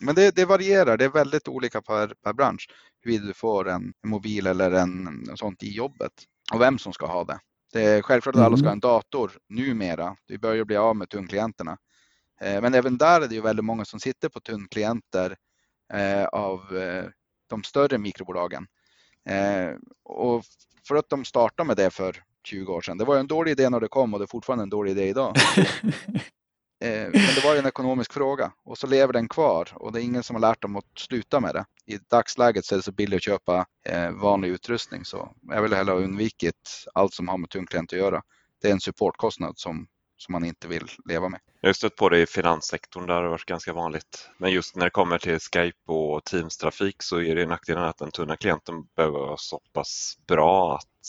men 0.01 0.15
det, 0.15 0.37
det, 0.37 0.45
varierar, 0.45 0.97
det 0.97 1.05
är 1.05 1.09
väldigt 1.09 1.49
olika 1.49 1.83
per, 1.83 2.15
per 2.25 2.33
bransch 2.33 2.69
huruvida 3.03 3.27
du 3.27 3.35
får 3.35 3.69
en, 3.69 3.93
mobil 4.07 4.47
eller 4.47 4.71
en, 4.71 5.07
en 5.31 5.37
sånt 5.37 5.63
i 5.63 5.73
jobbet 5.73 6.13
och 6.53 6.61
vem 6.61 6.79
som 6.79 6.93
ska 6.93 7.07
ha 7.07 7.25
det. 7.25 7.39
Det 7.73 7.83
är 7.83 8.03
självklart 8.03 8.35
att 8.35 8.43
alla 8.43 8.57
ska 8.57 8.67
ha 8.67 8.73
en 8.73 8.73
mm. 8.73 8.81
dator 8.81 9.33
numera. 9.49 10.17
Vi 10.27 10.39
börjar 10.39 10.65
bli 10.65 10.77
av 10.77 10.97
med 10.97 11.09
tungklienterna. 11.09 11.79
Eh, 12.41 12.61
men 12.63 12.75
även 12.75 12.99
där 12.99 13.21
är 13.21 13.29
det 13.29 13.35
ju 13.35 13.41
väldigt 13.41 13.65
många 13.65 13.85
som 13.85 14.01
sitter 14.01 14.29
på 14.29 14.41
tungklienter 14.41 15.37
eh, 15.93 16.25
av 16.25 16.77
eh, 16.77 17.05
de 17.49 17.65
större 17.65 17.99
mikrobolagen. 17.99 18.67
Och 20.05 20.45
för 20.89 20.95
att 20.95 21.09
de 21.09 21.25
startade 21.25 21.67
med 21.67 21.77
det 21.77 21.91
för 21.91 22.23
20 22.45 22.73
år 22.73 22.81
sedan. 22.81 22.99
Det 22.99 23.05
var 23.05 23.17
en 23.17 23.27
dålig 23.27 23.53
idé 23.53 23.71
när 23.71 23.81
det 23.81 23.89
kom 23.89 24.15
och 24.15 24.21
det 24.21 24.25
är 24.25 24.27
fortfarande 24.27 24.63
en 24.63 24.71
dålig 24.71 24.91
idé 24.91 25.09
idag. 25.09 25.35
Men 26.81 27.13
det 27.13 27.45
var 27.45 27.57
en 27.57 27.67
ekonomisk 27.67 28.13
fråga 28.13 28.53
och 28.65 28.79
så 28.79 28.87
lever 28.87 29.13
den 29.13 29.29
kvar 29.29 29.69
och 29.75 29.93
det 29.93 30.01
är 30.01 30.05
ingen 30.05 30.23
som 30.23 30.37
har 30.37 30.41
lärt 30.41 30.63
dem 30.63 30.77
att 30.77 30.99
sluta 30.99 31.41
med 31.41 31.55
det. 31.55 31.65
I 31.87 31.99
dagsläget 32.11 32.65
så 32.65 32.75
är 32.75 32.77
det 32.77 32.83
så 32.83 32.93
billigt 32.93 33.17
att 33.17 33.23
köpa 33.23 33.67
vanlig 34.13 34.49
utrustning 34.49 35.05
så 35.05 35.33
jag 35.43 35.63
vill 35.63 35.75
hellre 35.75 35.93
ha 35.93 35.99
undvikit 35.99 36.85
allt 36.95 37.15
som 37.15 37.29
har 37.29 37.39
med 37.39 37.51
tungklient 37.51 37.93
att 37.93 37.99
göra. 37.99 38.23
Det 38.63 38.69
är 38.69 38.73
en 38.73 38.81
supportkostnad 38.81 39.59
som 39.59 39.87
som 40.17 40.33
man 40.33 40.45
inte 40.45 40.69
vill 40.69 40.91
leva 41.05 41.29
med. 41.29 41.41
Jag 41.61 41.69
har 41.69 41.75
stött 41.75 41.97
på 41.97 42.09
det 42.09 42.19
i 42.19 42.27
finanssektorn, 42.27 43.07
där 43.07 43.15
har 43.15 43.23
det 43.23 43.29
varit 43.29 43.45
ganska 43.45 43.73
vanligt. 43.73 44.31
Men 44.39 44.53
just 44.53 44.77
när 44.77 44.85
det 44.85 44.91
kommer 44.91 45.19
till 45.19 45.39
Skype 45.39 45.93
och 45.93 46.25
Teams-trafik 46.25 47.03
så 47.03 47.21
är 47.21 47.35
det 47.35 47.47
nackdelen 47.47 47.85
att 47.85 47.99
den 47.99 48.11
tunna 48.11 48.37
klienten 48.37 48.75
behöver 48.97 49.19
vara 49.19 49.37
så 49.37 49.61
pass 49.73 50.19
bra 50.27 50.75
att 50.75 51.09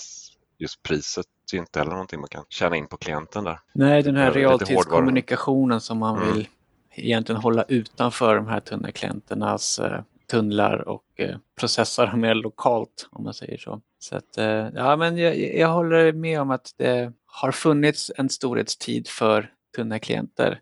just 0.58 0.84
priset 0.84 1.26
är 1.54 1.58
inte 1.58 1.80
heller 1.80 1.92
någonting 1.92 2.20
man 2.20 2.30
kan 2.30 2.44
tjäna 2.50 2.76
in 2.76 2.88
på 2.88 2.98
klienten 2.98 3.44
där. 3.44 3.60
Nej, 3.74 4.04
den 4.04 4.16
här 4.16 4.32
realtidskommunikationen 4.32 5.82
som 5.82 5.98
man 5.98 6.18
mm. 6.18 6.34
vill 6.34 6.48
egentligen 6.92 7.42
hålla 7.42 7.64
utanför 7.64 8.36
de 8.36 8.48
här 8.48 8.60
tunna 8.60 8.92
klienternas 8.92 9.80
eh, 9.80 10.02
tunnlar 10.32 10.88
och 10.88 11.04
eh, 11.16 11.38
processar 11.60 12.14
mer 12.16 12.36
lokalt 12.36 13.10
om 13.12 13.24
man 13.24 13.34
säger 13.34 13.58
så. 13.58 13.82
Så 14.00 14.16
att, 14.16 14.38
eh, 14.38 14.68
ja, 14.76 14.96
men 14.96 15.18
jag, 15.18 15.38
jag 15.38 15.68
håller 15.68 16.14
med 16.14 16.42
om 16.42 16.52
att 16.52 16.74
det 16.78 17.14
har 17.28 17.52
funnits 17.52 18.12
en 18.18 18.30
storhetstid 18.30 19.08
för 19.08 19.52
tunna 19.76 20.00
klienter 20.00 20.62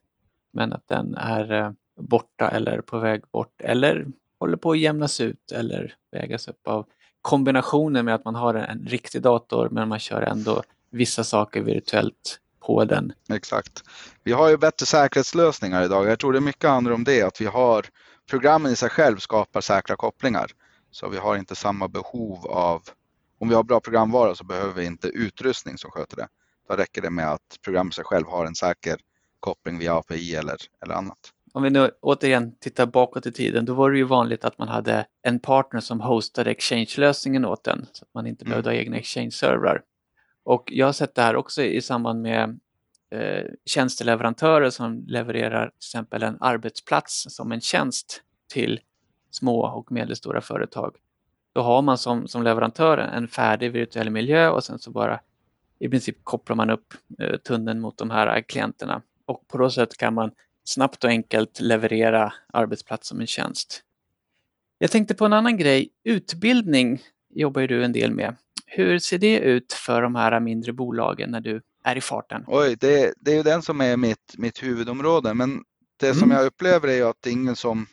men 0.54 0.74
att 0.74 0.88
den 0.88 1.16
är 1.16 1.52
eh, 1.52 1.72
borta 2.00 2.50
eller 2.50 2.82
på 2.82 3.00
väg 3.00 3.22
bort 3.32 3.62
eller 3.62 4.08
håller 4.40 4.58
på 4.58 4.72
att 4.72 4.80
jämnas 4.80 5.22
ut 5.22 5.52
eller 5.52 5.94
vägas 6.12 6.48
upp 6.48 6.68
av 6.68 6.86
kombinationen 7.22 8.06
med 8.06 8.16
att 8.16 8.26
man 8.26 8.36
har 8.36 8.54
en 8.54 8.86
riktig 8.88 9.22
dator 9.22 9.70
men 9.72 9.90
man 9.90 10.00
kör 10.00 10.22
ändå 10.22 10.64
vissa 10.92 11.24
saker 11.24 11.62
virtuellt 11.62 12.40
på 12.60 12.86
den. 12.86 13.14
Exakt. 13.30 13.84
Vi 14.24 14.32
har 14.32 14.50
ju 14.50 14.58
bättre 14.58 14.86
säkerhetslösningar 14.86 15.84
idag. 15.84 16.08
Jag 16.08 16.20
tror 16.20 16.34
det 16.34 16.42
mycket 16.42 16.70
handlar 16.70 16.94
om 16.94 17.04
det, 17.04 17.22
att 17.22 17.42
vi 17.42 17.46
har 17.46 17.86
programmen 18.30 18.72
i 18.72 18.76
sig 18.76 18.90
själv 18.90 19.18
skapar 19.18 19.62
säkra 19.62 19.96
kopplingar. 19.96 20.52
Så 20.92 21.10
vi 21.10 21.18
har 21.18 21.36
inte 21.36 21.56
samma 21.56 21.88
behov 21.88 22.48
av, 22.48 22.84
om 23.40 23.50
vi 23.50 23.56
har 23.56 23.64
bra 23.64 23.80
programvara 23.80 24.36
så 24.36 24.44
behöver 24.44 24.74
vi 24.74 24.86
inte 24.86 25.08
utrustning 25.08 25.78
som 25.78 25.92
sköter 25.92 26.18
det. 26.18 26.28
Då 26.68 26.76
räcker 26.76 27.02
det 27.02 27.10
med 27.10 27.32
att 27.32 27.60
programmet 27.62 27.94
sig 27.94 28.04
själv 28.04 28.28
har 28.28 28.46
en 28.46 28.56
säker 28.56 28.98
koppling 29.40 29.80
via 29.80 29.96
API 29.96 30.36
eller, 30.36 30.58
eller 30.84 30.94
annat. 30.94 31.32
Om 31.54 31.64
vi 31.64 31.70
nu 31.70 31.92
återigen 32.02 32.56
tittar 32.60 32.86
bakåt 32.86 33.26
i 33.26 33.32
tiden, 33.32 33.66
då 33.66 33.74
var 33.74 33.92
det 33.92 33.98
ju 33.98 34.04
vanligt 34.04 34.46
att 34.46 34.58
man 34.58 34.68
hade 34.68 35.06
en 35.22 35.40
partner 35.40 35.80
som 35.80 36.02
hostade 36.02 36.52
Exchange-lösningen 36.52 37.46
åt 37.46 37.68
en 37.68 37.86
så 37.92 38.06
att 38.06 38.14
man 38.14 38.28
inte 38.28 38.44
mm. 38.44 38.50
behövde 38.50 38.70
ha 38.70 38.76
egna 38.76 38.98
Exchange-servrar. 38.98 39.82
Och 40.44 40.72
jag 40.72 40.86
har 40.86 40.94
sett 40.94 41.16
det 41.16 41.22
här 41.22 41.36
också 41.36 41.64
i 41.64 41.82
samband 41.82 42.22
med 42.22 42.60
eh, 43.10 43.46
tjänsteleverantörer 43.66 44.70
som 44.70 45.06
levererar 45.08 45.68
till 45.68 45.78
exempel 45.78 46.24
en 46.24 46.38
arbetsplats 46.40 47.26
som 47.30 47.52
en 47.52 47.62
tjänst 47.62 48.22
till 48.54 48.80
små 49.32 49.66
och 49.66 49.92
medelstora 49.92 50.42
företag. 50.42 50.96
Då 51.54 51.62
har 51.62 51.82
man 51.82 51.98
som, 51.98 52.28
som 52.28 52.44
leverantör 52.44 52.98
en 52.98 53.28
färdig 53.28 53.72
virtuell 53.72 54.10
miljö 54.10 54.50
och 54.50 54.64
sen 54.64 54.80
så 54.80 54.92
bara 54.92 55.20
i 55.86 55.90
princip 55.90 56.18
kopplar 56.24 56.56
man 56.56 56.70
upp 56.70 56.94
eh, 57.20 57.38
tunneln 57.38 57.80
mot 57.80 57.98
de 57.98 58.10
här 58.10 58.42
klienterna 58.42 59.02
och 59.26 59.48
på 59.48 59.58
så 59.58 59.70
sätt 59.70 59.98
kan 59.98 60.14
man 60.14 60.32
snabbt 60.64 61.04
och 61.04 61.10
enkelt 61.10 61.60
leverera 61.60 62.34
arbetsplats 62.54 63.08
som 63.08 63.20
en 63.20 63.28
tjänst. 63.28 63.82
Jag 64.78 64.92
tänkte 64.92 65.16
på 65.16 65.26
en 65.26 65.34
annan 65.34 65.58
grej. 65.58 65.90
Utbildning 66.04 67.02
jobbar 67.30 67.62
ju 67.62 67.68
du 67.68 67.84
en 67.84 67.92
del 67.92 68.12
med. 68.12 68.36
Hur 68.66 69.00
ser 69.00 69.18
det 69.18 69.40
ut 69.40 69.74
för 69.74 70.02
de 70.02 70.16
här 70.16 70.40
mindre 70.40 70.74
bolagen 70.74 71.32
när 71.32 71.42
du 71.42 71.62
är 71.84 71.96
i 71.96 72.02
farten? 72.02 72.44
Oj, 72.48 72.76
det, 72.80 73.14
det 73.18 73.32
är 73.32 73.36
ju 73.36 73.44
den 73.44 73.62
som 73.62 73.82
är 73.82 73.98
mitt, 73.98 74.36
mitt 74.38 74.64
huvudområde. 74.64 75.34
Men 75.34 75.64
det 75.98 76.08
mm. 76.08 76.20
som 76.20 76.32
jag 76.32 76.46
upplever 76.46 76.88
är 76.88 77.10
att 77.10 77.18
det 77.22 77.30
är 77.30 77.34
ingen 77.34 77.56
som 77.56 77.88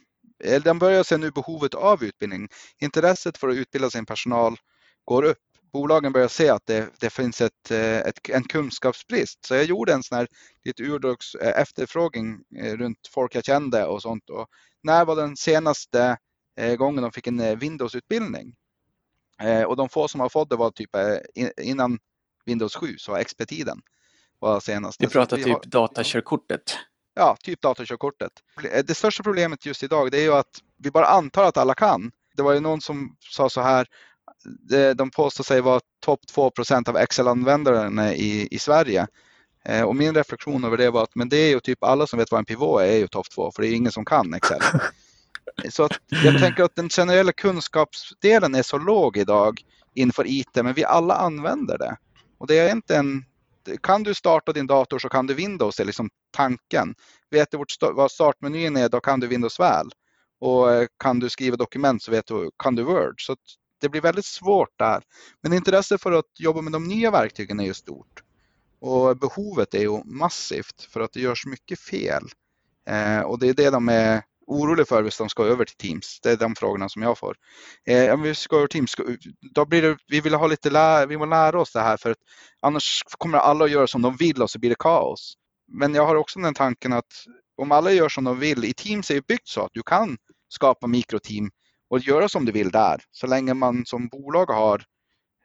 eller 0.44 0.60
den 0.60 0.78
börjar 0.78 1.02
se 1.02 1.16
nu 1.16 1.30
behovet 1.30 1.74
av 1.74 2.04
utbildning. 2.04 2.48
Intresset 2.78 3.38
för 3.38 3.48
att 3.48 3.56
utbilda 3.56 3.90
sin 3.90 4.06
personal 4.06 4.56
går 5.04 5.22
upp. 5.22 5.38
Bolagen 5.72 6.12
börjar 6.12 6.28
se 6.28 6.48
att 6.48 6.66
det, 6.66 7.00
det 7.00 7.10
finns 7.10 7.40
ett, 7.40 7.70
ett, 7.70 8.28
en 8.28 8.44
kunskapsbrist. 8.44 9.44
Så 9.46 9.54
jag 9.54 9.64
gjorde 9.64 9.92
en 9.92 10.02
sån 10.02 10.18
här 10.18 10.26
lite 10.64 10.82
urdogs 10.82 11.34
eh, 11.34 11.60
efterfrågning 11.60 12.40
eh, 12.58 12.76
runt 12.76 12.98
folk 13.10 13.34
jag 13.34 13.44
kände 13.44 13.86
och 13.86 14.02
sånt. 14.02 14.30
Och 14.30 14.46
när 14.82 15.04
var 15.04 15.16
den 15.16 15.36
senaste 15.36 16.16
eh, 16.58 16.76
gången 16.76 17.02
de 17.02 17.12
fick 17.12 17.26
en 17.26 17.58
Windows-utbildning? 17.58 18.54
Och 19.66 19.76
de 19.76 19.88
få 19.88 20.08
som 20.08 20.20
har 20.20 20.28
fått 20.28 20.50
det 20.50 20.56
var 20.56 20.70
typ 20.70 20.90
innan 21.60 21.98
Windows 22.44 22.76
7, 22.76 22.96
så 22.98 23.24
XP-tiden 23.24 23.80
var 24.38 24.60
senast. 24.60 25.00
Du 25.00 25.08
pratar 25.08 25.36
typ 25.36 25.46
har... 25.46 25.62
datakörkortet? 25.66 26.78
Ja, 27.14 27.36
typ 27.42 27.60
datakörkortet. 27.60 28.32
Det 28.84 28.94
största 28.94 29.22
problemet 29.22 29.66
just 29.66 29.82
idag 29.82 30.10
det 30.10 30.18
är 30.18 30.22
ju 30.22 30.32
att 30.32 30.60
vi 30.78 30.90
bara 30.90 31.06
antar 31.06 31.44
att 31.44 31.56
alla 31.56 31.74
kan. 31.74 32.12
Det 32.36 32.42
var 32.42 32.52
ju 32.52 32.60
någon 32.60 32.80
som 32.80 33.16
sa 33.20 33.48
så 33.48 33.60
här, 33.60 33.86
de 34.96 35.10
påstår 35.10 35.44
sig 35.44 35.60
vara 35.60 35.80
topp 36.04 36.20
2% 36.34 36.88
av 36.88 36.96
Excel-användarna 36.96 38.14
i, 38.14 38.48
i 38.50 38.58
Sverige. 38.58 39.06
Eh, 39.64 39.82
och 39.82 39.96
min 39.96 40.14
reflektion 40.14 40.64
över 40.64 40.76
det 40.76 40.90
var 40.90 41.02
att 41.02 41.14
men 41.14 41.28
det 41.28 41.36
är 41.36 41.50
ju 41.50 41.60
typ 41.60 41.84
alla 41.84 42.06
som 42.06 42.18
vet 42.18 42.30
vad 42.30 42.38
en 42.38 42.44
pivot 42.44 42.80
är, 42.80 42.84
är 42.84 42.96
ju 42.96 43.08
topp 43.08 43.30
2 43.30 43.52
för 43.52 43.62
det 43.62 43.68
är 43.68 43.74
ingen 43.74 43.92
som 43.92 44.04
kan 44.04 44.34
Excel. 44.34 44.60
Så 45.70 45.84
att 45.84 45.92
jag 46.08 46.38
tänker 46.38 46.64
att 46.64 46.76
den 46.76 46.88
generella 46.88 47.32
kunskapsdelen 47.32 48.54
är 48.54 48.62
så 48.62 48.78
låg 48.78 49.16
idag 49.16 49.62
inför 49.94 50.24
IT, 50.26 50.54
men 50.54 50.74
vi 50.74 50.84
alla 50.84 51.14
använder 51.14 51.78
det. 51.78 51.96
Och 52.38 52.46
det 52.46 52.58
är 52.58 52.72
inte 52.72 52.96
en, 52.96 53.24
kan 53.82 54.02
du 54.02 54.14
starta 54.14 54.52
din 54.52 54.66
dator 54.66 54.98
så 54.98 55.08
kan 55.08 55.26
du 55.26 55.34
Windows, 55.34 55.76
det 55.76 55.82
är 55.82 55.84
liksom 55.84 56.10
tanken. 56.30 56.94
Vet 57.30 57.50
du 57.50 57.64
vad 57.80 58.10
startmenyn 58.10 58.76
är, 58.76 58.88
då 58.88 59.00
kan 59.00 59.20
du 59.20 59.26
Windows 59.26 59.60
väl. 59.60 59.90
Och 60.40 60.72
eh, 60.72 60.86
kan 60.98 61.18
du 61.18 61.28
skriva 61.28 61.56
dokument 61.56 62.02
så 62.02 62.10
vet 62.10 62.26
du, 62.26 62.50
kan 62.58 62.74
du 62.74 62.82
Word. 62.82 63.14
Så 63.26 63.36
det 63.82 63.88
blir 63.88 64.00
väldigt 64.00 64.24
svårt 64.24 64.78
där. 64.78 65.02
Men 65.42 65.52
intresset 65.52 66.02
för 66.02 66.12
att 66.12 66.40
jobba 66.40 66.60
med 66.60 66.72
de 66.72 66.84
nya 66.84 67.10
verktygen 67.10 67.60
är 67.60 67.64
ju 67.64 67.74
stort. 67.74 68.22
Och 68.80 69.16
behovet 69.16 69.74
är 69.74 69.80
ju 69.80 70.04
massivt 70.04 70.82
för 70.82 71.00
att 71.00 71.12
det 71.12 71.20
görs 71.20 71.46
mycket 71.46 71.80
fel. 71.80 72.24
Eh, 72.88 73.20
och 73.20 73.38
det 73.38 73.48
är 73.48 73.54
det 73.54 73.70
de 73.70 73.88
är 73.88 74.22
oroliga 74.46 74.86
för 74.86 75.02
hvis 75.02 75.18
de 75.18 75.28
ska 75.28 75.44
över 75.44 75.64
till 75.64 75.76
Teams. 75.76 76.20
Det 76.22 76.30
är 76.30 76.36
de 76.36 76.54
frågorna 76.54 76.88
som 76.88 77.02
jag 77.02 77.18
får. 77.18 77.36
Eh, 77.86 78.14
om 78.14 78.22
vi 78.22 78.34
ska 78.34 78.56
över 78.56 78.66
Teams, 78.66 78.94
då 79.54 79.66
blir 79.66 79.82
det, 79.82 79.96
vi 80.06 80.20
vill 80.20 80.34
ha 80.34 80.46
lite 80.46 80.70
lä, 80.70 81.06
vi 81.06 81.16
vill 81.16 81.28
lära 81.28 81.60
oss 81.60 81.72
det 81.72 81.80
här 81.80 81.96
för 81.96 82.10
att 82.10 82.18
annars 82.60 83.02
kommer 83.18 83.38
alla 83.38 83.64
att 83.64 83.70
göra 83.70 83.86
som 83.86 84.02
de 84.02 84.16
vill 84.16 84.42
och 84.42 84.50
så 84.50 84.58
blir 84.58 84.70
det 84.70 84.76
kaos. 84.78 85.34
men 85.68 85.94
jag 85.94 86.06
har 86.06 86.14
också 86.14 86.40
den 86.40 86.54
tanken 86.54 86.92
att 86.92 87.24
om 87.56 87.72
alla 87.72 87.92
gör 87.92 88.08
som 88.08 88.24
de 88.24 88.38
vill, 88.38 88.64
i 88.64 88.74
Teams 88.74 89.10
är 89.10 89.14
ju 89.14 89.22
byggt 89.28 89.48
så 89.48 89.60
att 89.60 89.70
du 89.72 89.82
kan 89.82 90.16
skapa 90.48 90.86
mikroteam 90.86 91.50
och 91.92 91.98
göra 91.98 92.28
som 92.28 92.44
du 92.44 92.52
vill 92.52 92.70
där. 92.70 93.02
Så 93.10 93.26
länge 93.26 93.54
man 93.54 93.86
som 93.86 94.08
bolag 94.08 94.46
har 94.46 94.84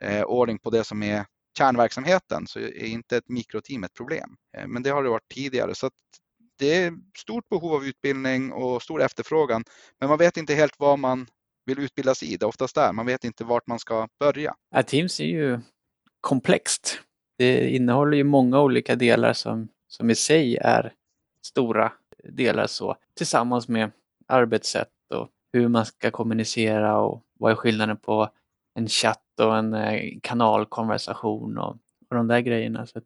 eh, 0.02 0.24
ordning 0.24 0.60
på 0.60 0.70
det 0.70 0.84
som 0.84 1.04
är 1.04 1.26
kärnverksamheten 1.58 2.48
så 2.48 2.60
är 2.60 2.86
inte 2.86 3.18
ett 3.18 3.30
mikroteam 3.30 3.84
ett 3.84 3.94
problem. 3.94 4.36
Eh, 4.58 4.68
men 4.68 4.84
det 4.84 4.90
har 4.90 5.04
det 5.04 5.10
varit 5.10 5.34
tidigare. 5.34 5.76
Så 5.76 5.90
det 6.60 6.76
är 6.84 6.94
stort 7.18 7.50
behov 7.50 7.74
av 7.74 7.86
utbildning 7.86 8.52
och 8.52 8.82
stor 8.82 9.02
efterfrågan. 9.02 9.64
Men 10.00 10.10
man 10.10 10.18
vet 10.18 10.38
inte 10.38 10.54
helt 10.54 10.74
vad 10.78 11.00
man 11.00 11.28
vill 11.66 11.80
utbildas 11.80 12.24
i. 12.24 12.38
Det 12.38 12.44
är 12.44 12.48
oftast 12.48 12.76
där. 12.76 12.94
Man 12.94 13.06
vet 13.06 13.24
inte 13.24 13.44
vart 13.44 13.68
man 13.68 13.80
ska 13.80 14.08
börja. 14.20 14.56
Ja, 14.70 14.84
Teams 14.84 15.20
är 15.20 15.26
ju 15.26 15.60
komplext. 16.22 17.00
Det 17.38 17.70
innehåller 17.70 18.18
ju 18.18 18.24
många 18.24 18.62
olika 18.62 18.96
delar 18.96 19.34
som, 19.34 19.68
som 19.88 20.10
i 20.10 20.16
sig 20.16 20.58
är 20.58 20.94
stora 21.42 21.92
delar 22.24 22.68
så 22.68 22.98
tillsammans 23.18 23.68
med 23.68 23.92
arbetssätt 24.28 24.90
och 25.14 25.30
hur 25.60 25.68
man 25.68 25.86
ska 25.86 26.12
kommunicera 26.12 27.00
och 27.00 27.24
vad 27.40 27.52
är 27.52 27.56
skillnaden 27.56 27.98
på 27.98 28.30
en 28.74 28.88
chatt 28.88 29.40
och 29.40 29.58
en 29.58 29.74
eh, 29.74 30.20
kanalkonversation 30.22 31.58
och, 31.58 31.78
och 32.10 32.16
de 32.16 32.28
där 32.28 32.40
grejerna. 32.40 32.86
Så 32.86 32.98
att, 32.98 33.06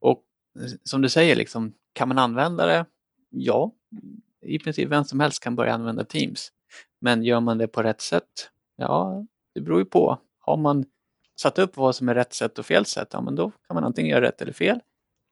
och 0.00 0.22
eh, 0.60 0.66
som 0.84 1.02
du 1.02 1.08
säger, 1.08 1.36
liksom, 1.36 1.72
kan 1.92 2.08
man 2.08 2.18
använda 2.18 2.66
det? 2.66 2.86
Ja, 3.30 3.72
i 4.42 4.58
princip 4.58 4.88
vem 4.88 5.04
som 5.04 5.20
helst 5.20 5.42
kan 5.42 5.56
börja 5.56 5.74
använda 5.74 6.04
Teams. 6.04 6.52
Men 7.00 7.22
gör 7.22 7.40
man 7.40 7.58
det 7.58 7.68
på 7.68 7.82
rätt 7.82 8.00
sätt? 8.00 8.50
Ja, 8.76 9.26
det 9.54 9.60
beror 9.60 9.78
ju 9.78 9.84
på. 9.84 10.18
Har 10.38 10.56
man 10.56 10.84
satt 11.40 11.58
upp 11.58 11.76
vad 11.76 11.96
som 11.96 12.08
är 12.08 12.14
rätt 12.14 12.32
sätt 12.32 12.58
och 12.58 12.66
fel 12.66 12.86
sätt, 12.86 13.08
ja 13.12 13.20
men 13.20 13.34
då 13.34 13.50
kan 13.50 13.74
man 13.74 13.84
antingen 13.84 14.10
göra 14.10 14.24
rätt 14.24 14.42
eller 14.42 14.52
fel. 14.52 14.80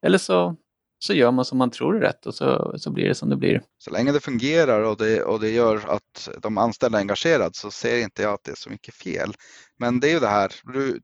Eller 0.02 0.18
så, 0.18 0.56
så 0.98 1.14
gör 1.14 1.30
man 1.30 1.44
som 1.44 1.58
man 1.58 1.70
tror 1.70 1.96
är 1.96 2.00
rätt 2.00 2.26
och 2.26 2.34
så, 2.34 2.74
så 2.78 2.90
blir 2.90 3.08
det 3.08 3.14
som 3.14 3.28
det 3.28 3.36
blir. 3.36 3.62
Så 3.78 3.90
länge 3.90 4.12
det 4.12 4.20
fungerar 4.20 4.82
och 4.82 4.96
det, 4.96 5.22
och 5.22 5.40
det 5.40 5.50
gör 5.50 5.76
att 5.88 6.28
de 6.42 6.58
anställda 6.58 6.98
är 6.98 7.00
engagerade 7.00 7.54
så 7.54 7.70
ser 7.70 7.98
inte 7.98 8.22
jag 8.22 8.34
att 8.34 8.44
det 8.44 8.50
är 8.50 8.56
så 8.56 8.70
mycket 8.70 8.94
fel. 8.94 9.34
Men 9.78 10.00
det 10.00 10.08
är 10.08 10.12
ju 10.12 10.20
det 10.20 10.28
här, 10.28 10.52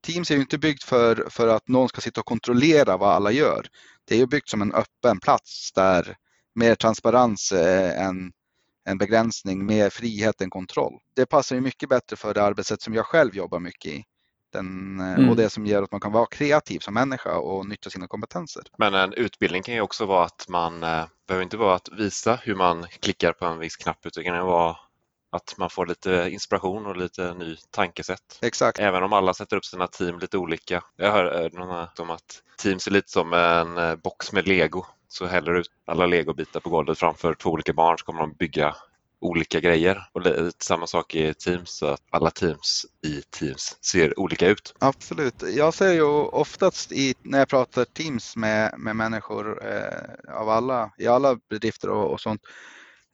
Teams 0.03 0.31
är 0.31 0.35
ju 0.35 0.41
inte 0.41 0.59
byggt 0.59 0.83
för, 0.83 1.27
för 1.31 1.49
att 1.49 1.69
någon 1.69 1.89
ska 1.89 2.01
sitta 2.01 2.21
och 2.21 2.27
kontrollera 2.27 2.97
vad 2.97 3.11
alla 3.11 3.31
gör. 3.31 3.67
Det 4.09 4.15
är 4.15 4.19
ju 4.19 4.27
byggt 4.27 4.49
som 4.49 4.63
en 4.63 4.73
öppen 4.73 5.21
plats 5.21 5.73
där 5.73 6.17
mer 6.55 6.75
transparens 6.75 7.53
är 7.53 8.33
en 8.89 8.99
begränsning, 8.99 9.67
mer 9.67 9.91
frihet 9.91 10.41
än 10.41 10.51
kontroll. 10.51 10.93
Det 11.17 11.27
passar 11.27 11.57
ju 11.57 11.63
mycket 11.63 11.89
bättre 11.89 12.17
för 12.17 12.35
det 12.35 12.43
arbetssätt 12.43 12.83
som 12.83 12.95
jag 12.95 13.07
själv 13.07 13.37
jobbar 13.37 13.61
mycket 13.61 13.93
i. 13.93 14.05
Den, 14.55 15.01
mm. 15.01 15.29
Och 15.29 15.37
det 15.37 15.51
som 15.51 15.67
gör 15.67 15.83
att 15.83 15.93
man 15.93 16.01
kan 16.01 16.13
vara 16.13 16.27
kreativ 16.27 16.79
som 16.79 16.95
människa 16.95 17.37
och 17.39 17.67
nyttja 17.67 17.91
sina 17.91 18.07
kompetenser. 18.07 18.63
Men 18.79 18.95
en 18.95 19.13
utbildning 19.13 19.63
kan 19.63 19.75
ju 19.75 19.81
också 19.81 20.07
vara 20.07 20.25
att 20.25 20.49
man 20.49 20.83
eh, 20.83 21.05
behöver 21.29 21.43
inte 21.43 21.57
vara 21.57 21.75
att 21.75 21.89
visa 21.99 22.39
hur 22.43 22.55
man 22.55 22.87
klickar 23.01 23.33
på 23.33 23.45
en 23.45 23.59
viss 23.59 23.77
knapp 23.77 24.07
utan 24.07 24.23
det 24.25 24.31
kan 24.31 24.47
vara 24.47 24.77
att 25.33 25.55
man 25.59 25.71
får 25.71 25.87
lite 25.87 26.29
inspiration 26.31 26.87
och 26.87 26.97
lite 26.97 27.35
ny 27.35 27.57
tankesätt. 27.71 28.39
Exakt. 28.43 28.79
Även 28.79 29.03
om 29.03 29.13
alla 29.13 29.35
sätter 29.35 29.57
upp 29.57 29.65
sina 29.65 29.87
team 29.87 30.19
lite 30.19 30.39
olika. 30.39 30.83
Jag 30.97 31.13
hör 31.13 31.51
något 31.53 32.01
om 32.01 32.11
att 32.11 32.43
Teams 32.63 32.87
är 32.87 32.91
lite 32.91 33.11
som 33.11 33.33
en 33.33 33.79
eh, 33.79 33.97
box 33.97 34.33
med 34.33 34.49
lego. 34.49 34.87
Så 35.09 35.27
häller 35.27 35.55
ut 35.55 35.71
alla 35.87 36.07
legobitar 36.07 36.61
på 36.61 36.71
golvet 36.71 36.99
framför 36.99 37.35
två 37.35 37.51
olika 37.51 37.73
barn 37.73 37.99
så 37.99 38.05
kommer 38.05 38.21
de 38.21 38.33
bygga 38.33 38.77
olika 39.25 39.61
grejer. 39.61 40.09
Och 40.13 40.23
samma 40.59 40.87
sak 40.87 41.15
i 41.15 41.35
Teams, 41.35 41.71
så 41.71 41.87
att 41.87 42.01
alla 42.11 42.31
teams 42.31 42.87
i 43.07 43.23
Teams 43.23 43.77
ser 43.81 44.19
olika 44.19 44.49
ut. 44.49 44.75
Absolut. 44.79 45.43
Jag 45.57 45.75
ser 45.75 45.93
ju 45.93 46.03
oftast 46.03 46.93
i, 46.93 47.15
när 47.23 47.39
jag 47.39 47.49
pratar 47.49 47.85
Teams 47.85 48.37
med, 48.37 48.75
med 48.79 48.97
människor 48.97 49.67
eh, 49.67 50.35
av 50.35 50.49
alla, 50.49 50.91
i 50.99 51.07
alla 51.07 51.39
bedrifter 51.51 51.89
och, 51.89 52.13
och 52.13 52.21
sånt, 52.21 52.41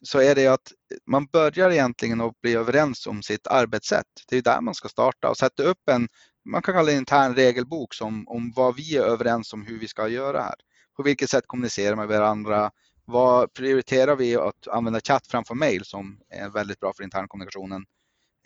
så 0.02 0.20
är 0.20 0.34
det 0.34 0.46
att 0.46 0.72
man 1.06 1.26
börjar 1.26 1.70
egentligen 1.70 2.20
att 2.20 2.40
bli 2.40 2.54
överens 2.54 3.06
om 3.06 3.22
sitt 3.22 3.46
arbetssätt. 3.46 4.06
Det 4.28 4.36
är 4.36 4.42
där 4.42 4.60
man 4.60 4.74
ska 4.74 4.88
starta 4.88 5.28
och 5.28 5.36
sätta 5.36 5.62
upp 5.62 5.88
en, 5.90 6.08
man 6.44 6.62
kan 6.62 6.74
kalla 6.74 6.86
det 6.86 6.92
en 6.92 6.98
intern 6.98 7.34
regelbok 7.34 7.94
som, 7.94 8.28
om 8.28 8.52
vad 8.56 8.76
vi 8.76 8.96
är 8.96 9.02
överens 9.02 9.52
om 9.52 9.66
hur 9.66 9.78
vi 9.78 9.88
ska 9.88 10.08
göra 10.08 10.42
här. 10.42 10.54
På 10.96 11.02
vilket 11.02 11.30
sätt 11.30 11.44
kommunicerar 11.46 11.96
med 11.96 12.08
varandra? 12.08 12.70
Vad 13.10 13.52
prioriterar 13.52 14.16
vi 14.16 14.36
att 14.36 14.68
använda 14.68 15.00
chatt 15.00 15.26
framför 15.26 15.54
mail 15.54 15.84
som 15.84 16.20
är 16.28 16.48
väldigt 16.48 16.80
bra 16.80 16.92
för 16.96 17.04
internkommunikationen? 17.04 17.84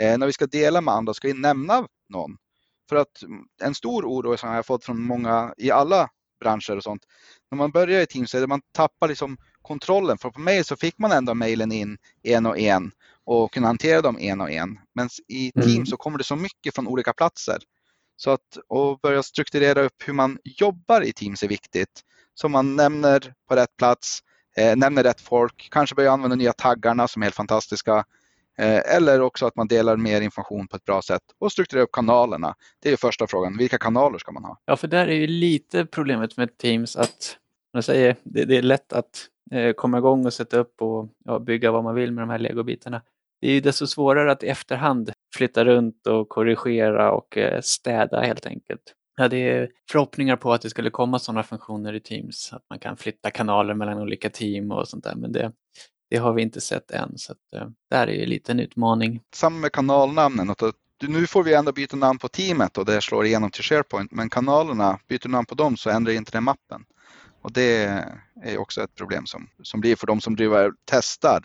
Eh, 0.02 0.18
när 0.18 0.26
vi 0.26 0.32
ska 0.32 0.46
dela 0.46 0.80
med 0.80 0.94
andra, 0.94 1.14
ska 1.14 1.28
vi 1.28 1.34
nämna 1.34 1.88
någon? 2.08 2.36
För 2.88 2.96
att 2.96 3.22
en 3.62 3.74
stor 3.74 4.04
oro 4.04 4.36
som 4.36 4.48
jag 4.48 4.56
har 4.56 4.62
fått 4.62 4.84
från 4.84 5.02
många 5.02 5.54
i 5.56 5.70
alla 5.70 6.10
branscher 6.40 6.76
och 6.76 6.82
sånt. 6.82 7.02
När 7.50 7.58
man 7.58 7.70
börjar 7.70 8.00
i 8.00 8.06
Teams 8.06 8.30
så 8.30 8.36
är 8.36 8.40
det 8.40 8.46
man 8.46 8.62
tappar 8.72 9.08
liksom 9.08 9.36
kontrollen. 9.62 10.18
För 10.18 10.30
på 10.30 10.40
mail 10.40 10.64
så 10.64 10.76
fick 10.76 10.98
man 10.98 11.12
ändå 11.12 11.34
mailen 11.34 11.72
in 11.72 11.98
en 12.22 12.46
och 12.46 12.58
en 12.58 12.90
och 13.24 13.52
kunna 13.52 13.66
hantera 13.66 14.02
dem 14.02 14.18
en 14.20 14.40
och 14.40 14.50
en. 14.50 14.78
Men 14.94 15.08
i 15.28 15.52
Teams 15.52 15.74
mm. 15.74 15.86
så 15.86 15.96
kommer 15.96 16.18
det 16.18 16.24
så 16.24 16.36
mycket 16.36 16.74
från 16.74 16.88
olika 16.88 17.12
platser. 17.12 17.58
Så 18.16 18.30
att 18.30 18.58
och 18.68 18.98
börja 19.00 19.22
strukturera 19.22 19.82
upp 19.82 20.02
hur 20.06 20.12
man 20.12 20.38
jobbar 20.44 21.00
i 21.02 21.12
Teams 21.12 21.42
är 21.42 21.48
viktigt. 21.48 22.00
Så 22.34 22.48
man 22.48 22.76
nämner 22.76 23.34
på 23.48 23.56
rätt 23.56 23.76
plats, 23.76 24.20
eh, 24.56 24.76
nämner 24.76 25.02
rätt 25.02 25.20
folk, 25.20 25.68
kanske 25.70 25.94
börja 25.94 26.12
använda 26.12 26.36
nya 26.36 26.52
taggarna 26.52 27.08
som 27.08 27.22
är 27.22 27.26
helt 27.26 27.34
fantastiska. 27.34 28.04
Eh, 28.58 28.96
eller 28.96 29.20
också 29.20 29.46
att 29.46 29.56
man 29.56 29.68
delar 29.68 29.96
mer 29.96 30.20
information 30.20 30.68
på 30.68 30.76
ett 30.76 30.84
bra 30.84 31.02
sätt 31.02 31.22
och 31.38 31.52
strukturerar 31.52 31.84
upp 31.84 31.92
kanalerna. 31.92 32.54
Det 32.82 32.92
är 32.92 32.96
första 32.96 33.26
frågan. 33.26 33.56
Vilka 33.56 33.78
kanaler 33.78 34.18
ska 34.18 34.32
man 34.32 34.44
ha? 34.44 34.58
Ja, 34.64 34.76
för 34.76 34.88
där 34.88 35.06
är 35.06 35.14
ju 35.14 35.26
lite 35.26 35.86
problemet 35.86 36.36
med 36.36 36.58
Teams 36.58 36.96
att 36.96 37.38
jag 37.72 37.84
säger, 37.84 38.16
det, 38.22 38.44
det 38.44 38.56
är 38.56 38.62
lätt 38.62 38.92
att 38.92 39.28
eh, 39.50 39.72
komma 39.72 39.98
igång 39.98 40.26
och 40.26 40.32
sätta 40.32 40.58
upp 40.58 40.82
och 40.82 41.08
ja, 41.24 41.38
bygga 41.38 41.70
vad 41.70 41.84
man 41.84 41.94
vill 41.94 42.12
med 42.12 42.22
de 42.22 42.30
här 42.30 42.38
legobitarna. 42.38 43.02
Det 43.40 43.48
är 43.48 43.52
ju 43.52 43.60
desto 43.60 43.86
svårare 43.86 44.32
att 44.32 44.42
i 44.42 44.48
efterhand 44.48 45.12
flytta 45.34 45.64
runt 45.64 46.06
och 46.06 46.28
korrigera 46.28 47.12
och 47.12 47.36
eh, 47.36 47.60
städa 47.60 48.20
helt 48.20 48.46
enkelt. 48.46 48.94
Jag 49.16 49.24
hade 49.24 49.68
förhoppningar 49.90 50.36
på 50.36 50.52
att 50.52 50.62
det 50.62 50.70
skulle 50.70 50.90
komma 50.90 51.18
sådana 51.18 51.42
funktioner 51.42 51.92
i 51.92 52.00
Teams, 52.00 52.52
att 52.52 52.64
man 52.70 52.78
kan 52.78 52.96
flytta 52.96 53.30
kanaler 53.30 53.74
mellan 53.74 53.98
olika 53.98 54.30
team 54.30 54.70
och 54.70 54.88
sånt 54.88 55.04
där, 55.04 55.14
men 55.14 55.32
det, 55.32 55.52
det 56.10 56.16
har 56.16 56.32
vi 56.32 56.42
inte 56.42 56.60
sett 56.60 56.90
än. 56.90 57.18
Så 57.18 57.32
att, 57.32 57.60
eh, 57.60 57.68
det 57.90 57.96
här 57.96 58.06
är 58.06 58.12
ju 58.12 58.26
lite 58.26 58.52
en 58.52 58.60
utmaning. 58.60 59.20
Samma 59.34 59.58
med 59.58 59.72
kanalnamnen. 59.72 60.50
Att 60.50 60.62
nu 61.02 61.26
får 61.26 61.42
vi 61.42 61.54
ändå 61.54 61.72
byta 61.72 61.96
namn 61.96 62.18
på 62.18 62.28
teamet 62.28 62.78
och 62.78 62.84
det 62.84 63.00
slår 63.00 63.26
igenom 63.26 63.50
till 63.50 63.64
SharePoint, 63.64 64.12
men 64.12 64.30
kanalerna, 64.30 64.98
byter 65.08 65.28
namn 65.28 65.46
på 65.46 65.54
dem 65.54 65.76
så 65.76 65.90
ändrar 65.90 66.12
inte 66.12 66.32
den 66.32 66.44
mappen. 66.44 66.84
Och 67.42 67.52
det 67.52 68.04
är 68.42 68.58
också 68.58 68.82
ett 68.82 68.94
problem 68.94 69.26
som, 69.26 69.48
som 69.62 69.80
blir 69.80 69.96
för 69.96 70.06
de 70.06 70.20
som 70.20 70.36
driver 70.36 70.72
testar. 70.84 71.44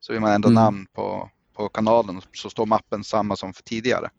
Så 0.00 0.12
vill 0.12 0.20
man 0.20 0.32
ändra 0.32 0.48
mm. 0.48 0.62
namn 0.62 0.86
på, 0.92 1.30
på 1.56 1.68
kanalen 1.68 2.20
så 2.32 2.50
står 2.50 2.66
mappen 2.66 3.04
samma 3.04 3.36
som 3.36 3.52
för 3.52 3.62
tidigare. 3.62 4.10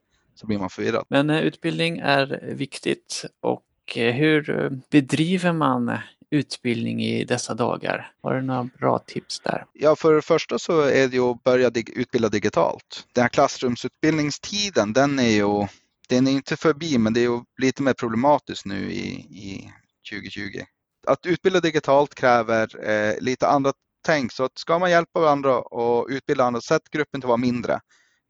Så 0.42 0.48
blir 0.48 0.60
man 0.60 0.70
förvirrad. 0.70 1.06
Men 1.10 1.30
eh, 1.30 1.42
utbildning 1.42 2.00
är 2.00 2.54
viktigt 2.54 3.26
och 3.42 3.98
eh, 3.98 4.14
hur 4.14 4.50
eh, 4.50 4.70
bedriver 4.92 5.54
man 5.54 5.98
utbildning 6.30 7.04
i 7.04 7.24
dessa 7.24 7.54
dagar? 7.54 8.12
Har 8.22 8.36
du 8.36 8.42
några 8.42 8.70
bra 8.80 9.00
tips 9.00 9.40
där? 9.40 9.66
Ja, 9.74 9.96
för 9.96 10.14
det 10.14 10.22
första 10.22 10.60
så 10.60 10.82
är 10.82 11.08
det 11.08 11.16
ju 11.16 11.22
att 11.22 11.44
börja 11.44 11.72
utbilda 11.96 12.30
digitalt. 12.30 13.08
Den 13.14 13.22
här 13.22 13.30
klassrumsutbildningstiden, 13.30 14.94
den 14.94 15.20
är 15.20 15.32
ju 15.32 15.68
den 16.10 16.28
är 16.28 16.32
inte 16.32 16.58
förbi, 16.58 16.98
men 16.98 17.14
det 17.14 17.20
är 17.20 17.30
ju 17.30 17.42
lite 17.62 17.84
mer 17.84 17.94
problematiskt 17.94 18.66
nu 18.66 18.92
i, 18.92 19.08
i 19.20 19.72
2020 20.12 20.64
att 21.08 21.26
utbilda 21.26 21.60
digitalt 21.60 22.16
kräver 22.16 22.90
eh, 22.90 23.20
lite 23.20 23.48
andra 23.48 23.74
tänk. 24.06 24.32
Så 24.32 24.44
att 24.44 24.58
ska 24.58 24.80
man 24.80 24.92
hjälpa 24.92 25.20
varandra 25.20 25.60
och 25.60 26.08
utbilda 26.10 26.44
andra, 26.44 26.62
sätt 26.62 26.90
gruppen 26.92 27.22
till 27.22 27.26
att 27.26 27.30
vara 27.30 27.38
mindre. 27.38 27.80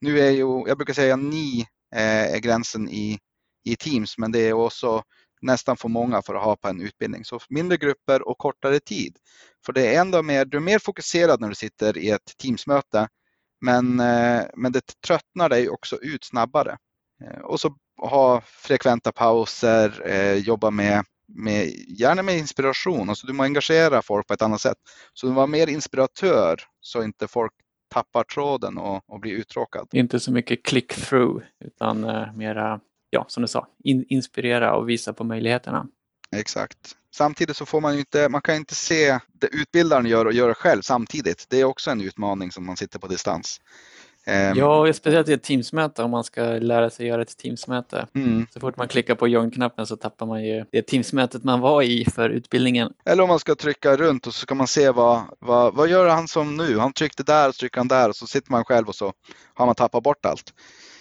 Nu 0.01 0.19
är 0.19 0.31
ju, 0.31 0.63
jag 0.67 0.77
brukar 0.77 0.93
säga 0.93 1.15
ni 1.15 1.67
Eh, 1.95 2.33
är 2.33 2.39
gränsen 2.39 2.89
i, 2.89 3.19
i 3.63 3.75
Teams, 3.75 4.17
men 4.17 4.31
det 4.31 4.39
är 4.39 4.53
också 4.53 5.03
nästan 5.41 5.77
för 5.77 5.89
många 5.89 6.21
för 6.21 6.35
att 6.35 6.43
ha 6.43 6.55
på 6.55 6.67
en 6.67 6.81
utbildning. 6.81 7.25
Så 7.25 7.39
mindre 7.49 7.77
grupper 7.77 8.27
och 8.27 8.37
kortare 8.37 8.79
tid. 8.79 9.17
För 9.65 9.73
det 9.73 9.95
är 9.95 10.01
ändå 10.01 10.21
mer, 10.21 10.45
du 10.45 10.57
är 10.57 10.61
mer 10.61 10.79
fokuserad 10.79 11.41
när 11.41 11.49
du 11.49 11.55
sitter 11.55 11.97
i 11.97 12.09
ett 12.09 12.37
Teamsmöte, 12.37 13.07
men, 13.61 13.99
eh, 13.99 14.43
men 14.55 14.71
det 14.71 14.81
tröttnar 15.07 15.49
dig 15.49 15.69
också 15.69 15.97
ut 16.01 16.23
snabbare. 16.23 16.77
Eh, 17.23 17.41
och 17.41 17.59
så 17.59 17.75
ha 18.01 18.41
frekventa 18.41 19.11
pauser, 19.11 20.07
eh, 20.07 20.35
jobba 20.35 20.71
med 20.71 21.03
med, 21.33 21.67
gärna 21.87 22.23
med 22.23 22.37
inspiration. 22.37 23.09
Alltså 23.09 23.27
du 23.27 23.33
måste 23.33 23.45
engagera 23.45 24.01
folk 24.01 24.27
på 24.27 24.33
ett 24.33 24.41
annat 24.41 24.61
sätt. 24.61 24.77
Så 25.13 25.27
du 25.27 25.33
var 25.33 25.47
mer 25.47 25.67
inspiratör 25.67 26.63
så 26.81 27.03
inte 27.03 27.27
folk 27.27 27.51
tappar 27.91 28.23
tråden 28.23 28.77
och, 28.77 29.03
och 29.07 29.19
blir 29.19 29.31
uttråkad. 29.33 29.87
Inte 29.91 30.19
så 30.19 30.31
mycket 30.31 30.65
click-through 30.65 31.43
utan 31.65 32.03
uh, 32.03 32.33
mera, 32.33 32.79
ja 33.09 33.25
som 33.27 33.41
du 33.41 33.47
sa, 33.47 33.67
in, 33.83 34.05
inspirera 34.09 34.75
och 34.75 34.89
visa 34.89 35.13
på 35.13 35.23
möjligheterna. 35.23 35.87
Exakt. 36.35 36.95
Samtidigt 37.13 37.57
så 37.57 37.65
får 37.65 37.81
man 37.81 37.93
ju 37.93 37.99
inte, 37.99 38.29
man 38.29 38.41
kan 38.41 38.55
inte 38.55 38.75
se 38.75 39.19
det 39.33 39.47
utbildaren 39.47 40.05
gör 40.05 40.25
och 40.25 40.33
göra 40.33 40.53
själv 40.53 40.81
samtidigt. 40.81 41.45
Det 41.49 41.59
är 41.59 41.63
också 41.63 41.91
en 41.91 42.01
utmaning 42.01 42.51
som 42.51 42.65
man 42.65 42.77
sitter 42.77 42.99
på 42.99 43.07
distans. 43.07 43.61
Ehm, 44.25 44.57
Ja, 44.57 44.93
speciellt 44.93 45.29
i 45.29 45.33
ett 45.33 45.43
Teamsmöte 45.43 46.03
om 46.03 46.11
man 46.11 46.23
ska 46.23 46.41
lära 46.43 46.89
sig 46.89 47.07
göra 47.07 47.21
ett 47.21 47.37
Teamsmöte. 47.37 48.07
mm. 48.15 48.47
Så 48.53 48.59
fort 48.59 48.77
man 48.77 48.87
klickar 48.87 49.15
på 49.15 49.27
join-knappen 49.27 49.85
så 49.87 49.95
tappar 49.97 50.25
man 50.25 50.43
ju 50.43 50.65
det 50.71 50.81
Teamsmötet 50.81 51.43
man 51.43 51.59
var 51.59 51.81
i 51.81 52.05
för 52.05 52.29
utbildningen. 52.29 52.93
Eller 53.05 53.23
om 53.23 53.29
man 53.29 53.39
ska 53.39 53.55
trycka 53.55 53.95
runt 53.97 54.27
och 54.27 54.33
så 54.33 54.39
ska 54.41 54.55
man 54.55 54.67
se 54.67 54.89
vad, 54.89 55.21
vad, 55.39 55.75
vad 55.75 55.89
gör 55.89 56.07
han 56.07 56.27
som 56.27 56.57
nu? 56.57 56.77
Han 56.77 56.93
tryckte 56.93 57.23
där 57.23 57.49
och 57.49 57.55
trycker 57.55 57.77
han 57.77 57.87
där 57.87 58.09
och 58.09 58.15
så 58.15 58.27
sitter 58.27 58.51
man 58.51 58.63
själv 58.65 58.87
och 58.87 58.95
så 58.95 59.13
har 59.53 59.65
man 59.65 59.75
tappat 59.75 60.03
bort 60.03 60.25
allt. 60.25 60.53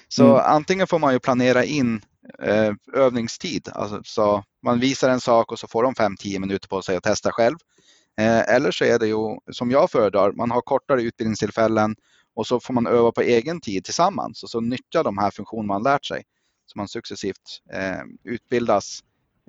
Så 0.09 0.25
Mm. 0.25 0.43
antingen 0.45 0.87
får 0.87 0.99
man 0.99 1.13
ju 1.13 1.19
planera 1.19 1.65
in 1.65 2.01
eh, 2.43 2.73
övningstid. 2.95 3.69
Alltså, 3.75 4.01
så 4.05 4.45
man 4.65 4.81
visar 4.81 5.11
en 5.11 5.21
sak 5.21 5.53
och 5.53 5.59
så 5.59 5.69
får 5.69 5.83
de 5.83 5.95
5-10 5.95 6.39
minuter 6.39 6.69
på 6.69 6.83
sig 6.83 6.97
att 6.97 7.03
testa 7.05 7.33
själv. 7.33 7.57
Eh, 8.21 8.55
eller 8.55 8.71
så 8.71 8.85
är 8.85 8.99
det 8.99 9.07
ju 9.07 9.17
som 9.53 9.71
jag 9.71 9.91
föredrar, 9.91 10.33
man 10.33 10.51
har 10.51 10.61
kortare 10.61 11.03
utbildningstillfällen 11.03 11.97
och 12.41 12.47
så 12.47 12.61
får 12.61 12.75
man 12.75 12.87
öva 12.87 13.13
på 13.13 13.21
egen 13.21 13.61
tid 13.61 13.85
tillsammans 13.85 14.43
och 14.43 14.51
så 14.51 14.61
nyttja 14.61 15.03
de 15.03 15.19
här 15.19 15.31
funktioner 15.31 15.67
man 15.67 15.83
lärt 15.83 16.05
sig. 16.05 16.23
Så 16.67 16.79
man 16.79 16.89
successivt 16.89 17.63
eh, 17.73 18.01
utbildas 18.25 19.01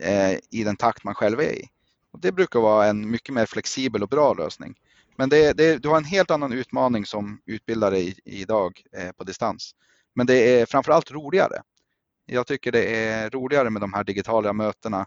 eh, 0.02 0.32
i 0.32 0.64
den 0.64 0.76
takt 0.76 1.04
man 1.04 1.16
själv 1.16 1.40
är 1.40 1.54
i. 1.54 1.68
Och 2.12 2.20
det 2.20 2.32
brukar 2.32 2.60
vara 2.60 2.88
en 2.88 3.10
mycket 3.10 3.34
mer 3.36 3.46
flexibel 3.46 4.04
och 4.04 4.10
bra 4.10 4.34
lösning. 4.34 4.76
Men 5.18 5.30
det, 5.30 5.54
det, 5.54 5.78
du 5.78 5.90
har 5.90 5.98
en 5.98 6.04
helt 6.04 6.32
annan 6.32 6.54
utmaning 6.54 7.06
som 7.06 7.42
utbildare 7.46 8.00
i, 8.00 8.16
idag 8.26 8.82
eh, 8.98 9.12
på 9.12 9.24
distans. 9.24 9.72
Men 10.16 10.28
det 10.28 10.60
är 10.60 10.66
framförallt 10.66 11.12
roligare. 11.12 11.62
Jag 12.26 12.48
tycker 12.48 12.72
det 12.72 12.96
är 12.96 13.30
roligare 13.30 13.70
med 13.70 13.82
de 13.82 13.94
här 13.94 14.04
digitala 14.04 14.54
mötena. 14.54 15.06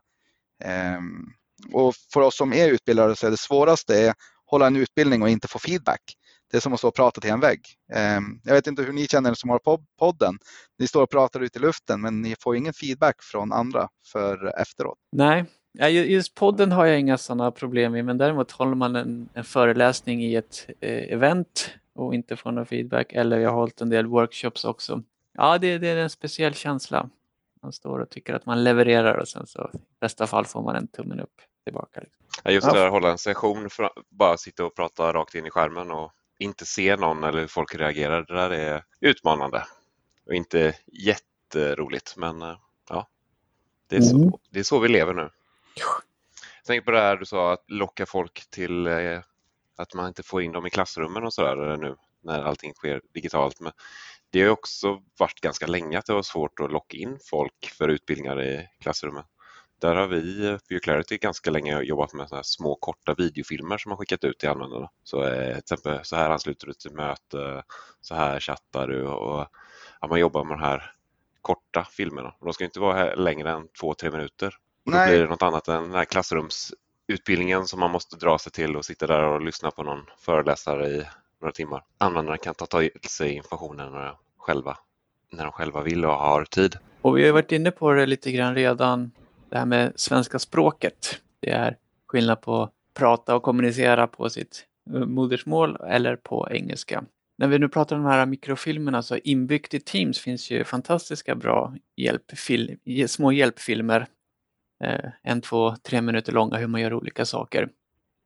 Ehm, 0.64 1.26
och 1.72 1.94
för 2.12 2.20
oss 2.20 2.36
som 2.36 2.52
är 2.52 2.68
utbildare 2.68 3.16
så 3.16 3.26
är 3.26 3.30
det 3.30 3.36
svåraste 3.36 4.10
att 4.10 4.16
hålla 4.46 4.66
en 4.66 4.76
utbildning 4.76 5.22
och 5.22 5.28
inte 5.28 5.48
få 5.48 5.58
feedback. 5.58 6.16
Det 6.54 6.58
är 6.58 6.60
som 6.60 6.72
att 6.72 6.78
stå 6.78 6.88
och 6.88 6.94
prata 6.94 7.20
till 7.20 7.30
en 7.30 7.40
vägg. 7.40 7.60
Ehm, 7.92 8.40
jag 8.44 8.54
vet 8.54 8.66
inte 8.66 8.82
hur 8.82 8.92
ni 8.92 9.06
känner 9.06 9.34
som 9.34 9.50
har 9.50 9.58
pod- 9.58 9.86
podden. 9.98 10.38
Ni 10.78 10.86
står 10.86 11.02
och 11.02 11.10
pratar 11.10 11.40
ut 11.40 11.56
i 11.56 11.58
luften 11.58 12.00
men 12.00 12.22
ni 12.22 12.36
får 12.40 12.56
ingen 12.56 12.72
feedback 12.72 13.22
från 13.22 13.52
andra 13.52 13.88
för 14.12 14.60
efteråt. 14.60 14.98
Nej, 15.12 15.44
just 15.90 16.34
podden 16.34 16.72
har 16.72 16.86
jag 16.86 17.00
inga 17.00 17.18
sådana 17.18 17.50
problem 17.50 17.92
med, 17.92 18.04
men 18.04 18.18
däremot 18.18 18.50
håller 18.50 18.74
man 18.74 18.96
en, 18.96 19.28
en 19.34 19.44
föreläsning 19.44 20.24
i 20.24 20.34
ett 20.34 20.66
eh, 20.80 21.12
event 21.12 21.70
och 21.94 22.14
inte 22.14 22.36
får 22.36 22.52
någon 22.52 22.66
feedback, 22.66 23.12
eller 23.12 23.38
jag 23.38 23.50
har 23.50 23.56
hållit 23.56 23.80
en 23.80 23.90
del 23.90 24.06
workshops 24.06 24.64
också. 24.64 25.02
Ja, 25.32 25.58
det, 25.58 25.78
det 25.78 25.88
är 25.88 25.96
en 25.96 26.10
speciell 26.10 26.54
känsla. 26.54 27.10
Man 27.62 27.72
står 27.72 27.98
och 27.98 28.10
tycker 28.10 28.34
att 28.34 28.46
man 28.46 28.64
levererar 28.64 29.18
och 29.18 29.28
sen 29.28 29.46
så 29.46 29.70
i 29.74 29.78
bästa 30.00 30.26
fall 30.26 30.44
får 30.46 30.62
man 30.62 30.76
en 30.76 30.86
tummen 30.86 31.20
upp 31.20 31.40
tillbaka. 31.64 32.00
Liksom. 32.00 32.24
Ja, 32.44 32.50
Just 32.50 32.72
det 32.72 32.78
där, 32.78 32.88
hålla 32.88 33.10
en 33.10 33.18
session, 33.18 33.70
för, 33.70 33.90
bara 34.10 34.36
sitta 34.36 34.64
och 34.64 34.74
prata 34.74 35.12
rakt 35.12 35.34
in 35.34 35.46
i 35.46 35.50
skärmen 35.50 35.90
och 35.90 36.12
inte 36.44 36.66
se 36.66 36.96
någon 36.96 37.24
eller 37.24 37.40
hur 37.40 37.46
folk 37.46 37.74
reagerar. 37.74 38.24
Det 38.28 38.34
där 38.34 38.50
är 38.50 38.84
utmanande 39.00 39.66
och 40.26 40.34
inte 40.34 40.74
jätteroligt. 40.86 42.16
Men 42.16 42.42
eh, 42.42 42.56
ja, 42.88 43.08
det 43.88 43.96
är, 43.96 44.00
Mm. 44.00 44.30
så, 44.30 44.38
det 44.50 44.58
är 44.58 44.62
så 44.62 44.78
vi 44.78 44.88
lever 44.88 45.14
nu. 45.14 45.30
Jag 45.76 46.66
tänker 46.66 46.84
på 46.84 46.90
det 46.90 47.00
här 47.00 47.16
du 47.16 47.26
sa, 47.26 47.52
att 47.52 47.64
locka 47.70 48.06
folk 48.06 48.50
till 48.50 48.86
eh, 48.86 49.20
att 49.76 49.94
man 49.94 50.08
inte 50.08 50.22
får 50.22 50.42
in 50.42 50.52
dem 50.52 50.66
i 50.66 50.70
klassrummen 50.70 51.24
och 51.24 51.34
sådär 51.34 51.76
nu 51.76 51.96
när 52.22 52.42
allting 52.42 52.74
sker 52.74 53.00
digitalt. 53.14 53.60
Men 53.60 53.72
det 54.30 54.42
har 54.42 54.50
också 54.50 55.02
varit 55.18 55.40
ganska 55.40 55.66
länge 55.66 55.98
att 55.98 56.06
det 56.06 56.12
var 56.12 56.22
svårt 56.22 56.60
att 56.60 56.72
locka 56.72 56.96
in 56.96 57.18
folk 57.30 57.72
för 57.78 57.88
utbildningar 57.88 58.42
i 58.42 58.68
klassrummen. 58.80 59.24
Där 59.80 59.94
har 59.94 60.06
vi 60.06 60.46
eh, 60.46 60.56
på 60.56 60.78
Clarity 60.82 61.18
ganska 61.18 61.50
länge 61.50 61.80
jobbat 61.82 62.12
med 62.12 62.28
såna 62.28 62.38
här 62.38 62.42
små 62.42 62.74
korta 62.74 63.14
videofilmer 63.14 63.78
som 63.78 63.90
man 63.90 63.98
skickat 63.98 64.24
ut 64.24 64.38
till 64.38 64.48
användarna. 64.48 64.90
Så 65.04 65.22
eh, 65.24 65.48
till 65.48 65.58
exempel 65.58 66.00
så 66.02 66.16
här 66.16 66.30
ansluter 66.30 66.66
du 66.66 66.72
till 66.72 66.92
möte, 66.92 67.62
så 68.00 68.14
här 68.14 68.40
chattar 68.40 68.88
du 68.88 69.06
och 69.06 69.46
ja, 70.00 70.08
man 70.08 70.20
jobbar 70.20 70.44
med 70.44 70.58
de 70.58 70.64
här 70.64 70.94
korta 71.42 71.86
filmerna. 71.90 72.34
Och 72.38 72.46
de 72.46 72.52
ska 72.52 72.64
inte 72.64 72.80
vara 72.80 73.14
längre 73.14 73.50
än 73.50 73.68
två, 73.80 73.94
tre 73.94 74.10
minuter. 74.10 74.54
Och 74.86 74.92
då 74.92 74.98
Nej. 74.98 75.08
blir 75.08 75.20
det 75.22 75.28
något 75.28 75.42
annat 75.42 75.68
än 75.68 75.82
den 75.82 75.94
här 75.94 76.04
klassrumsutbildningen 76.04 77.66
som 77.66 77.80
man 77.80 77.90
måste 77.90 78.16
dra 78.16 78.38
sig 78.38 78.52
till 78.52 78.76
och 78.76 78.84
sitta 78.84 79.06
där 79.06 79.22
och 79.22 79.40
lyssna 79.40 79.70
på 79.70 79.82
någon 79.82 80.06
föreläsare 80.18 80.88
i 80.88 81.04
några 81.40 81.52
timmar. 81.52 81.84
Användarna 81.98 82.38
kan 82.38 82.54
ta 82.54 82.66
till 82.66 82.90
sig 83.10 83.32
informationen 83.32 83.92
när 83.92 84.04
de 84.04 84.16
själva, 84.38 84.78
när 85.32 85.44
de 85.44 85.52
själva 85.52 85.82
vill 85.82 86.04
och 86.04 86.12
har 86.12 86.44
tid. 86.44 86.76
Och 87.02 87.18
vi 87.18 87.26
har 87.26 87.32
varit 87.32 87.52
inne 87.52 87.70
på 87.70 87.92
det 87.92 88.06
lite 88.06 88.32
grann 88.32 88.54
redan, 88.54 89.10
det 89.54 89.58
här 89.58 89.66
med 89.66 89.92
svenska 89.96 90.38
språket. 90.38 91.20
Det 91.40 91.50
är 91.50 91.76
skillnad 92.06 92.40
på 92.40 92.62
att 92.62 92.72
prata 92.94 93.36
och 93.36 93.42
kommunicera 93.42 94.06
på 94.06 94.30
sitt 94.30 94.66
eh, 94.94 95.00
modersmål 95.00 95.76
eller 95.88 96.16
på 96.16 96.48
engelska. 96.50 97.04
När 97.38 97.48
vi 97.48 97.58
nu 97.58 97.68
pratar 97.68 97.96
om 97.96 98.02
de 98.02 98.08
här 98.08 98.26
mikrofilmerna 98.26 99.02
så 99.02 99.16
inbyggt 99.16 99.74
i 99.74 99.80
Teams 99.80 100.18
finns 100.18 100.50
ju 100.50 100.64
fantastiska 100.64 101.34
bra 101.34 101.74
hjälpfil 101.96 102.78
små 103.06 103.32
hjälpfilmer. 103.32 104.06
Eh, 104.84 105.10
en, 105.22 105.40
två, 105.40 105.76
tre 105.76 106.00
minuter 106.00 106.32
långa 106.32 106.56
hur 106.56 106.66
man 106.66 106.80
gör 106.80 106.94
olika 106.94 107.24
saker. 107.24 107.68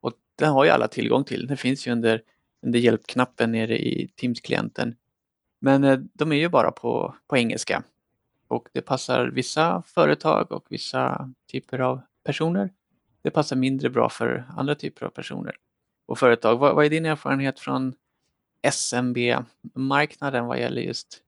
Och 0.00 0.12
det 0.38 0.46
har 0.46 0.64
ju 0.64 0.70
alla 0.70 0.88
tillgång 0.88 1.24
till. 1.24 1.46
Det 1.46 1.56
finns 1.56 1.86
ju 1.86 1.92
under, 1.92 2.22
under 2.66 2.78
hjälpknappen 2.78 3.52
nere 3.52 3.78
i 3.78 4.10
Teams-klienten. 4.16 4.94
Men 5.60 5.84
eh, 5.84 5.98
de 6.12 6.32
är 6.32 6.36
ju 6.36 6.48
bara 6.48 6.70
på, 6.70 7.14
på 7.26 7.36
engelska. 7.36 7.82
Och 8.48 8.68
det 8.72 8.80
passar 8.80 9.26
vissa 9.26 9.82
företag 9.86 10.52
och 10.52 10.66
vissa 10.68 11.30
typer 11.52 11.78
av 11.78 12.00
personer. 12.24 12.72
Det 13.22 13.30
passar 13.30 13.56
mindre 13.56 13.90
bra 13.90 14.08
för 14.08 14.44
andra 14.56 14.74
typer 14.74 15.06
av 15.06 15.10
personer 15.10 15.56
och 16.06 16.18
företag. 16.18 16.56
Vad, 16.58 16.74
vad 16.74 16.84
är 16.84 16.90
din 16.90 17.06
erfarenhet 17.06 17.60
från 17.60 17.94
SMB-marknaden 18.62 20.46
vad 20.46 20.58
gäller 20.60 20.82
just 20.82 21.22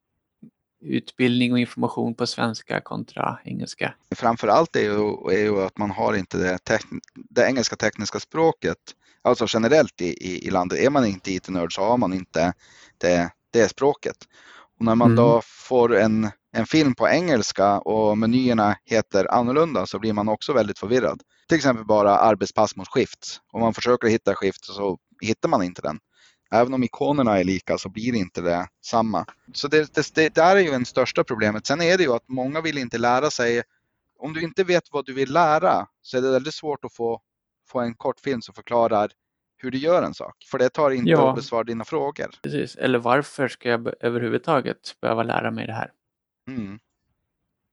utbildning 0.80 1.52
och 1.52 1.58
information 1.58 2.14
på 2.14 2.26
svenska 2.26 2.80
kontra 2.80 3.38
engelska? 3.44 3.94
Framför 4.14 4.48
allt 4.48 4.76
är 4.76 4.80
ju, 4.80 5.30
är 5.32 5.42
ju 5.42 5.62
att 5.62 5.78
man 5.78 5.90
har 5.90 6.14
inte 6.14 6.38
det, 6.38 6.58
det 7.14 7.46
engelska 7.46 7.76
tekniska 7.76 8.20
språket, 8.20 8.78
alltså 9.22 9.46
generellt 9.48 10.00
i, 10.00 10.04
i, 10.04 10.46
i 10.46 10.50
landet. 10.50 10.78
Är 10.78 10.90
man 10.90 11.06
inte 11.06 11.32
IT-nörd 11.32 11.74
så 11.74 11.82
har 11.82 11.96
man 11.96 12.12
inte 12.12 12.52
det, 12.98 13.30
det 13.50 13.68
språket. 13.68 14.16
Och 14.78 14.84
när 14.84 14.94
man 14.94 15.10
Mm. 15.10 15.16
då 15.16 15.40
får 15.44 15.96
en, 15.96 16.30
en 16.53 16.66
film 16.66 16.94
på 16.94 17.09
engelska 17.09 17.78
och 17.78 18.18
menyerna 18.18 18.76
heter 18.84 19.34
annorlunda 19.34 19.86
så 19.86 19.98
blir 19.98 20.12
man 20.12 20.28
också 20.28 20.53
väldigt 20.53 20.78
förvirrad. 20.78 21.22
Till 21.48 21.57
exempel 21.57 21.84
bara 21.84 22.18
arbetspass 22.18 22.76
mot 22.76 22.88
skift. 22.88 23.40
Om 23.53 23.61
man 23.61 23.74
försöker 23.74 24.09
hitta 24.09 24.34
skift 24.34 24.64
så 24.64 24.98
hittar 25.20 25.48
man 25.48 25.62
inte 25.62 25.82
den. 25.82 25.98
Även 26.53 26.74
om 26.74 26.84
ikonerna 26.84 27.38
är 27.38 27.44
lika 27.44 27.78
så 27.78 27.88
blir 27.88 28.14
inte 28.14 28.40
det 28.40 28.66
samma. 28.86 29.24
Så 29.53 29.68
det, 29.68 29.94
det, 29.94 30.14
det 30.14 30.34
där 30.34 30.57
är 30.57 30.61
ju 30.61 30.70
en 30.70 30.86
största 30.86 31.24
problemet. 31.24 31.66
Sen 31.66 31.80
är 31.82 31.98
det 31.98 32.03
ju 32.05 32.12
att 32.12 32.28
många 32.28 32.61
vill 32.61 32.78
inte 32.78 32.98
lära 32.98 33.30
sig. 33.30 33.62
Om 34.18 34.32
du 34.32 34.40
inte 34.42 34.64
vet 34.64 34.82
vad 34.90 35.07
du 35.07 35.12
vill 35.12 35.32
lära 35.32 35.86
så 36.03 36.16
är 36.16 36.22
det 36.22 36.30
väldigt 36.30 36.55
svårt 36.55 36.84
att 36.84 36.94
få, 36.94 37.20
få 37.68 37.80
en 37.80 37.94
kortfilm 37.94 38.42
som 38.42 38.55
förklarar 38.55 39.11
hur 39.57 39.70
du 39.70 39.78
gör 39.78 40.03
en 40.03 40.14
sak. 40.14 40.34
För 40.51 40.59
det 40.59 40.68
tar 40.68 40.90
inte 40.90 41.11
Ja. 41.11 41.30
att 41.30 41.36
besvara 41.36 41.64
dina 41.64 41.84
frågor. 41.84 42.30
Precis. 42.42 42.76
Eller 42.76 42.98
varför 42.98 43.48
ska 43.48 43.68
jag 43.68 43.88
överhuvudtaget 44.01 45.01
behöva 45.01 45.22
lära 45.22 45.51
mig 45.51 45.66
det 45.66 45.72
här? 45.72 45.90
Mm. 46.49 46.78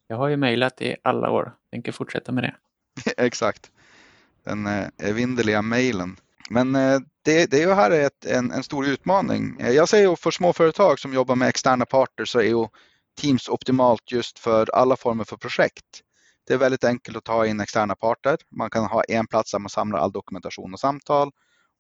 Jag 0.08 0.18
har 0.18 0.28
ju 0.28 0.38
mejlat 0.38 0.82
i 0.82 0.96
alla 1.04 1.30
år. 1.30 1.56
Tänker 1.72 1.92
fortsätta 1.92 2.32
med 2.32 2.44
det. 2.44 2.56
Exakt. 3.18 3.72
Den 4.44 4.68
eh, 4.68 4.88
evinnerliga 4.98 5.62
mejlen. 5.62 6.18
Men 6.50 6.76
eh, 6.76 7.00
det, 7.22 7.52
det 7.52 7.58
är 7.58 7.68
ju 7.68 7.74
här 7.74 7.92
ett, 7.92 8.26
en, 8.26 8.52
en 8.52 8.64
stor 8.64 8.88
utmaning. 8.88 9.60
Eh, 9.60 9.72
Jag 9.72 9.90
säger 9.90 10.16
för 10.16 10.32
småföretag 10.32 11.00
som 11.00 11.14
jobbar 11.14 11.36
med 11.36 11.48
externa 11.48 11.86
parter 11.86 12.26
så 12.26 12.40
är 12.40 12.44
ju 12.44 12.68
Teams 13.22 13.50
optimalt 13.50 14.12
just 14.12 14.40
för 14.40 14.70
alla 14.74 14.96
former 14.96 15.24
för 15.24 15.38
projekt. 15.38 16.02
Det 16.48 16.54
är 16.54 16.58
väldigt 16.58 16.84
enkelt 16.84 17.18
att 17.18 17.24
ta 17.24 17.46
in 17.46 17.60
externa 17.60 17.96
parter. 17.96 18.38
Man 18.56 18.70
kan 18.70 18.86
ha 18.86 19.04
en 19.04 19.28
plats 19.28 19.52
där 19.52 19.60
man 19.60 19.70
samlar 19.70 20.00
all 20.00 20.12
dokumentation 20.12 20.74
och 20.74 20.80
samtal 20.80 21.32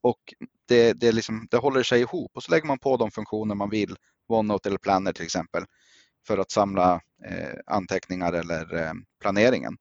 och 0.01 0.33
det, 0.67 0.93
det, 0.93 1.07
är 1.07 1.11
liksom, 1.11 1.47
det 1.51 1.57
håller 1.57 1.83
sig 1.83 2.01
ihop 2.01 2.31
och 2.35 2.43
så 2.43 2.51
lägger 2.51 2.67
man 2.67 2.79
på 2.79 2.97
de 2.97 3.11
funktioner 3.11 3.55
man 3.55 3.69
vill, 3.69 3.95
OneNote 4.27 4.69
eller 4.69 4.77
Planner 4.77 5.13
till 5.13 5.25
exempel, 5.25 5.65
för 6.27 6.37
att 6.37 6.51
samla 6.51 7.01
eh, 7.25 7.59
anteckningar 7.65 8.33
eller 8.33 8.75
eh, 8.75 8.93
planeringen. 9.21 9.77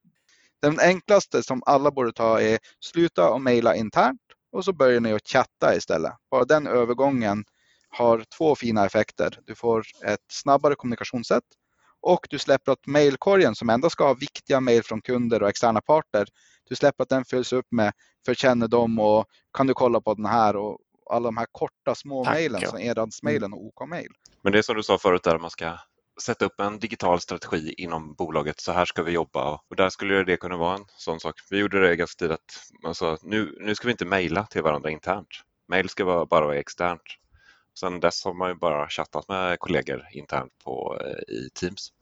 Den 0.62 0.80
enklaste 0.80 1.42
som 1.42 1.62
alla 1.66 1.90
borde 1.90 2.12
ta 2.12 2.40
är 2.40 2.58
sluta 2.80 3.30
och 3.30 3.40
mejla 3.40 3.76
internt 3.76 4.20
och 4.52 4.64
så 4.64 4.72
börjar 4.72 5.00
ni 5.00 5.12
att 5.12 5.28
chatta 5.28 5.76
istället. 5.76 6.12
Bara 6.30 6.44
den 6.44 6.66
övergången 6.66 7.44
har 7.88 8.24
två 8.38 8.54
fina 8.54 8.86
effekter. 8.86 9.38
Du 9.44 9.54
får 9.54 9.84
ett 10.04 10.20
snabbare 10.32 10.74
kommunikationssätt 10.74 11.44
och 12.00 12.26
du 12.30 12.38
släpper 12.38 12.72
att 12.72 12.86
mejlkorgen 12.86 13.54
som 13.54 13.70
ändå 13.70 13.90
ska 13.90 14.06
ha 14.06 14.14
viktiga 14.14 14.60
mejl 14.60 14.82
från 14.82 15.02
kunder 15.02 15.42
och 15.42 15.48
externa 15.48 15.80
parter. 15.80 16.26
Du 16.68 16.76
släpper 16.76 17.02
att 17.02 17.08
den 17.08 17.24
fylls 17.24 17.52
upp 17.52 17.66
med 17.70 17.92
för 18.26 18.34
kännedom 18.34 18.98
och 18.98 19.26
kan 19.52 19.66
du 19.66 19.74
kolla 19.74 20.00
på 20.00 20.14
den 20.14 20.26
här 20.26 20.56
och 20.56 20.78
alla 21.10 21.24
de 21.24 21.36
här 21.36 21.46
korta 21.52 21.94
små 21.94 22.24
Tack, 22.24 22.34
mejlen 22.34 22.60
ja. 22.62 22.68
som 22.68 22.78
eradsmejlen 22.78 23.52
och 23.52 23.66
OK-mejl. 23.66 24.10
Men 24.42 24.52
det 24.52 24.58
är 24.58 24.62
som 24.62 24.76
du 24.76 24.82
sa 24.82 24.98
förut 24.98 25.22
där, 25.22 25.38
man 25.38 25.50
ska 25.50 25.78
sätta 26.22 26.44
upp 26.44 26.60
en 26.60 26.78
digital 26.78 27.20
strategi 27.20 27.74
inom 27.78 28.14
bolaget. 28.14 28.60
Så 28.60 28.72
här 28.72 28.84
ska 28.84 29.02
vi 29.02 29.12
jobba 29.12 29.60
och 29.70 29.76
där 29.76 29.88
skulle 29.88 30.24
det 30.24 30.36
kunna 30.36 30.56
vara 30.56 30.74
en 30.74 30.84
sån 30.96 31.20
sak. 31.20 31.34
Vi 31.50 31.58
gjorde 31.58 31.88
det 31.88 31.96
ganska 31.96 32.18
tidigt. 32.18 32.70
Man 32.82 32.94
sa, 32.94 33.18
nu, 33.22 33.58
nu 33.60 33.74
ska 33.74 33.88
vi 33.88 33.92
inte 33.92 34.04
mejla 34.04 34.46
till 34.46 34.62
varandra 34.62 34.90
internt. 34.90 35.28
Mejl 35.68 35.88
ska 35.88 36.04
vara, 36.04 36.26
bara 36.26 36.46
vara 36.46 36.58
externt. 36.58 37.02
Sen 37.78 38.00
dess 38.00 38.24
har 38.24 38.34
man 38.34 38.48
ju 38.48 38.54
bara 38.54 38.88
chattat 38.88 39.28
med 39.28 39.58
kollegor 39.58 40.06
internt 40.12 40.52
på, 40.64 40.98
eh, 41.00 41.34
i 41.34 41.50
Teams. 41.54 41.92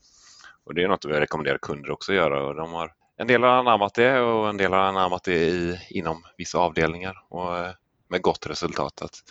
Och 0.65 0.75
det 0.75 0.83
är 0.83 0.89
något 0.89 1.05
vi 1.05 1.21
rekommenderar 1.21 1.59
kunder 1.59 1.91
också 1.91 2.13
att 2.13 2.17
göra. 2.17 2.47
Och 2.47 2.55
de 2.55 2.73
har, 2.73 2.93
en 3.17 3.27
del 3.27 3.43
har 3.43 3.51
anammat 3.51 3.95
det 3.95 4.21
och 4.21 4.49
en 4.49 4.57
del 4.57 4.73
har 4.73 4.81
anammat 4.81 5.25
det 5.25 5.35
i, 5.35 5.81
inom 5.91 6.25
vissa 6.37 6.59
avdelningar 6.59 7.25
och 7.29 7.59
eh, 7.59 7.73
med 8.09 8.23
gott 8.23 8.47
resultat. 8.47 9.03
Att 9.03 9.23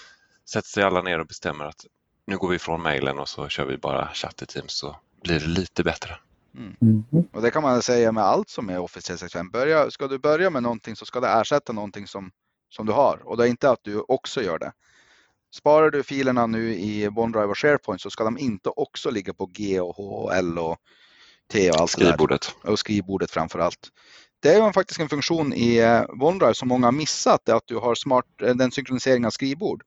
sätter 0.49 0.69
sig 0.69 0.83
alla 0.83 1.01
ner 1.01 1.19
och 1.19 1.27
bestämmer 1.27 1.65
att 1.65 1.85
nu 2.25 2.37
går 2.37 2.49
vi 2.49 2.55
ifrån 2.55 2.81
mejlen 2.81 3.19
och 3.19 3.29
så 3.29 3.47
kör 3.47 3.65
vi 3.65 3.77
bara 3.77 4.09
chatt 4.13 4.41
i 4.41 4.45
Teams 4.45 4.73
så 4.73 4.95
blir 5.23 5.39
det 5.39 5.47
lite 5.47 5.83
bättre. 5.83 6.17
Mm. 6.57 6.75
Mm. 6.81 7.27
Och 7.31 7.41
det 7.41 7.51
kan 7.51 7.61
man 7.61 7.81
säga 7.81 8.11
med 8.11 8.23
allt 8.23 8.49
som 8.49 8.69
är 8.69 8.79
Office 8.79 9.07
365. 9.07 9.49
Börja, 9.49 9.91
ska 9.91 10.07
du 10.07 10.19
börja 10.19 10.49
med 10.49 10.63
någonting 10.63 10.95
så 10.95 11.05
ska 11.05 11.19
det 11.19 11.27
ersätta 11.27 11.73
någonting 11.73 12.07
som, 12.07 12.31
som 12.69 12.85
du 12.85 12.93
har 12.93 13.19
och 13.23 13.37
det 13.37 13.43
är 13.43 13.47
inte 13.47 13.69
att 13.69 13.83
du 13.83 13.99
också 14.07 14.41
gör 14.41 14.59
det. 14.59 14.71
Sparar 15.55 15.91
du 15.91 16.03
filerna 16.03 16.47
nu 16.47 16.73
i 16.73 17.07
OneDrive 17.07 17.45
och 17.45 17.57
SharePoint 17.57 18.01
så 18.01 18.09
ska 18.09 18.23
de 18.23 18.37
inte 18.37 18.69
också 18.69 19.09
ligga 19.09 19.33
på 19.33 19.45
G 19.45 19.79
och 19.79 19.95
H 19.95 20.03
och 20.03 20.35
L 20.35 20.59
och 20.59 20.77
T 21.51 21.69
och 21.69 21.81
allt 21.81 21.91
Skrivbordet. 21.91 22.55
Och 22.63 22.79
skrivbordet 22.79 23.31
framför 23.31 23.59
allt. 23.59 23.91
Det 24.39 24.53
är 24.53 24.71
faktiskt 24.71 24.99
en 24.99 25.09
funktion 25.09 25.53
i 25.53 25.77
eh, 25.77 26.03
OneDrive 26.21 26.53
som 26.53 26.67
många 26.67 26.87
har 26.87 26.91
missat, 26.91 27.49
att 27.49 27.67
du 27.67 27.75
har 27.75 27.95
smart, 27.95 28.25
eh, 28.41 28.55
den 28.55 28.71
synkroniseringen 28.71 29.25
av 29.25 29.31
skrivbord. 29.31 29.83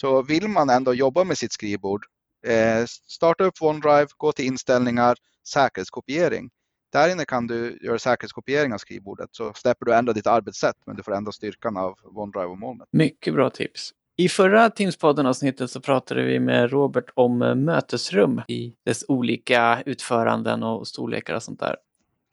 Så 0.00 0.22
vill 0.22 0.48
man 0.48 0.70
ändå 0.70 0.94
jobba 0.94 1.24
med 1.24 1.38
sitt 1.38 1.52
skrivbord, 1.52 2.04
eh, 2.46 2.84
starta 2.86 3.44
upp 3.44 3.54
OneDrive, 3.60 4.06
gå 4.16 4.32
till 4.32 4.44
inställningar, 4.44 5.16
säkerhetskopiering. 5.48 6.50
Där 6.92 7.12
inne 7.12 7.24
kan 7.24 7.46
du 7.46 7.78
göra 7.82 7.98
säkerhetskopiering 7.98 8.72
av 8.72 8.78
skrivbordet 8.78 9.28
så 9.32 9.52
släpper 9.54 9.86
du 9.86 9.94
ändå 9.94 10.12
ditt 10.12 10.26
arbetssätt 10.26 10.76
men 10.86 10.96
du 10.96 11.02
får 11.02 11.14
ändå 11.14 11.32
styrkan 11.32 11.76
av 11.76 11.94
OneDrive 12.04 12.46
och 12.46 12.58
molnet. 12.58 12.88
Mycket 12.92 13.34
bra 13.34 13.50
tips. 13.50 13.90
I 14.16 14.28
förra 14.28 14.70
Teamspodden-avsnittet 14.70 15.70
så 15.70 15.80
pratade 15.80 16.22
vi 16.22 16.40
med 16.40 16.70
Robert 16.70 17.10
om 17.14 17.42
eh, 17.42 17.54
mötesrum 17.54 18.42
i 18.48 18.74
dess 18.84 19.04
olika 19.08 19.82
utföranden 19.86 20.62
och 20.62 20.88
storlekar 20.88 21.34
och 21.34 21.42
sånt 21.42 21.60
där. 21.60 21.76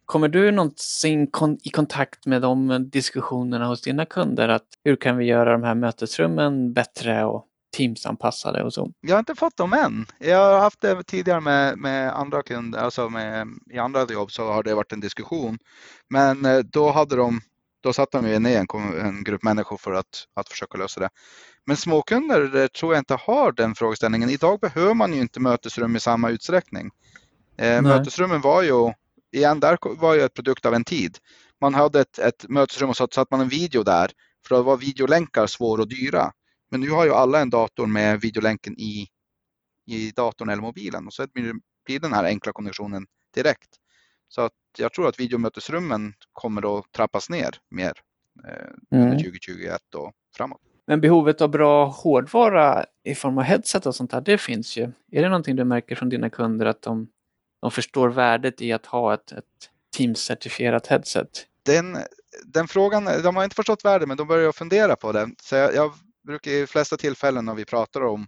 Kommer 0.06 0.28
du 0.28 0.52
någonsin 0.52 1.28
i 1.64 1.70
kontakt 1.70 2.26
med 2.26 2.42
de 2.42 2.90
diskussionerna 2.90 3.66
hos 3.66 3.82
dina 3.82 4.06
kunder? 4.06 4.50
Att 4.50 4.68
hur 4.84 4.96
kan 4.96 5.18
vi 5.18 5.26
göra 5.26 5.52
de 5.52 5.64
här 5.64 5.76
mötesrummen 5.76 6.74
bättre 6.74 7.26
och 7.26 7.47
Teams-anpassade 7.78 8.64
och 8.64 8.74
så? 8.74 8.92
Jag 9.02 9.16
har 9.16 9.20
inte 9.20 9.36
fått 9.36 9.58
dem 9.58 9.74
än. 9.74 10.06
Jag 10.20 10.54
har 10.54 10.60
haft 10.60 10.82
det 10.82 11.04
tidigare 11.04 11.42
med, 11.42 11.78
med 11.78 12.18
andra 12.18 12.44
kunder, 12.44 12.80
alltså 12.80 13.10
med, 13.10 13.48
i 13.74 13.78
andra 13.78 14.06
jobb 14.06 14.32
så 14.32 14.52
har 14.52 14.64
det 14.64 14.76
varit 14.76 14.92
en 14.94 15.00
diskussion. 15.00 15.58
Men 16.10 16.46
eh, 16.46 16.58
då 16.58 16.92
hade 16.92 17.16
de 17.16 17.42
då 17.82 17.94
satt 17.94 18.12
de 18.12 18.28
ju 18.28 18.40
ner 18.40 18.60
en, 18.60 19.06
en 19.06 19.24
grupp 19.24 19.44
människor 19.44 19.78
för 19.78 19.94
att, 19.94 20.26
att 20.34 20.50
försöka 20.50 20.78
lösa 20.78 21.00
det. 21.00 21.10
Men 21.66 21.78
småkunder 21.78 22.68
tror 22.68 22.94
jag 22.94 23.02
inte 23.02 23.16
har 23.16 23.52
den 23.52 23.76
frågeställningen. 23.76 24.30
Idag 24.30 24.60
behöver 24.60 24.94
man 24.94 25.14
ju 25.14 25.22
inte 25.22 25.40
mötesrum 25.40 25.96
i 25.96 26.00
samma 26.00 26.30
utsträckning. 26.30 26.90
Eh, 27.58 27.82
mötesrummen 27.82 28.42
var 28.42 28.62
ju, 28.62 28.94
igen, 29.32 29.60
där 29.60 29.78
var 29.82 30.14
ju 30.14 30.22
ett 30.22 30.34
produkt 30.34 30.66
av 30.66 30.74
en 30.74 30.84
tid. 30.84 31.18
Man 31.62 31.74
hade 31.74 32.02
ett, 32.02 32.20
ett 32.20 32.46
mötesrum 32.50 32.90
och 32.90 32.98
så 32.98 33.08
satte 33.12 33.28
man 33.32 33.42
en 33.42 33.50
video 33.50 33.84
där, 33.84 34.12
för 34.48 34.56
då 34.56 34.62
var 34.62 34.78
videolänkar 34.78 35.48
svåra 35.48 35.82
och 35.82 35.90
dyra. 35.90 36.32
Men 36.70 36.82
nu 36.82 36.90
har 36.90 37.06
ju 37.06 37.12
alla 37.12 37.42
en 37.42 37.50
dator 37.50 37.88
med 37.88 38.22
videolänken 38.22 38.80
i, 38.80 39.08
i 39.86 40.12
datorn 40.12 40.50
eller 40.50 40.62
mobilen 40.62 41.08
och 41.08 41.14
så 41.14 41.28
blir 41.86 42.00
den 42.00 42.14
här 42.14 42.24
enkla 42.24 42.52
konditionen 42.52 43.06
direkt. 43.36 43.70
Så 44.30 44.42
att 44.42 44.54
jag 44.78 44.94
tror 44.94 45.08
att 45.08 45.20
videomötesrummen 45.20 46.14
kommer 46.34 46.80
att 46.80 46.92
trappas 46.92 47.30
ner 47.30 47.50
mer 47.70 47.94
eh, 48.48 49.00
under 49.00 49.18
2021 49.18 49.96
och 49.96 50.14
framåt. 50.36 50.62
Men 50.88 51.02
behovet 51.02 51.42
av 51.42 51.50
bra 51.50 51.86
hårdvara 51.86 52.86
i 53.04 53.16
form 53.16 53.38
av 53.38 53.44
headset 53.44 53.86
och 53.86 53.96
sånt 53.96 54.12
här, 54.12 54.22
det 54.22 54.38
finns 54.38 54.78
ju. 54.78 54.84
Är 55.12 55.22
det 55.22 55.30
någonting 55.30 55.56
du 55.56 55.64
märker 55.64 55.96
från 55.96 56.10
dina 56.10 56.30
kunder 56.30 56.66
att 56.66 56.82
de, 56.82 57.08
de 57.62 57.72
förstår 57.72 58.10
värdet 58.10 58.62
i 58.62 58.74
att 58.74 58.86
ha 58.86 59.14
ett, 59.14 59.32
ett 59.32 59.44
Teams-certifierat 59.98 60.88
headset? 60.88 61.46
Den, 61.64 61.98
den 62.46 62.68
frågan, 62.68 63.06
de 63.24 63.36
har 63.36 63.44
inte 63.44 63.56
förstått 63.56 63.86
värdet 63.86 64.08
men 64.08 64.18
de 64.18 64.28
börjar 64.28 64.52
fundera 64.52 64.96
på 64.96 65.12
det. 65.12 65.30
Så 65.42 65.56
jag, 65.56 65.76
jag 65.76 65.92
brukar 66.28 66.52
i 66.52 66.60
de 66.60 66.68
flesta 66.68 66.98
tillfällen 66.98 67.46
när 67.46 67.54
vi 67.54 67.66
pratar 67.66 68.02
om 68.02 68.28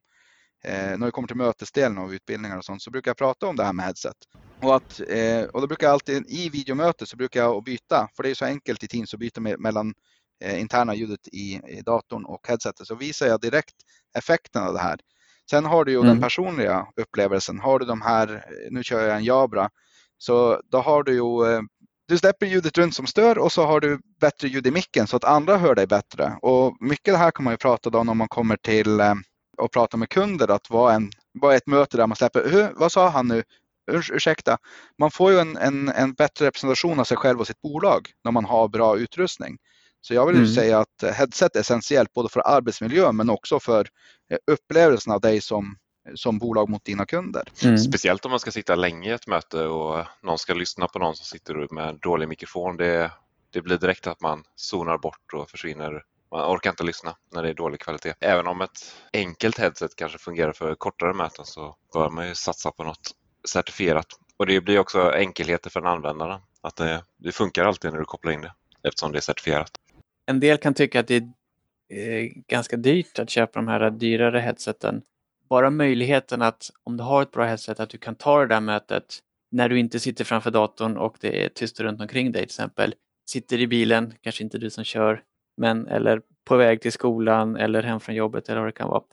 eh, 0.63 0.97
när 0.97 1.05
det 1.05 1.11
kommer 1.11 1.27
till 1.27 1.37
mötesdelen 1.37 1.97
av 1.97 2.13
utbildningar 2.13 2.57
och 2.57 2.65
sånt 2.65 2.81
så 2.81 2.91
brukar 2.91 3.09
jag 3.09 3.17
prata 3.17 3.47
om 3.47 3.55
det 3.55 3.63
här 3.63 3.73
med 3.73 3.85
headset. 3.85 4.15
Och, 4.61 4.75
att, 4.75 5.01
eh, 5.07 5.43
och 5.43 5.61
då 5.61 5.67
brukar 5.67 5.87
jag 5.87 5.93
alltid 5.93 6.25
i 6.27 6.49
videomöte 6.49 7.05
så 7.05 7.17
brukar 7.17 7.39
jag 7.39 7.63
byta, 7.63 8.09
för 8.15 8.23
det 8.23 8.29
är 8.29 8.33
så 8.35 8.45
enkelt 8.45 8.83
i 8.83 8.87
Teams 8.87 9.13
att 9.13 9.19
byta 9.19 9.41
med, 9.41 9.59
mellan 9.59 9.93
eh, 10.43 10.61
interna 10.61 10.95
ljudet 10.95 11.27
i, 11.27 11.61
i 11.67 11.81
datorn 11.85 12.25
och 12.25 12.47
headsetet. 12.47 12.87
Så 12.87 12.95
visar 12.95 13.27
jag 13.27 13.41
direkt 13.41 13.75
effekten 14.17 14.63
av 14.63 14.73
det 14.73 14.79
här. 14.79 14.99
Sen 15.49 15.65
har 15.65 15.85
du 15.85 15.91
ju 15.91 15.97
mm. 15.97 16.07
den 16.07 16.21
personliga 16.21 16.87
upplevelsen. 16.95 17.59
Har 17.59 17.79
du 17.79 17.85
de 17.85 18.01
här, 18.01 18.45
nu 18.71 18.83
kör 18.83 19.07
jag 19.07 19.17
en 19.17 19.23
Jabra, 19.23 19.69
så 20.17 20.61
då 20.71 20.77
har 20.77 21.03
du 21.03 21.13
ju 21.13 21.53
eh, 21.53 21.61
du 22.09 22.17
släpper 22.17 22.45
ljudet 22.45 22.77
runt 22.77 22.95
som 22.95 23.07
stör 23.07 23.37
och 23.37 23.51
så 23.51 23.65
har 23.65 23.79
du 23.79 23.99
bättre 24.21 24.47
ljud 24.47 24.67
i 24.67 24.71
micken 24.71 25.07
så 25.07 25.15
att 25.15 25.23
andra 25.23 25.57
hör 25.57 25.75
dig 25.75 25.87
bättre. 25.87 26.37
Och 26.41 26.77
mycket 26.79 27.13
det 27.13 27.17
här 27.17 27.31
kan 27.31 27.43
man 27.43 27.53
ju 27.53 27.57
prata 27.57 27.97
om 27.97 28.05
när 28.05 28.13
man 28.13 28.27
kommer 28.27 28.57
till 28.57 28.99
eh, 28.99 29.13
och 29.57 29.71
prata 29.71 29.97
med 29.97 30.09
kunder 30.09 30.51
att 30.51 30.69
vara, 30.69 30.93
en, 30.93 31.11
vara 31.39 31.55
ett 31.55 31.67
möte 31.67 31.97
där 31.97 32.07
man 32.07 32.15
släpper, 32.15 32.71
vad 32.75 32.91
sa 32.91 33.09
han 33.09 33.27
nu? 33.27 33.43
Urs, 33.91 34.11
ursäkta, 34.11 34.57
man 34.99 35.11
får 35.11 35.31
ju 35.31 35.39
en, 35.39 35.57
en, 35.57 35.89
en, 35.89 36.13
bättre 36.13 36.45
representation 36.45 36.99
av 36.99 37.03
sig 37.03 37.17
själv 37.17 37.39
och 37.39 37.47
sitt 37.47 37.61
bolag 37.61 38.09
när 38.23 38.31
man 38.31 38.45
har 38.45 38.67
bra 38.67 38.97
utrustning. 38.97 39.57
Så 40.01 40.13
jag 40.13 40.25
vill 40.25 40.35
mm. 40.35 40.47
säga 40.47 40.79
att 40.79 41.15
headset 41.15 41.55
är 41.55 41.59
essentiellt 41.59 42.13
både 42.13 42.29
för 42.29 42.47
arbetsmiljön 42.47 43.15
men 43.15 43.29
också 43.29 43.59
för 43.59 43.87
eh, 44.31 44.37
upplevelsen 44.51 45.13
av 45.13 45.21
dig 45.21 45.41
som, 45.41 45.75
som 46.15 46.39
bolag 46.39 46.69
mot 46.69 46.85
dina 46.85 47.05
kunder. 47.05 47.43
Mm. 47.63 47.77
Speciellt 47.77 48.25
om 48.25 48.31
man 48.31 48.39
ska 48.39 48.51
sitta 48.51 48.75
länge 48.75 49.09
i 49.09 49.13
ett 49.13 49.27
möte 49.27 49.63
och 49.65 50.05
någon 50.21 50.37
ska 50.37 50.53
lyssna 50.53 50.87
på 50.87 50.99
någon 50.99 51.15
som 51.15 51.25
sitter 51.25 51.73
med 51.73 51.95
dålig 51.95 52.29
mikrofon. 52.29 52.77
Det, 52.77 53.11
det 53.49 53.61
blir 53.61 53.77
direkt 53.77 54.07
att 54.07 54.21
man 54.21 54.43
zonar 54.55 54.97
bort 54.97 55.33
och 55.33 55.49
försvinner 55.49 56.03
man 56.31 56.55
orkar 56.55 56.69
inte 56.69 56.83
lyssna 56.83 57.15
när 57.33 57.43
det 57.43 57.49
är 57.49 57.53
dålig 57.53 57.79
kvalitet. 57.79 58.13
Även 58.19 58.47
om 58.47 58.61
ett 58.61 58.95
enkelt 59.13 59.57
headset 59.57 59.95
kanske 59.95 60.17
fungerar 60.17 60.53
för 60.53 60.75
kortare 60.75 61.13
möten 61.13 61.45
så 61.45 61.75
bör 61.93 62.09
man 62.09 62.27
ju 62.27 62.35
satsa 62.35 62.71
på 62.71 62.83
något 62.83 63.11
certifierat. 63.47 64.07
Och 64.37 64.45
det 64.45 64.61
blir 64.61 64.79
också 64.79 65.11
enkelheter 65.11 65.69
för 65.69 65.79
en 65.79 65.87
användare. 65.87 66.41
Att 66.61 66.75
det, 66.75 67.03
det 67.17 67.31
funkar 67.31 67.65
alltid 67.65 67.91
när 67.91 67.99
du 67.99 68.05
kopplar 68.05 68.31
in 68.31 68.41
det 68.41 68.53
eftersom 68.83 69.11
det 69.11 69.19
är 69.19 69.21
certifierat. 69.21 69.71
En 70.25 70.39
del 70.39 70.57
kan 70.57 70.73
tycka 70.73 70.99
att 70.99 71.07
det 71.07 71.23
är 71.89 72.29
ganska 72.47 72.77
dyrt 72.77 73.19
att 73.19 73.29
köpa 73.29 73.59
de 73.59 73.67
här 73.67 73.89
dyrare 73.89 74.39
headseten. 74.39 75.01
Bara 75.49 75.69
möjligheten 75.69 76.41
att 76.41 76.71
om 76.83 76.97
du 76.97 77.03
har 77.03 77.21
ett 77.21 77.31
bra 77.31 77.45
headset 77.45 77.79
att 77.79 77.89
du 77.89 77.97
kan 77.97 78.15
ta 78.15 78.39
det 78.39 78.47
där 78.47 78.61
mötet 78.61 79.19
när 79.51 79.69
du 79.69 79.79
inte 79.79 79.99
sitter 79.99 80.25
framför 80.25 80.51
datorn 80.51 80.97
och 80.97 81.17
det 81.19 81.45
är 81.45 81.49
tyst 81.49 81.79
runt 81.79 82.01
omkring 82.01 82.31
dig 82.31 82.41
till 82.41 82.43
exempel. 82.43 82.95
Sitter 83.29 83.59
i 83.59 83.67
bilen, 83.67 84.13
kanske 84.21 84.43
inte 84.43 84.57
du 84.57 84.69
som 84.69 84.83
kör, 84.83 85.23
men 85.57 85.87
eller 85.87 86.21
på 86.45 86.57
väg 86.57 86.81
till 86.81 86.91
skolan 86.91 87.55
eller 87.55 87.83
hem 87.83 87.99
från 87.99 88.15
jobbet 88.15 88.49
eller 88.49 88.59
vad 88.59 88.67
det 88.67 88.71
kan 88.71 88.89
vara. 88.89 89.03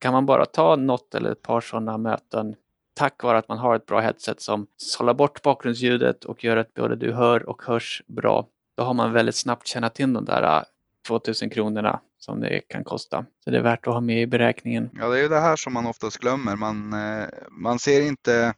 Kan 0.00 0.12
man 0.12 0.26
bara 0.26 0.46
ta 0.46 0.76
något 0.76 1.14
eller 1.14 1.32
ett 1.32 1.42
par 1.42 1.60
sådana 1.60 1.98
möten 1.98 2.54
tack 2.94 3.22
vare 3.22 3.38
att 3.38 3.48
man 3.48 3.58
har 3.58 3.76
ett 3.76 3.86
bra 3.86 4.00
headset 4.00 4.40
som 4.40 4.66
sållar 4.76 5.14
bort 5.14 5.42
bakgrundsljudet 5.42 6.24
och 6.24 6.44
gör 6.44 6.56
att 6.56 6.74
både 6.74 6.96
du 6.96 7.12
hör 7.12 7.48
och 7.48 7.62
hörs 7.62 8.02
bra. 8.06 8.46
Då 8.76 8.82
har 8.82 8.94
man 8.94 9.12
väldigt 9.12 9.36
snabbt 9.36 9.66
tjänat 9.66 10.00
in 10.00 10.12
de 10.12 10.24
där 10.24 10.42
äh, 10.42 10.62
2000 11.08 11.50
kronorna 11.50 12.00
som 12.24 12.40
det 12.40 12.60
kan 12.68 12.84
kosta. 12.84 13.26
Så 13.44 13.50
det 13.50 13.58
är 13.58 13.62
värt 13.62 13.86
att 13.86 13.94
ha 13.94 14.00
med 14.00 14.22
i 14.22 14.26
beräkningen. 14.26 14.90
Ja, 14.92 15.08
det 15.08 15.18
är 15.18 15.22
ju 15.22 15.28
det 15.28 15.40
här 15.40 15.56
som 15.56 15.72
man 15.72 15.86
oftast 15.86 16.18
glömmer. 16.18 16.56
Man, 16.56 16.92
eh, 16.92 17.28
man 17.50 17.78
ser 17.78 18.00
inte 18.00 18.54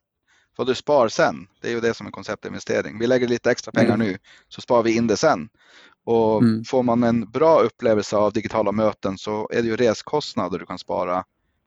vad 0.56 0.66
du 0.66 0.74
spar 0.74 1.08
sen. 1.08 1.46
Det 1.60 1.68
är 1.68 1.72
ju 1.72 1.80
det 1.80 1.94
som 1.94 2.06
är 2.06 2.10
konceptinvestering. 2.10 2.98
Vi 2.98 3.06
lägger 3.06 3.28
lite 3.28 3.50
extra 3.50 3.72
pengar 3.72 3.94
mm. 3.94 4.06
nu 4.06 4.18
så 4.48 4.60
sparar 4.60 4.82
vi 4.82 4.96
in 4.96 5.06
det 5.06 5.16
sen. 5.16 5.48
Och 6.04 6.42
mm. 6.42 6.64
får 6.64 6.82
man 6.82 7.02
en 7.02 7.30
bra 7.30 7.60
upplevelse 7.60 8.16
av 8.16 8.32
digitala 8.32 8.72
möten 8.72 9.18
så 9.18 9.48
är 9.52 9.62
det 9.62 9.68
ju 9.68 9.76
reskostnader 9.76 10.58
du 10.58 10.66
kan 10.66 10.78
spara 10.78 11.24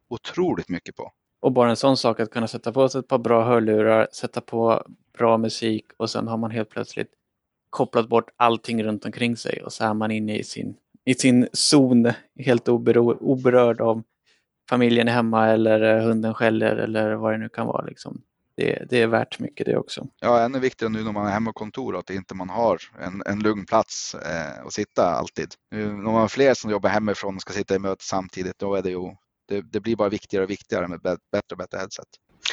otroligt 0.09 0.69
mycket 0.69 0.95
på. 0.95 1.11
Och 1.41 1.51
bara 1.51 1.69
en 1.69 1.75
sån 1.75 1.97
sak 1.97 2.19
att 2.19 2.31
kunna 2.31 2.47
sätta 2.47 2.71
på 2.71 2.89
sig 2.89 2.99
ett 2.99 3.07
par 3.07 3.17
bra 3.17 3.43
hörlurar, 3.43 4.07
sätta 4.11 4.41
på 4.41 4.83
bra 5.17 5.37
musik 5.37 5.85
och 5.97 6.09
sen 6.09 6.27
har 6.27 6.37
man 6.37 6.51
helt 6.51 6.69
plötsligt 6.69 7.11
kopplat 7.69 8.09
bort 8.09 8.29
allting 8.37 8.83
runt 8.83 9.05
omkring 9.05 9.37
sig 9.37 9.63
och 9.63 9.73
så 9.73 9.83
är 9.83 9.93
man 9.93 10.11
inne 10.11 10.37
i 10.37 10.43
sin, 10.43 10.75
i 11.09 11.15
sin 11.15 11.47
zon 11.53 12.11
helt 12.39 12.67
obero, 12.67 13.17
oberörd 13.19 13.81
av 13.81 14.03
familjen 14.69 15.07
är 15.07 15.11
hemma 15.11 15.47
eller 15.47 15.97
eh, 15.97 16.03
hunden 16.03 16.33
skäller 16.33 16.75
eller 16.75 17.13
vad 17.13 17.33
det 17.33 17.37
nu 17.37 17.49
kan 17.49 17.67
vara. 17.67 17.85
Liksom 17.85 18.21
det, 18.57 18.85
det, 18.89 19.01
är 19.01 19.07
värt 19.07 19.39
mycket 19.39 19.65
det 19.65 19.77
också. 19.77 20.07
Ja, 20.19 20.39
ännu 20.39 20.59
viktigare 20.59 20.91
nu 20.91 21.03
när 21.03 21.11
man 21.11 21.27
är 21.27 21.31
hemmakontor 21.31 21.97
att 21.97 22.09
inte 22.09 22.35
man 22.35 22.49
har 22.49 22.79
en, 23.01 23.23
en 23.25 23.39
lugn 23.39 23.65
plats 23.65 24.15
eh, 24.15 24.65
att 24.65 24.73
sitta 24.73 25.05
alltid. 25.05 25.47
Nu, 25.71 25.87
när 25.87 26.03
man 26.03 26.13
har 26.13 26.27
fler 26.27 26.53
som 26.53 26.71
jobbar 26.71 26.89
hemifrån 26.89 27.35
och 27.35 27.41
ska 27.41 27.53
sitta 27.53 27.75
i 27.75 27.79
möte 27.79 28.05
samtidigt, 28.05 28.59
då 28.59 28.75
är 28.75 28.81
det 28.81 28.89
ju 28.89 29.15
det, 29.47 29.61
det 29.61 29.79
blir 29.79 29.95
bara 29.95 30.09
viktigare 30.09 30.43
och 30.43 30.49
viktigare 30.49 30.87
med 30.87 31.01
bättre 31.01 31.51
och 31.51 31.57
bättre 31.57 31.77
headset. 31.77 32.07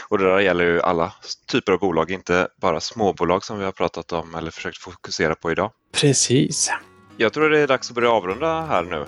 Och 0.09 0.19
det 0.19 0.25
där 0.25 0.41
gäller 0.41 0.65
ju 0.65 0.81
alla 0.81 1.13
typer 1.53 1.73
av 1.73 1.79
bolag, 1.79 2.11
inte 2.11 2.49
bara 2.61 2.81
småbolag 2.81 3.45
som 3.45 3.59
vi 3.59 3.65
har 3.65 3.73
pratat 3.73 4.13
om 4.13 4.35
eller 4.35 4.51
försökt 4.51 4.79
fokusera 4.79 5.35
på 5.35 5.51
idag. 5.51 5.73
Precis. 6.01 6.71
Jag 7.19 7.33
tror 7.33 7.51
det 7.51 7.59
är 7.59 7.67
dags 7.67 7.91
att 7.91 7.95
börja 7.95 8.11
avrunda 8.11 8.61
här 8.61 8.83
nu. 8.83 9.07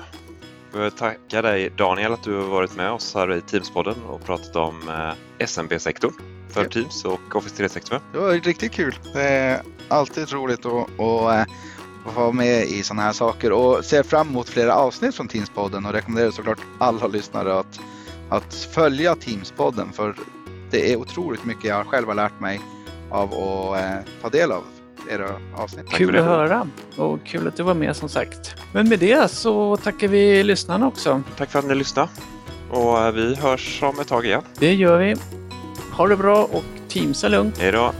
Jag 0.72 0.80
vill 0.80 0.92
tacka 0.92 1.42
dig 1.42 1.70
Daniel 1.76 2.12
att 2.12 2.22
du 2.22 2.34
har 2.34 2.48
varit 2.48 2.76
med 2.76 2.90
oss 2.90 3.14
här 3.14 3.34
i 3.34 3.40
Teamspodden 3.40 3.94
och 4.08 4.24
pratat 4.24 4.56
om 4.56 4.88
eh, 4.88 5.46
SMB-sektorn 5.46 6.12
för 6.48 6.62
Ja. 6.62 6.68
Teams 6.70 7.04
och 7.04 7.36
Office 7.36 7.56
365. 7.56 8.00
Det 8.12 8.18
var 8.18 8.32
riktigt 8.32 8.72
kul. 8.72 8.98
Det 9.12 9.22
är 9.22 9.62
alltid 9.88 10.32
roligt 10.32 10.66
att, 10.66 11.00
att, 11.00 11.48
eh, 11.48 11.54
vara 12.14 12.32
med 12.32 12.64
i 12.64 12.82
sådana 12.82 13.02
här 13.02 13.12
saker 13.12 13.52
och 13.52 13.84
ser 13.84 14.02
fram 14.02 14.28
emot 14.28 14.48
flera 14.48 14.74
avsnitt 14.74 15.14
från 15.14 15.28
Teamspodden 15.28 15.86
och 15.86 15.92
rekommenderar 15.92 16.30
såklart 16.30 16.60
alla 16.78 17.06
lyssnare 17.06 17.58
att, 17.58 17.80
att 18.28 18.54
följa 18.54 19.14
Teamspodden 19.14 19.92
för 19.92 20.14
det 20.70 20.92
är 20.92 20.96
otroligt 20.96 21.44
mycket 21.44 21.64
jag 21.64 21.86
själv 21.86 22.08
har 22.08 22.14
lärt 22.14 22.40
mig 22.40 22.60
av 23.10 23.34
att 23.34 23.80
eh, 23.80 24.12
ta 24.22 24.28
del 24.28 24.52
av 24.52 24.64
era 25.10 25.28
avsnitt. 25.56 25.90
Kul 25.90 26.16
att 26.16 26.24
höra 26.24 26.68
och 26.96 27.18
kul 27.26 27.48
att 27.48 27.56
du 27.56 27.62
var 27.62 27.74
med 27.74 27.96
som 27.96 28.08
sagt. 28.08 28.54
Men 28.72 28.88
med 28.88 28.98
det 28.98 29.30
så 29.30 29.76
tackar 29.76 30.08
vi 30.08 30.42
lyssnarna 30.42 30.86
också. 30.86 31.22
Tack 31.36 31.50
för 31.50 31.58
att 31.58 31.64
ni 31.64 31.74
lyssnade 31.74 32.08
och 32.70 32.98
eh, 32.98 33.12
vi 33.12 33.34
hörs 33.34 33.82
om 33.82 34.00
ett 34.00 34.08
tag 34.08 34.26
igen. 34.26 34.42
Det 34.58 34.74
gör 34.74 34.98
vi. 34.98 35.16
Ha 35.92 36.08
det 36.08 36.16
bra 36.16 36.44
och 36.44 36.64
Teamsa 36.88 37.28
lugnt. 37.28 37.58
Hej 37.58 37.72
då! 37.72 37.92